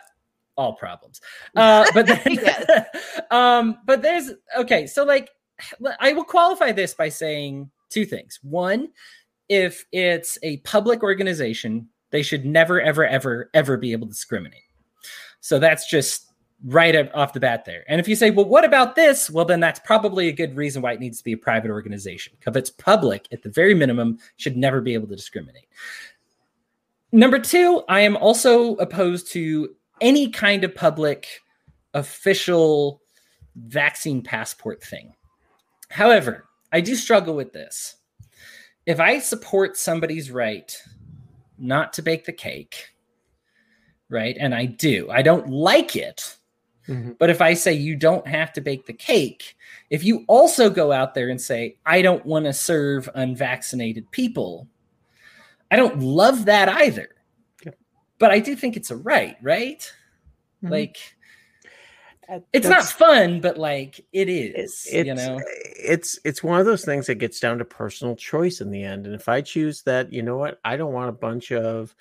[0.58, 1.22] all problems,
[1.56, 2.86] uh, but then,
[3.32, 4.88] um, but there's okay.
[4.88, 5.30] So like,
[6.00, 8.40] I will qualify this by saying two things.
[8.42, 8.90] One,
[9.50, 14.62] if it's a public organization, they should never, ever, ever, ever be able to discriminate.
[15.40, 16.32] So that's just
[16.66, 17.84] right off the bat there.
[17.88, 19.30] And if you say, well, what about this?
[19.30, 22.34] Well, then that's probably a good reason why it needs to be a private organization.
[22.46, 25.68] If it's public, at the very minimum, should never be able to discriminate.
[27.12, 31.42] Number two, I am also opposed to any kind of public
[31.94, 33.02] official
[33.56, 35.14] vaccine passport thing.
[35.90, 37.96] However, I do struggle with this.
[38.86, 40.76] If I support somebody's right
[41.58, 42.90] not to bake the cake,
[44.10, 46.38] right, and I do, I don't like it
[46.88, 47.14] Mm-hmm.
[47.20, 49.56] But if I say you don't have to bake the cake,
[49.90, 54.68] if you also go out there and say, I don't want to serve unvaccinated people,
[55.70, 57.10] I don't love that either.
[58.20, 59.80] But I do think it's a right, right?
[60.64, 60.72] Mm-hmm.
[60.74, 60.98] Like,
[62.52, 64.86] it's not fun, but like it is.
[64.90, 68.60] It's, you know, it's it's one of those things that gets down to personal choice
[68.60, 69.06] in the end.
[69.06, 71.96] And if I choose that, you know what, I don't want a bunch of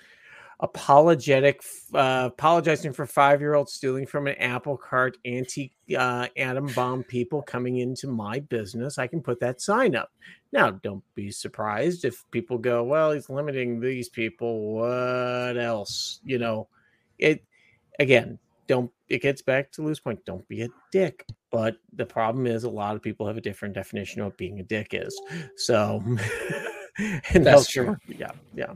[0.59, 1.61] apologetic,
[1.93, 7.03] uh, apologizing for five year olds stealing from an apple cart, anti uh, atom bomb
[7.03, 8.97] people coming into my business.
[8.97, 10.11] I can put that sign up.
[10.53, 14.73] Now, don't be surprised if people go, well, he's limiting these people.
[14.75, 16.19] What else?
[16.23, 16.67] You know,
[17.19, 17.43] it
[17.99, 20.23] again, don't, it gets back to lose point.
[20.25, 21.25] Don't be a dick.
[21.51, 24.59] But the problem is, a lot of people have a different definition of what being
[24.59, 25.19] a dick is.
[25.55, 26.03] So,
[26.97, 27.95] and that's true.
[28.07, 28.31] Yeah.
[28.53, 28.73] Yeah.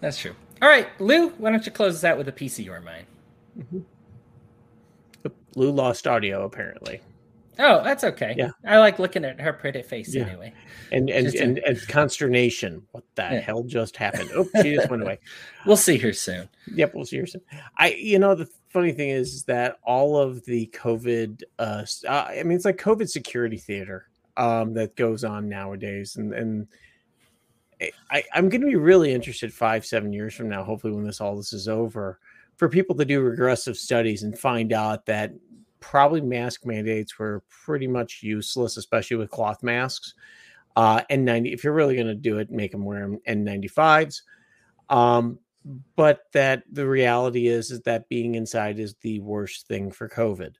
[0.00, 0.34] That's true.
[0.62, 3.06] All right, Lou, why don't you close us out with a piece of your mind?
[3.58, 3.78] Mm-hmm.
[5.56, 7.00] Lou lost audio apparently.
[7.60, 8.34] Oh, that's okay.
[8.36, 10.26] Yeah, I like looking at her pretty face yeah.
[10.26, 10.54] anyway.
[10.92, 12.86] And and, and, and consternation.
[12.92, 13.40] What the yeah.
[13.40, 14.30] hell just happened?
[14.34, 15.18] Oh, she just went away.
[15.66, 16.48] We'll see her soon.
[16.72, 17.42] Yep, we'll see her soon.
[17.76, 22.42] I, you know, the funny thing is, that all of the COVID, uh, uh, I
[22.42, 24.08] mean, it's like COVID security theater
[24.38, 26.68] um, that goes on nowadays, and and
[27.80, 31.04] I, I, am going to be really interested five, seven years from now, hopefully when
[31.04, 32.18] this all this is over,
[32.56, 35.32] for people to do regressive studies and find out that
[35.80, 40.14] probably mask mandates were pretty much useless, especially with cloth masks.
[40.76, 44.22] Uh, N90, if you're really going to do it, make them wear them N95s.
[44.88, 45.38] Um,
[45.96, 50.54] but that the reality is is that being inside is the worst thing for COVID.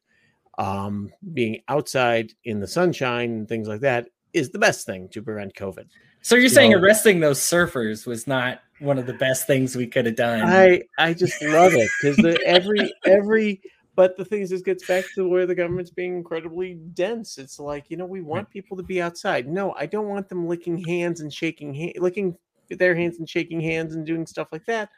[0.58, 5.22] Um, being outside in the sunshine and things like that is the best thing to
[5.22, 5.86] prevent COVID.
[6.20, 10.06] So you're saying arresting those surfers was not one of the best things we could
[10.06, 10.42] have done?
[10.42, 13.60] I I just love it because every every
[13.98, 17.36] but the thing is, this gets back to where the government's being incredibly dense.
[17.36, 19.48] It's like you know we want people to be outside.
[19.48, 22.36] No, I don't want them licking hands and shaking hand, licking
[22.70, 24.90] their hands and shaking hands and doing stuff like that.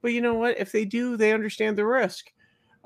[0.00, 0.56] But you know what?
[0.56, 2.32] If they do, they understand the risk.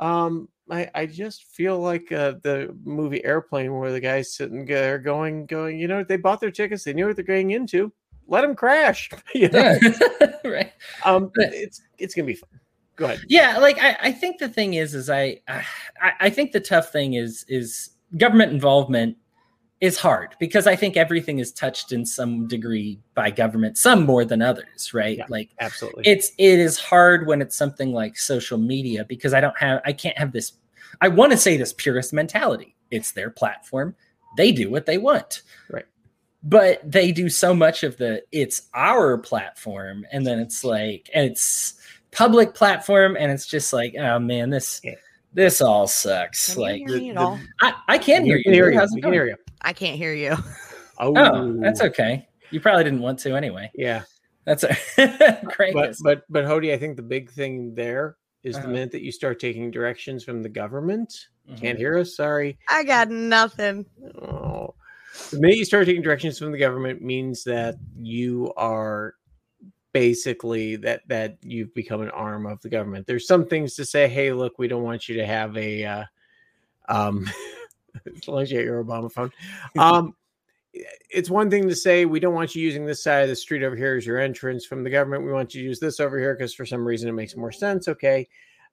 [0.01, 4.99] Um, I, I just feel like uh, the movie Airplane, where the guy's sitting there
[4.99, 7.93] going, going, you know, they bought their tickets, they knew what they're going into.
[8.27, 9.11] Let them crash.
[9.33, 9.79] you know?
[10.45, 10.73] right.
[11.05, 12.51] Um, it's it's gonna be fun.
[12.97, 13.23] Go ahead.
[13.29, 16.93] Yeah, like I, I think the thing is, is I, I I think the tough
[16.93, 19.17] thing is is government involvement
[19.83, 24.25] is hard because I think everything is touched in some degree by government, some more
[24.25, 25.19] than others, right?
[25.19, 26.05] Yeah, like absolutely.
[26.07, 29.93] It's it is hard when it's something like social media because I don't have I
[29.93, 30.53] can't have this
[31.01, 32.77] I want to say this purist mentality.
[32.93, 33.97] It's their platform.
[34.37, 35.43] They do what they want.
[35.69, 35.87] Right.
[36.45, 41.29] But they do so much of the it's our platform and then it's like and
[41.29, 41.75] it's
[42.13, 44.81] public platform and it's just like oh man this
[45.35, 46.55] this all sucks.
[46.55, 48.45] Can like the, the, I, I can hear you.
[48.45, 48.79] Can hear you.
[48.79, 49.37] How's it can hear you.
[49.63, 50.37] I can't hear you.
[50.99, 51.15] Oh.
[51.17, 52.29] oh, that's okay.
[52.51, 53.71] You probably didn't want to anyway.
[53.75, 54.03] Yeah.
[54.45, 55.73] That's a great.
[55.73, 58.67] But, but but Hody, I think the big thing there is uh-huh.
[58.67, 61.29] the minute that you start taking directions from the government.
[61.49, 61.61] Mm-hmm.
[61.61, 62.17] Can't hear us.
[62.17, 62.59] Sorry.
[62.69, 63.87] I got nothing.
[64.21, 64.75] Oh.
[65.31, 69.15] The minute you start taking directions from the government means that you are
[69.93, 73.07] basically that that you've become an arm of the government.
[73.07, 76.05] There's some things to say, hey, look, we don't want you to have a uh,
[76.89, 77.29] um
[78.07, 79.31] as long as you get your Obama phone.
[79.79, 80.15] Um,
[81.11, 83.63] it's one thing to say we don't want you using this side of the street
[83.63, 85.25] over here as your entrance from the government.
[85.25, 87.53] We want you to use this over here because for some reason it makes more
[87.53, 87.89] sense.
[87.89, 88.27] Okay.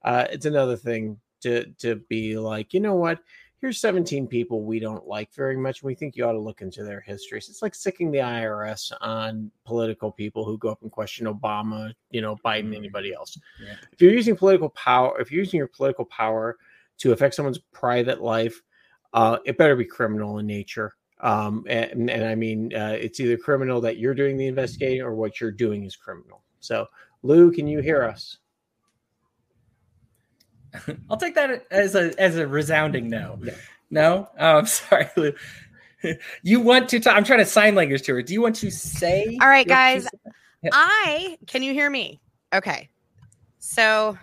[0.03, 3.19] Uh, it's another thing to to be like, you know what?
[3.61, 5.83] Here's 17 people we don't like very much.
[5.83, 7.49] We think you ought to look into their histories.
[7.49, 12.21] It's like sicking the IRS on political people who go up and question Obama, you
[12.21, 13.37] know, Biden, anybody else.
[13.61, 13.75] Yeah.
[13.91, 16.57] If you're using political power, if you're using your political power
[16.99, 18.61] to affect someone's private life,
[19.13, 20.93] uh, it better be criminal in nature.
[21.19, 25.15] Um, and, and I mean, uh, it's either criminal that you're doing the investigating or
[25.15, 26.43] what you're doing is criminal.
[26.61, 26.85] So,
[27.23, 28.37] Lou, can you hear us?
[31.09, 33.39] I'll take that as a as a resounding no.
[33.41, 33.53] Yeah.
[33.91, 35.33] No, oh, I'm sorry, Lou.
[36.43, 37.15] You want to talk?
[37.15, 38.21] I'm trying to sign language to her.
[38.21, 39.37] Do you want to say?
[39.41, 40.07] All right, guys.
[40.63, 40.71] piece.
[40.73, 42.19] I can you hear me?
[42.53, 42.89] Okay.
[43.59, 44.17] So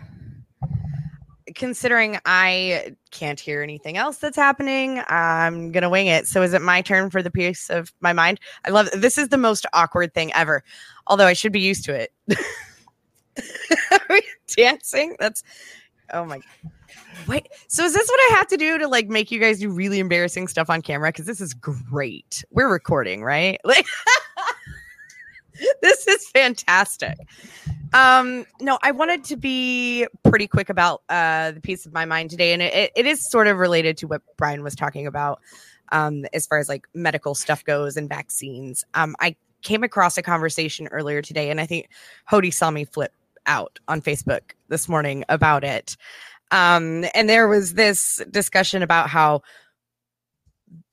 [1.55, 6.27] considering I can't hear anything else that's happening, I'm gonna wing it.
[6.27, 8.41] So is it my turn for the piece of my mind?
[8.65, 10.63] I love this is the most awkward thing ever.
[11.07, 12.13] Although I should be used to it.
[13.91, 14.23] Are we
[14.57, 15.17] dancing?
[15.19, 15.43] That's
[16.13, 16.41] oh my
[17.27, 19.71] Wait, so is this what I have to do to like make you guys do
[19.71, 21.11] really embarrassing stuff on camera?
[21.11, 22.45] Because this is great.
[22.51, 23.61] We're recording, right?
[23.65, 23.87] Like
[25.83, 27.19] this is fantastic.
[27.93, 32.31] Um, no, I wanted to be pretty quick about uh the piece of my mind
[32.31, 35.41] today, and it, it is sort of related to what Brian was talking about,
[35.93, 38.85] um, as far as like medical stuff goes and vaccines.
[38.95, 41.89] Um, I came across a conversation earlier today, and I think
[42.31, 43.13] Hody saw me flip
[43.47, 45.97] out on Facebook this morning about it.
[46.51, 49.43] Um, and there was this discussion about how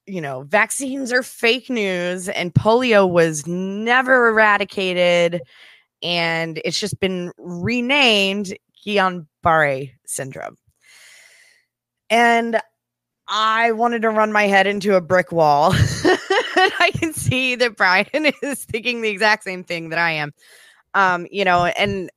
[0.06, 5.42] you know, vaccines are fake news and polio was never eradicated
[6.02, 8.54] and it's just been renamed
[8.86, 10.58] Guillain Barre syndrome.
[12.10, 12.60] And
[13.28, 15.72] I wanted to run my head into a brick wall.
[15.76, 18.08] I can see that Brian
[18.44, 20.34] is thinking the exact same thing that I am.
[20.94, 22.12] Um, you know, and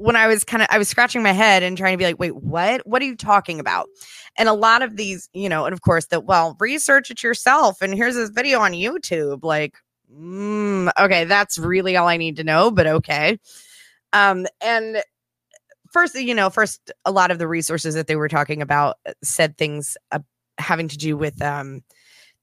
[0.00, 2.18] when I was kind of I was scratching my head and trying to be like,
[2.18, 2.86] wait, what?
[2.86, 3.86] What are you talking about?
[4.38, 7.82] And a lot of these, you know, and of course that well, research it yourself.
[7.82, 9.40] And here's this video on YouTube.
[9.42, 9.74] Like,
[10.10, 13.38] mm, okay, that's really all I need to know, but okay.
[14.14, 15.02] Um, and
[15.92, 19.12] first, you know, first a lot of the resources that they were talking about uh,
[19.22, 20.20] said things uh,
[20.58, 21.82] having to do with um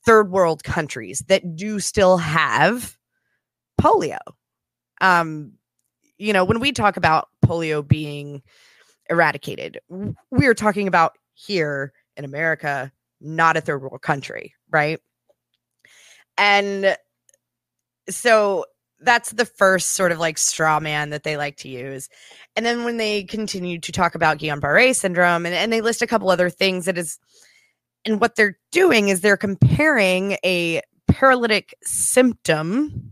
[0.06, 2.98] third world countries that do still have
[3.82, 4.20] polio.
[5.02, 5.57] Um,
[6.18, 8.42] you know, when we talk about polio being
[9.10, 9.80] eradicated,
[10.32, 12.92] we are talking about here in America,
[13.22, 15.00] not a third world country, right?
[16.38, 16.98] And
[18.10, 18.66] so
[19.00, 22.10] that's the first sort of like straw man that they like to use.
[22.56, 26.02] And then when they continue to talk about Guillain Barre syndrome and, and they list
[26.02, 27.20] a couple other things that is,
[28.06, 33.12] and what they're doing is they're comparing a paralytic symptom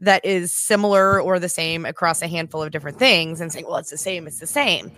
[0.00, 3.76] that is similar or the same across a handful of different things and saying, well,
[3.76, 4.90] it's the same, it's the same.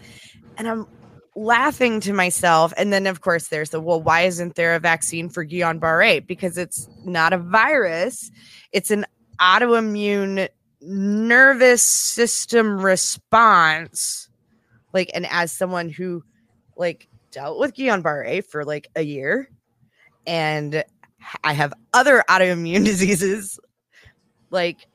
[0.56, 0.86] And I'm
[1.34, 2.72] laughing to myself.
[2.76, 6.20] And then, of course, there's the, well, why isn't there a vaccine for Guillain Barre?
[6.20, 8.30] Because it's not a virus,
[8.72, 9.06] it's an
[9.40, 10.48] autoimmune
[10.80, 14.28] nervous system response.
[14.92, 16.22] Like, and as someone who,
[16.76, 19.50] like, dealt with Guillain Barre for like a year,
[20.26, 20.84] and
[21.42, 23.58] I have other autoimmune diseases,
[24.50, 24.86] like,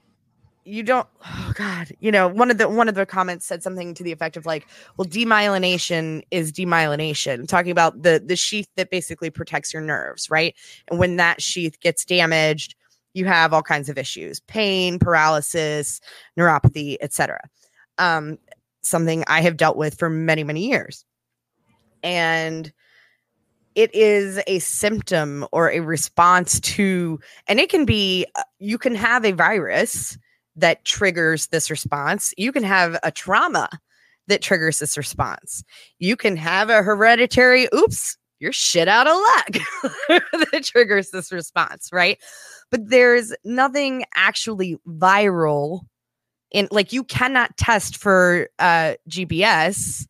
[0.67, 3.93] you don't oh god you know one of the one of the comments said something
[3.93, 4.67] to the effect of like
[4.97, 10.55] well demyelination is demyelination talking about the the sheath that basically protects your nerves right?
[10.89, 12.75] And when that sheath gets damaged
[13.13, 16.01] you have all kinds of issues pain paralysis
[16.37, 17.39] neuropathy etc
[17.97, 18.37] um
[18.81, 21.05] something i have dealt with for many many years.
[22.03, 22.71] And
[23.73, 28.95] it is a symptom or a response to and it can be uh, you can
[28.95, 30.17] have a virus
[30.57, 32.33] that triggers this response.
[32.37, 33.69] You can have a trauma
[34.27, 35.63] that triggers this response.
[35.99, 40.21] You can have a hereditary, oops, you're shit out of luck
[40.51, 42.19] that triggers this response, right?
[42.69, 45.81] But there's nothing actually viral
[46.51, 50.07] in like you cannot test for uh GBS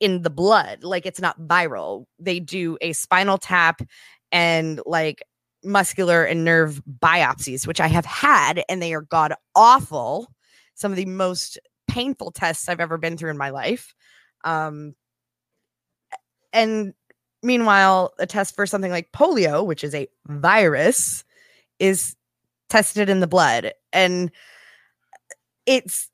[0.00, 0.82] in the blood.
[0.82, 2.06] Like it's not viral.
[2.18, 3.82] They do a spinal tap
[4.30, 5.22] and like
[5.64, 10.32] muscular and nerve biopsies, which I have had, and they are god awful.
[10.74, 11.58] Some of the most
[11.88, 13.94] painful tests I've ever been through in my life.
[14.44, 14.94] Um,
[16.52, 16.94] and
[17.42, 21.24] meanwhile, a test for something like polio, which is a virus,
[21.78, 22.16] is
[22.68, 23.72] tested in the blood.
[23.92, 24.30] And
[25.66, 26.08] it's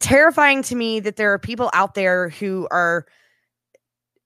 [0.00, 3.06] terrifying to me that there are people out there who are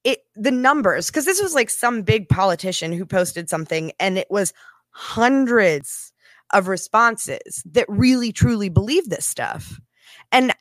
[0.05, 4.27] it the numbers because this was like some big politician who posted something and it
[4.31, 4.53] was
[4.91, 6.13] hundreds
[6.53, 9.81] of responses that really truly believe this stuff
[10.31, 10.53] and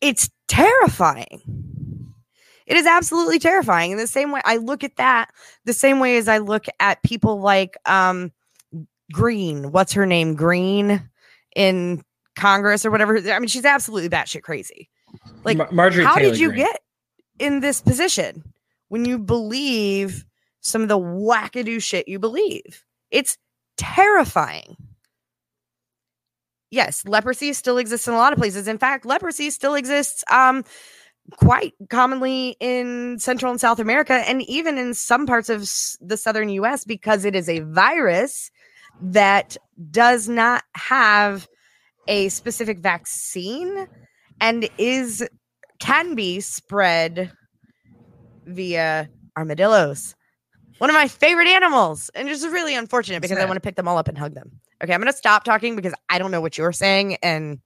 [0.00, 1.40] it's terrifying
[2.66, 3.90] It is absolutely terrifying.
[3.90, 5.30] In the same way, I look at that
[5.64, 8.30] the same way as I look at people like um,
[9.12, 9.72] Greene.
[9.72, 10.36] What's her name?
[10.36, 11.08] Greene
[11.56, 12.02] in
[12.36, 13.18] Congress or whatever.
[13.18, 14.88] I mean, she's absolutely batshit crazy.
[15.42, 16.64] Like, Mar- Marjorie how Taylor did you Greene.
[16.66, 16.80] get
[17.40, 18.44] in this position
[18.90, 20.24] when you believe
[20.60, 22.84] some of the wackadoo shit you believe?
[23.10, 23.38] It's
[23.78, 24.76] terrifying.
[26.70, 28.68] Yes, leprosy still exists in a lot of places.
[28.68, 30.64] In fact, leprosy still exists um,
[31.36, 35.60] quite commonly in Central and South America, and even in some parts of
[36.00, 38.50] the southern US because it is a virus
[39.00, 39.56] that
[39.90, 41.48] does not have
[42.08, 43.86] a specific vaccine
[44.40, 45.26] and is
[45.78, 47.32] can be spread
[48.50, 50.14] via armadillos.
[50.78, 52.10] One of my favorite animals.
[52.14, 54.50] And it's really unfortunate because I want to pick them all up and hug them.
[54.82, 57.16] Okay, I'm going to stop talking because I don't know what you're saying.
[57.22, 57.60] And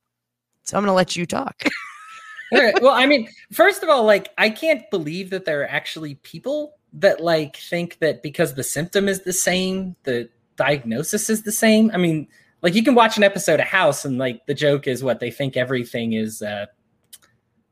[0.64, 1.62] so I'm going to let you talk.
[2.52, 2.74] All right.
[2.80, 6.74] Well, I mean, first of all, like I can't believe that there are actually people
[6.94, 11.90] that like think that because the symptom is the same, the diagnosis is the same.
[11.92, 12.28] I mean,
[12.62, 15.30] like you can watch an episode of House and like the joke is what they
[15.30, 16.66] think everything is uh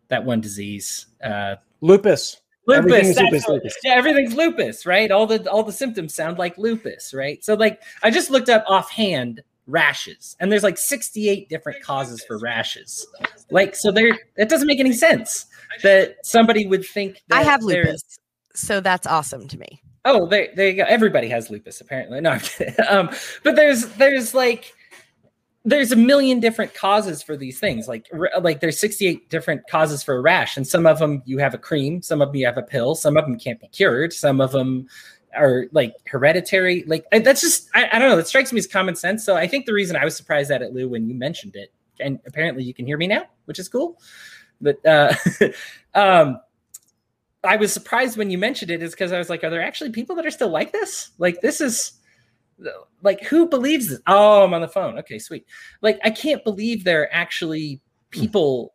[0.08, 1.06] that one disease.
[1.22, 2.41] Uh Lupus.
[2.70, 3.76] Everything lupus, is lupus, lupus.
[3.82, 7.82] yeah everything's lupus right all the all the symptoms sound like lupus right so like
[8.02, 13.06] i just looked up offhand rashes and there's like 68 different causes for rashes
[13.50, 15.46] like so there it doesn't make any sense
[15.82, 18.02] that somebody would think that I have lupus.
[18.54, 19.82] So that's awesome to me.
[20.04, 20.84] Oh, there, there you go.
[20.84, 22.20] Everybody has lupus, apparently.
[22.20, 22.74] No, I'm kidding.
[22.88, 23.10] Um,
[23.44, 24.74] but there's there's like
[25.64, 27.86] there's a million different causes for these things.
[27.86, 28.08] Like
[28.40, 31.58] like there's 68 different causes for a rash, and some of them you have a
[31.58, 34.40] cream, some of them you have a pill, some of them can't be cured, some
[34.40, 34.88] of them
[35.36, 36.84] are like hereditary.
[36.86, 38.16] Like that's just I, I don't know.
[38.16, 39.24] That strikes me as common sense.
[39.24, 41.72] So I think the reason I was surprised at it, Lou, when you mentioned it,
[42.00, 44.00] and apparently you can hear me now, which is cool.
[44.60, 45.14] But uh,
[45.94, 46.40] um,
[47.44, 49.90] I was surprised when you mentioned it is because I was like, are there actually
[49.90, 51.10] people that are still like this?
[51.18, 51.92] Like this is
[53.02, 54.00] like who believes this?
[54.06, 54.98] Oh, I'm on the phone.
[54.98, 55.46] Okay, sweet.
[55.80, 57.80] Like I can't believe there are actually
[58.10, 58.74] people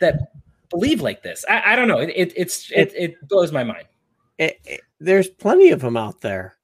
[0.00, 0.32] that
[0.70, 1.44] believe like this.
[1.48, 1.98] I, I don't know.
[1.98, 3.86] It, it it's it, it blows my mind.
[4.38, 6.56] It- it- there's plenty of them out there.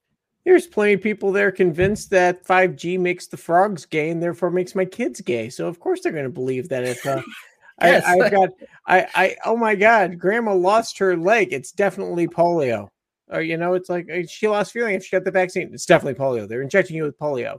[0.44, 4.74] There's plenty of people there convinced that 5G makes the frogs gay and therefore makes
[4.74, 5.48] my kids gay.
[5.48, 7.22] So of course they're going to believe that if uh,
[7.82, 8.04] Yes.
[8.06, 8.48] I, I've got,
[8.86, 11.52] I, I, oh my God, grandma lost her leg.
[11.52, 12.88] It's definitely polio.
[13.28, 15.70] Or, you know, it's like uh, she lost feeling if she got the vaccine.
[15.72, 16.48] It's definitely polio.
[16.48, 17.58] They're injecting you with polio.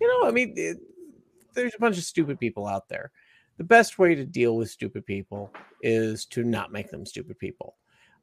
[0.00, 0.78] You know, I mean, it,
[1.54, 3.10] there's a bunch of stupid people out there.
[3.56, 7.76] The best way to deal with stupid people is to not make them stupid people.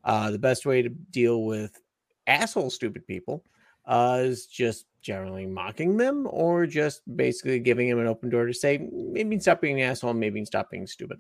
[0.04, 1.80] Uh, the best way to deal with
[2.28, 3.44] asshole stupid people
[3.86, 8.54] uh, is just generally mocking them or just basically giving them an open door to
[8.54, 11.20] say maybe stop being an asshole, maybe stop being stupid.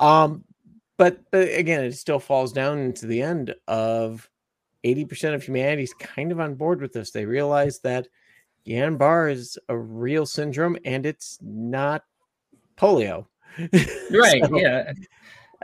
[0.00, 0.44] Um,
[0.96, 4.28] but but again, it still falls down into the end of
[4.84, 7.10] 80% of humanity is kind of on board with this.
[7.10, 8.08] They realize that
[8.66, 12.04] Guillain Barre is a real syndrome and it's not
[12.76, 13.26] polio.
[14.10, 14.42] Right.
[14.44, 14.92] So, yeah.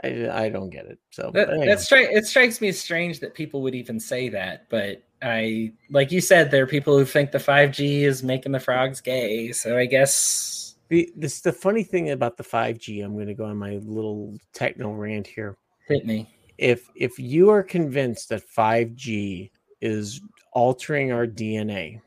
[0.03, 0.99] I, I don't get it.
[1.11, 1.65] So That, anyway.
[1.67, 5.73] that stri- it strikes me as strange that people would even say that, but I
[5.89, 9.51] like you said, there are people who think the 5G is making the frogs gay.
[9.51, 13.45] So I guess The this the funny thing about the 5G, I'm going to go
[13.45, 15.57] on my little techno rant here.
[15.87, 16.29] hit me.
[16.59, 19.49] If if you are convinced that 5G
[19.79, 20.21] is
[20.51, 22.01] altering our DNA,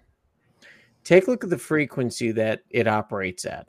[1.05, 3.69] take a look at the frequency that it operates at.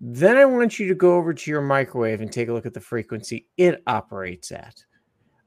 [0.00, 2.74] Then I want you to go over to your microwave and take a look at
[2.74, 4.84] the frequency it operates at.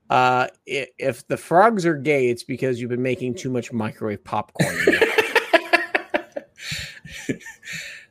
[0.10, 4.76] Uh, if the frogs are gay, it's because you've been making too much microwave popcorn.
[7.30, 7.36] uh,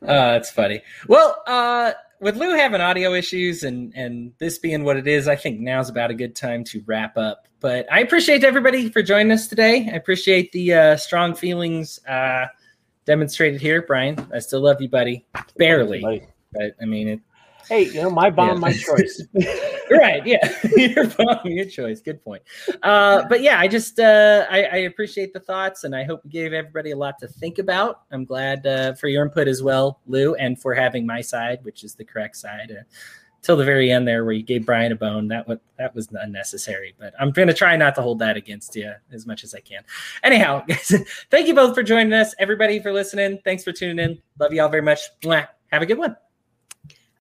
[0.03, 0.83] that's funny.
[1.09, 5.37] Well, uh, with Lou having audio issues and and this being what it is, I
[5.37, 7.47] think now's about a good time to wrap up.
[7.61, 9.89] But I appreciate everybody for joining us today.
[9.93, 12.47] I appreciate the uh, strong feelings uh,
[13.07, 14.29] demonstrated here, Brian.
[14.33, 15.27] I still love you, buddy.
[15.57, 16.27] Barely, Buddy.
[16.53, 17.21] but I mean it.
[17.69, 18.55] Hey, you know, my bomb, Yeah.
[18.61, 19.23] my choice.
[19.91, 20.53] right yeah.
[20.77, 21.07] Your
[21.45, 22.43] your choice good point.
[22.83, 26.31] Uh but yeah i just uh I, I appreciate the thoughts and i hope we
[26.31, 28.03] gave everybody a lot to think about.
[28.11, 31.85] I'm glad uh, for your input as well lou and for having my side which
[31.85, 32.83] is the correct side uh,
[33.43, 35.29] till the very end there where you gave brian a bone.
[35.29, 38.93] That was that was unnecessary but i'm gonna try not to hold that against you
[39.13, 39.83] as much as i can.
[40.23, 40.95] Anyhow guys
[41.31, 43.39] thank you both for joining us everybody for listening.
[43.45, 44.19] Thanks for tuning in.
[44.39, 45.01] Love you all very much.
[45.25, 46.17] Have a good one